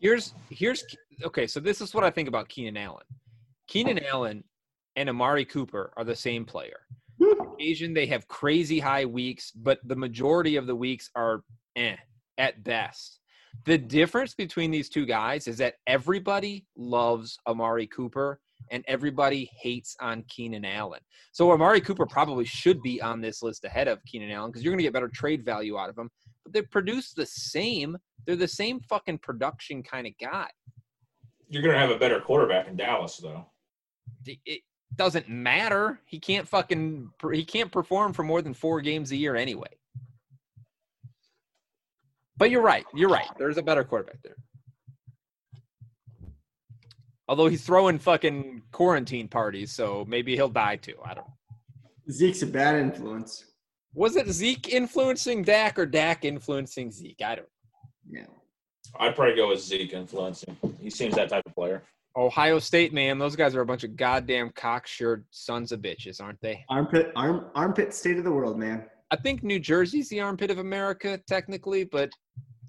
Here's 0.00 0.34
here's 0.50 0.84
okay. 1.22 1.46
So 1.46 1.60
this 1.60 1.80
is 1.80 1.94
what 1.94 2.04
I 2.04 2.10
think 2.10 2.28
about 2.28 2.48
Keenan 2.48 2.76
Allen. 2.76 3.04
Keenan 3.68 4.04
Allen 4.04 4.42
and 4.96 5.08
Amari 5.08 5.44
Cooper 5.44 5.92
are 5.96 6.04
the 6.04 6.16
same 6.16 6.44
player. 6.44 6.80
Occasion 7.54 7.94
they 7.94 8.06
have 8.06 8.26
crazy 8.26 8.80
high 8.80 9.04
weeks, 9.04 9.52
but 9.52 9.78
the 9.84 9.94
majority 9.94 10.56
of 10.56 10.66
the 10.66 10.74
weeks 10.74 11.10
are 11.14 11.44
eh 11.76 11.96
at 12.38 12.64
best. 12.64 13.20
The 13.64 13.78
difference 13.78 14.34
between 14.34 14.70
these 14.70 14.88
two 14.88 15.06
guys 15.06 15.46
is 15.46 15.58
that 15.58 15.74
everybody 15.86 16.66
loves 16.76 17.38
Amari 17.46 17.86
Cooper 17.86 18.40
and 18.70 18.84
everybody 18.88 19.50
hates 19.60 19.96
on 20.00 20.24
Keenan 20.28 20.64
Allen. 20.64 21.00
So 21.32 21.50
Amari 21.52 21.80
Cooper 21.80 22.06
probably 22.06 22.44
should 22.44 22.82
be 22.82 23.00
on 23.00 23.20
this 23.20 23.42
list 23.42 23.64
ahead 23.64 23.88
of 23.88 24.04
Keenan 24.04 24.30
Allen 24.30 24.50
because 24.50 24.64
you're 24.64 24.72
going 24.72 24.78
to 24.78 24.84
get 24.84 24.92
better 24.92 25.10
trade 25.12 25.44
value 25.44 25.78
out 25.78 25.90
of 25.90 25.98
him. 25.98 26.10
But 26.44 26.52
they 26.52 26.62
produce 26.62 27.12
the 27.12 27.26
same. 27.26 27.96
They're 28.26 28.36
the 28.36 28.48
same 28.48 28.80
fucking 28.80 29.18
production 29.18 29.82
kind 29.82 30.06
of 30.06 30.12
guy. 30.20 30.48
You're 31.48 31.62
going 31.62 31.74
to 31.74 31.80
have 31.80 31.90
a 31.90 31.98
better 31.98 32.20
quarterback 32.20 32.68
in 32.68 32.76
Dallas, 32.76 33.18
though. 33.18 33.46
It 34.24 34.62
doesn't 34.96 35.28
matter. 35.28 36.00
He 36.06 36.18
can't 36.18 36.48
fucking 36.48 37.10
he 37.32 37.44
can't 37.44 37.70
perform 37.70 38.12
for 38.12 38.22
more 38.22 38.42
than 38.42 38.54
four 38.54 38.80
games 38.80 39.10
a 39.12 39.16
year 39.16 39.36
anyway. 39.36 39.68
But 42.42 42.50
you're 42.50 42.60
right. 42.60 42.84
You're 42.92 43.08
right. 43.08 43.28
There's 43.38 43.56
a 43.56 43.62
better 43.62 43.84
quarterback 43.84 44.20
there. 44.24 44.34
Although 47.28 47.46
he's 47.46 47.62
throwing 47.62 48.00
fucking 48.00 48.62
quarantine 48.72 49.28
parties, 49.28 49.70
so 49.70 50.04
maybe 50.08 50.34
he'll 50.34 50.48
die 50.48 50.74
too. 50.74 50.96
I 51.04 51.14
don't 51.14 51.24
know. 51.24 51.36
Zeke's 52.10 52.42
a 52.42 52.48
bad 52.48 52.80
influence. 52.80 53.44
Was 53.94 54.16
it 54.16 54.26
Zeke 54.28 54.70
influencing 54.70 55.44
Dak 55.44 55.78
or 55.78 55.86
Dak 55.86 56.24
influencing 56.24 56.90
Zeke? 56.90 57.22
I 57.24 57.36
don't 57.36 57.48
Yeah. 58.10 58.26
I'd 58.98 59.14
probably 59.14 59.36
go 59.36 59.50
with 59.50 59.60
Zeke 59.60 59.92
influencing. 59.92 60.56
He 60.80 60.90
seems 60.90 61.14
that 61.14 61.28
type 61.28 61.44
of 61.46 61.54
player. 61.54 61.84
Ohio 62.16 62.58
State, 62.58 62.92
man, 62.92 63.20
those 63.20 63.36
guys 63.36 63.54
are 63.54 63.60
a 63.60 63.66
bunch 63.66 63.84
of 63.84 63.94
goddamn 63.94 64.50
cocksure 64.56 65.24
sons 65.30 65.70
of 65.70 65.78
bitches, 65.78 66.20
aren't 66.20 66.40
they? 66.40 66.64
Armpit 66.68 67.12
arm 67.14 67.52
armpit 67.54 67.94
state 67.94 68.18
of 68.18 68.24
the 68.24 68.32
world, 68.32 68.58
man. 68.58 68.86
I 69.12 69.16
think 69.16 69.42
New 69.42 69.60
Jersey's 69.60 70.08
the 70.08 70.20
armpit 70.20 70.50
of 70.50 70.56
America, 70.56 71.20
technically, 71.28 71.84
but 71.84 72.10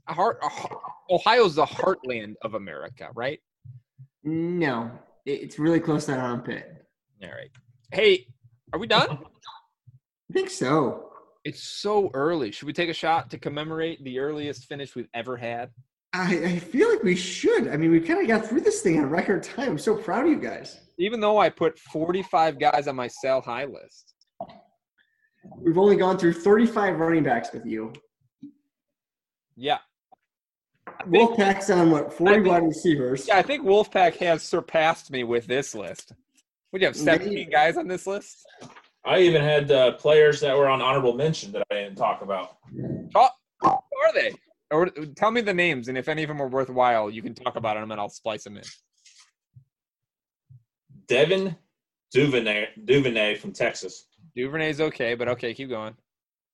heart, 0.08 0.40
Ohio's 1.10 1.56
the 1.56 1.66
heartland 1.66 2.34
of 2.42 2.56
America, 2.56 3.10
right? 3.16 3.40
No, 4.24 4.92
it's 5.26 5.60
really 5.60 5.80
close 5.80 6.06
to 6.06 6.12
that 6.12 6.20
armpit. 6.20 6.86
All 7.24 7.30
right. 7.30 7.52
Hey, 7.92 8.28
are 8.74 8.80
we 8.80 8.88
done? 8.88 9.10
I 9.10 10.34
think 10.34 10.50
so. 10.50 11.10
It's 11.46 11.64
so 11.64 12.10
early. 12.14 12.52
Should 12.52 12.68
we 12.68 12.74
take 12.74 12.90
a 12.90 12.94
shot 12.94 13.30
to 13.32 13.38
commemorate 13.38 14.04
the 14.04 14.20
earliest 14.20 14.66
finish 14.66 14.96
we've 14.96 15.10
ever 15.14 15.38
had? 15.38 15.70
I, 16.14 16.38
I 16.46 16.60
feel 16.60 16.90
like 16.90 17.04
we 17.04 17.16
should. 17.16 17.68
I 17.68 17.78
mean, 17.78 17.92
we 17.92 18.00
kind 18.00 18.22
of 18.22 18.28
got 18.28 18.48
through 18.48 18.62
this 18.62 18.82
thing 18.82 18.96
in 18.96 19.10
record 19.10 19.44
time. 19.44 19.72
I'm 19.72 19.78
so 19.78 19.96
proud 19.96 20.26
of 20.26 20.32
you 20.32 20.40
guys. 20.40 20.80
Even 21.00 21.20
though 21.20 21.40
I 21.40 21.50
put 21.50 21.78
45 21.80 22.60
guys 22.60 22.88
on 22.88 22.96
my 22.96 23.08
sell 23.08 23.42
high 23.42 23.66
list. 23.66 24.14
We've 25.58 25.78
only 25.78 25.98
gone 25.98 26.18
through 26.18 26.34
35 26.34 27.00
running 27.00 27.24
backs 27.24 27.50
with 27.52 27.66
you. 27.66 27.92
Yeah. 29.56 29.80
Wolfpack's 31.08 31.70
on 31.70 31.92
what 31.92 32.14
40 32.14 32.34
think, 32.34 32.48
wide 32.48 32.64
receivers. 32.64 33.28
Yeah, 33.28 33.38
I 33.38 33.42
think 33.42 33.64
Wolfpack 33.64 34.18
has 34.18 34.44
surpassed 34.44 35.12
me 35.12 35.24
with 35.24 35.48
this 35.48 35.76
list. 35.76 36.14
Would 36.72 36.82
you 36.82 36.88
have 36.88 36.96
17 36.96 37.50
guys 37.50 37.78
on 37.78 37.88
this 37.88 38.08
list? 38.08 38.46
I 39.06 39.20
even 39.20 39.42
had 39.42 39.72
uh, 39.72 39.94
players 39.94 40.40
that 40.42 40.58
were 40.58 40.68
on 40.68 40.82
honorable 40.82 41.14
mention 41.14 41.52
that 41.52 41.64
I 41.70 41.76
didn't 41.76 41.96
talk 41.96 42.22
about. 42.22 42.58
Oh, 43.16 43.30
who 43.62 43.68
are 43.70 44.14
they? 44.14 44.34
Or 44.72 44.90
tell 45.16 45.30
me 45.30 45.42
the 45.42 45.54
names, 45.54 45.88
and 45.88 45.98
if 45.98 46.08
any 46.08 46.24
of 46.24 46.30
them 46.30 46.42
are 46.42 46.48
worthwhile, 46.48 47.10
you 47.10 47.22
can 47.22 47.36
talk 47.36 47.56
about 47.58 47.76
them, 47.76 47.92
and 47.92 48.00
I'll 48.00 48.10
splice 48.10 48.44
them 48.46 48.58
in. 48.58 48.64
Devin 51.08 51.56
Duvernay, 52.12 52.70
Duvernay 52.86 53.36
from 53.36 53.52
Texas. 53.52 54.06
Duvernay's 54.36 54.80
okay, 54.82 55.16
but 55.16 55.28
okay, 55.28 55.54
keep 55.54 55.70
going. 55.70 55.96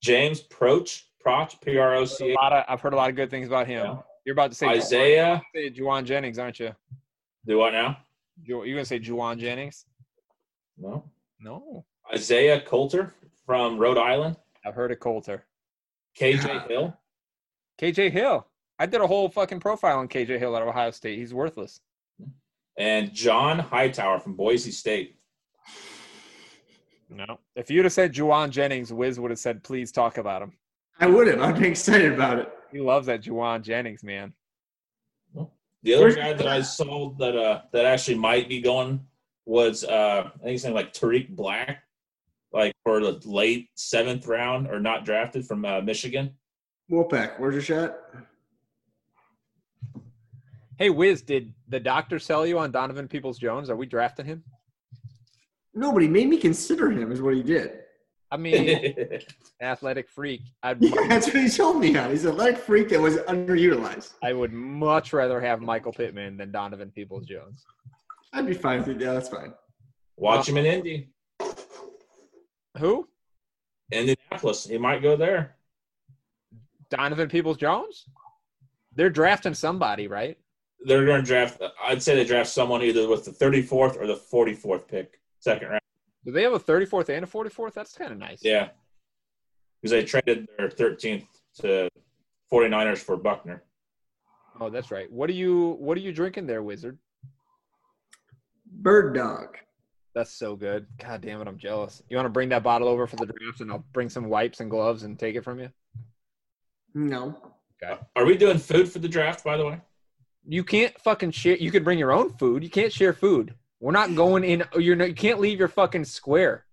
James 0.03 0.41
Proche, 0.41 1.03
Proche, 1.25 1.59
P 1.61 1.77
R 1.77 1.95
O 1.95 2.05
C. 2.05 2.35
I've 2.41 2.81
heard 2.81 2.93
a 2.93 2.97
lot 2.97 3.09
of 3.09 3.15
good 3.15 3.29
things 3.29 3.47
about 3.47 3.67
him. 3.67 3.85
Yeah. 3.85 3.97
You're 4.29 4.35
about 4.35 4.51
to 4.51 4.57
say 4.57 4.67
Isaiah. 4.67 5.41
Say 5.55 5.71
Jauan 5.71 6.03
Jennings, 6.03 6.37
aren't 6.37 6.59
you? 6.59 6.75
Do 7.47 7.57
what 7.57 7.73
now? 7.73 7.97
You 8.43 8.61
are 8.61 8.65
gonna 8.67 8.85
say 8.85 8.99
Jauan 8.99 9.39
Jennings? 9.39 9.87
No. 10.77 11.03
No. 11.39 11.83
Isaiah 12.13 12.61
Coulter 12.61 13.15
from 13.43 13.79
Rhode 13.79 13.97
Island. 13.97 14.37
I've 14.63 14.75
heard 14.75 14.91
of 14.91 14.99
Coulter. 14.99 15.47
KJ 16.15 16.67
Hill. 16.67 16.95
KJ 17.81 18.11
Hill. 18.11 18.45
I 18.77 18.85
did 18.85 19.01
a 19.01 19.07
whole 19.07 19.29
fucking 19.29 19.61
profile 19.61 19.97
on 19.97 20.07
KJ 20.07 20.37
Hill 20.37 20.55
at 20.55 20.61
Ohio 20.61 20.91
State. 20.91 21.17
He's 21.17 21.33
worthless. 21.33 21.81
And 22.77 23.11
John 23.11 23.57
Hightower 23.57 24.19
from 24.19 24.35
Boise 24.35 24.69
State. 24.69 25.15
No. 27.09 27.39
If 27.55 27.71
you'd 27.71 27.85
have 27.85 27.93
said 27.93 28.13
Jauan 28.13 28.51
Jennings, 28.51 28.93
Wiz 28.93 29.19
would 29.19 29.31
have 29.31 29.39
said, 29.39 29.63
please 29.63 29.91
talk 29.91 30.19
about 30.19 30.43
him. 30.43 30.53
I 30.99 31.07
would 31.07 31.25
have. 31.25 31.41
I'd 31.41 31.59
be 31.59 31.67
excited 31.67 32.13
about 32.13 32.37
it. 32.37 32.53
He 32.71 32.79
loves 32.79 33.07
that 33.07 33.21
Jauan 33.21 33.61
Jennings, 33.61 34.03
man. 34.03 34.33
The 35.83 35.93
other 35.93 36.13
guy 36.13 36.33
that 36.33 36.47
I 36.47 36.61
saw 36.61 37.11
that 37.15 37.37
uh 37.37 37.61
that 37.71 37.85
actually 37.85 38.17
might 38.17 38.49
be 38.49 38.61
going 38.61 38.99
was 39.45 39.83
uh 39.83 40.29
I 40.33 40.37
think 40.39 40.51
his 40.51 40.65
name 40.65 40.73
like 40.73 40.91
Tarik 40.91 41.29
Black, 41.29 41.83
like 42.51 42.73
for 42.83 42.99
the 42.99 43.19
late 43.25 43.69
seventh 43.75 44.27
round 44.27 44.67
or 44.67 44.79
not 44.79 45.05
drafted 45.05 45.45
from 45.47 45.63
uh, 45.63 45.81
Michigan. 45.81 46.31
Wolfpack, 46.91 47.39
where's 47.39 47.53
your 47.53 47.61
shot? 47.63 47.97
Hey 50.77 50.89
Wiz, 50.89 51.21
did 51.21 51.53
the 51.67 51.79
doctor 51.79 52.19
sell 52.19 52.45
you 52.45 52.59
on 52.59 52.71
Donovan 52.71 53.07
Peoples 53.07 53.37
Jones? 53.37 53.69
Are 53.69 53.75
we 53.75 53.85
drafting 53.85 54.25
him? 54.25 54.43
Nobody 55.73 56.07
made 56.07 56.27
me 56.27 56.37
consider 56.37 56.91
him, 56.91 57.11
is 57.11 57.21
what 57.21 57.35
he 57.35 57.43
did. 57.43 57.83
I 58.31 58.37
mean, 58.37 58.95
athletic 59.61 60.09
freak. 60.09 60.41
I'd, 60.61 60.81
yeah, 60.81 60.91
that's 61.07 61.27
what 61.27 61.35
he 61.35 61.49
told 61.49 61.79
me 61.79 61.97
on. 61.97 62.11
He's 62.11 62.25
an 62.25 62.31
athletic 62.31 62.59
freak 62.59 62.89
that 62.89 63.01
was 63.01 63.17
underutilized. 63.17 64.13
I 64.23 64.33
would 64.33 64.53
much 64.53 65.13
rather 65.13 65.41
have 65.41 65.61
Michael 65.61 65.91
Pittman 65.91 66.37
than 66.37 66.51
Donovan 66.51 66.91
Peoples 66.91 67.25
Jones. 67.25 67.65
I'd 68.33 68.45
be 68.45 68.53
fine 68.53 68.79
with 68.79 68.89
it. 68.89 69.01
Yeah, 69.01 69.13
that's 69.13 69.29
fine. 69.29 69.53
Watch 70.17 70.47
uh, 70.47 70.51
him 70.51 70.57
in 70.57 70.65
Indy. 70.65 71.09
Who? 72.77 73.07
Indianapolis. 73.91 74.65
He 74.65 74.77
might 74.77 75.01
go 75.01 75.15
there. 75.15 75.55
Donovan 76.91 77.29
Peoples 77.29 77.57
Jones? 77.57 78.05
They're 78.95 79.09
drafting 79.09 79.53
somebody, 79.53 80.07
right? 80.07 80.37
They're 80.85 81.05
going 81.05 81.21
to 81.21 81.27
draft. 81.27 81.61
I'd 81.83 82.03
say 82.03 82.15
they 82.15 82.25
draft 82.25 82.49
someone 82.49 82.83
either 82.83 83.07
with 83.07 83.25
the 83.25 83.31
34th 83.31 83.99
or 83.99 84.07
the 84.07 84.15
44th 84.31 84.87
pick, 84.87 85.19
second 85.39 85.69
round. 85.69 85.81
Do 86.25 86.31
they 86.31 86.43
have 86.43 86.53
a 86.53 86.59
34th 86.59 87.09
and 87.09 87.23
a 87.23 87.27
44th? 87.27 87.73
That's 87.73 87.93
kind 87.95 88.11
of 88.11 88.17
nice. 88.17 88.39
Yeah. 88.41 88.69
Because 89.81 89.91
they 89.91 90.03
traded 90.03 90.47
their 90.57 90.69
13th 90.69 91.25
to 91.61 91.89
49ers 92.51 92.97
for 92.97 93.15
Buckner. 93.15 93.63
Oh, 94.59 94.69
that's 94.69 94.91
right. 94.91 95.09
What 95.11 95.29
are 95.29 95.33
you 95.33 95.77
what 95.79 95.97
are 95.97 96.01
you 96.01 96.11
drinking 96.11 96.47
there, 96.47 96.61
Wizard? 96.61 96.97
Bird 98.69 99.15
dog. 99.15 99.57
That's 100.13 100.33
so 100.33 100.55
good. 100.55 100.85
God 100.97 101.21
damn 101.21 101.41
it, 101.41 101.47
I'm 101.47 101.57
jealous. 101.57 102.03
You 102.09 102.17
want 102.17 102.25
to 102.25 102.31
bring 102.31 102.49
that 102.49 102.63
bottle 102.63 102.87
over 102.87 103.07
for 103.07 103.15
the 103.15 103.27
draft 103.27 103.61
and 103.61 103.71
I'll 103.71 103.85
bring 103.93 104.09
some 104.09 104.27
wipes 104.27 104.59
and 104.59 104.69
gloves 104.69 105.03
and 105.03 105.17
take 105.17 105.35
it 105.35 105.43
from 105.43 105.59
you? 105.59 105.69
No. 106.93 107.37
Okay. 107.81 107.99
Are 108.15 108.25
we 108.25 108.35
doing 108.35 108.57
food 108.57 108.91
for 108.91 108.99
the 108.99 109.07
draft, 109.07 109.43
by 109.45 109.55
the 109.55 109.65
way? 109.65 109.79
You 110.45 110.63
can't 110.63 110.99
fucking 110.99 111.31
share. 111.31 111.55
You 111.57 111.71
could 111.71 111.83
bring 111.83 111.99
your 111.99 112.11
own 112.11 112.31
food. 112.37 112.63
You 112.63 112.69
can't 112.69 112.91
share 112.91 113.13
food. 113.13 113.53
We're 113.79 113.91
not 113.93 114.13
going 114.15 114.43
in. 114.43 114.63
Oh, 114.73 114.79
you're 114.79 114.95
not, 114.95 115.09
you 115.09 115.15
can't 115.15 115.39
leave 115.39 115.59
your 115.59 115.67
fucking 115.67 116.05
square. 116.05 116.65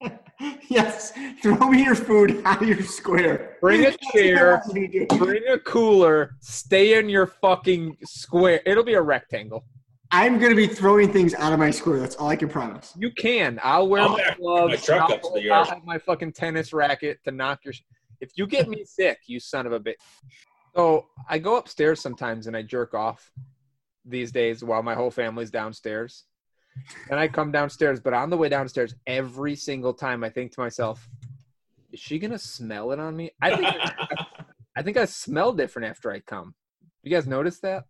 yes, 0.68 1.12
throw 1.42 1.68
me 1.68 1.84
your 1.84 1.94
food 1.94 2.42
out 2.44 2.62
of 2.62 2.68
your 2.68 2.82
square. 2.82 3.56
Bring 3.60 3.84
a 3.84 3.92
chair. 4.12 4.62
bring 5.18 5.42
a 5.48 5.58
cooler. 5.58 6.36
Stay 6.40 6.98
in 6.98 7.08
your 7.08 7.26
fucking 7.26 7.96
square. 8.04 8.62
It'll 8.64 8.84
be 8.84 8.94
a 8.94 9.02
rectangle. 9.02 9.64
I'm 10.12 10.38
gonna 10.38 10.54
be 10.54 10.68
throwing 10.68 11.12
things 11.12 11.34
out 11.34 11.52
of 11.52 11.58
my 11.58 11.70
square. 11.70 11.98
That's 11.98 12.14
all 12.16 12.28
I 12.28 12.36
can 12.36 12.48
promise. 12.48 12.94
You 12.96 13.10
can. 13.10 13.58
I'll 13.62 13.88
wear 13.88 14.02
I'll 14.02 14.10
my 14.10 14.34
gloves. 14.38 14.70
My 14.70 14.76
truck 14.76 15.10
I'll, 15.10 15.16
up 15.16 15.22
to 15.22 15.30
the 15.34 15.42
yard. 15.42 15.66
I'll 15.66 15.74
have 15.74 15.84
my 15.84 15.98
fucking 15.98 16.32
tennis 16.32 16.72
racket 16.72 17.18
to 17.24 17.32
knock 17.32 17.64
your. 17.64 17.74
If 18.20 18.30
you 18.36 18.46
get 18.46 18.68
me 18.68 18.84
sick, 18.84 19.18
you 19.26 19.40
son 19.40 19.66
of 19.66 19.72
a 19.72 19.80
bitch. 19.80 19.94
So 20.74 21.06
I 21.28 21.38
go 21.38 21.56
upstairs 21.56 22.00
sometimes 22.00 22.46
and 22.46 22.56
I 22.56 22.62
jerk 22.62 22.94
off 22.94 23.30
these 24.04 24.30
days 24.30 24.62
while 24.62 24.82
my 24.82 24.94
whole 24.94 25.10
family's 25.10 25.50
downstairs. 25.50 26.24
And 27.10 27.18
I 27.18 27.28
come 27.28 27.52
downstairs, 27.52 28.00
but 28.00 28.14
on 28.14 28.30
the 28.30 28.36
way 28.36 28.48
downstairs, 28.48 28.94
every 29.06 29.56
single 29.56 29.94
time 29.94 30.22
I 30.22 30.30
think 30.30 30.52
to 30.52 30.60
myself, 30.60 31.08
is 31.92 32.00
she 32.00 32.18
gonna 32.18 32.38
smell 32.38 32.92
it 32.92 33.00
on 33.00 33.16
me? 33.16 33.30
I 33.40 33.56
think 33.56 33.76
I 34.76 34.82
think 34.82 34.96
I 34.96 35.04
smell 35.06 35.52
different 35.52 35.88
after 35.88 36.10
I 36.12 36.20
come. 36.20 36.54
You 37.02 37.10
guys 37.10 37.26
notice 37.26 37.60
that? 37.60 37.84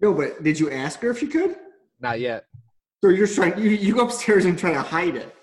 No, 0.00 0.14
but 0.14 0.42
did 0.42 0.58
you 0.58 0.70
ask 0.70 1.00
her 1.00 1.10
if 1.10 1.18
she 1.18 1.26
could? 1.26 1.56
Not 2.00 2.20
yet. 2.20 2.46
So 3.02 3.10
you're 3.10 3.26
trying 3.26 3.58
you, 3.58 3.70
you 3.70 3.94
go 3.94 4.06
upstairs 4.06 4.44
and 4.44 4.58
try 4.58 4.72
to 4.72 4.82
hide 4.82 5.16
it. 5.16 5.34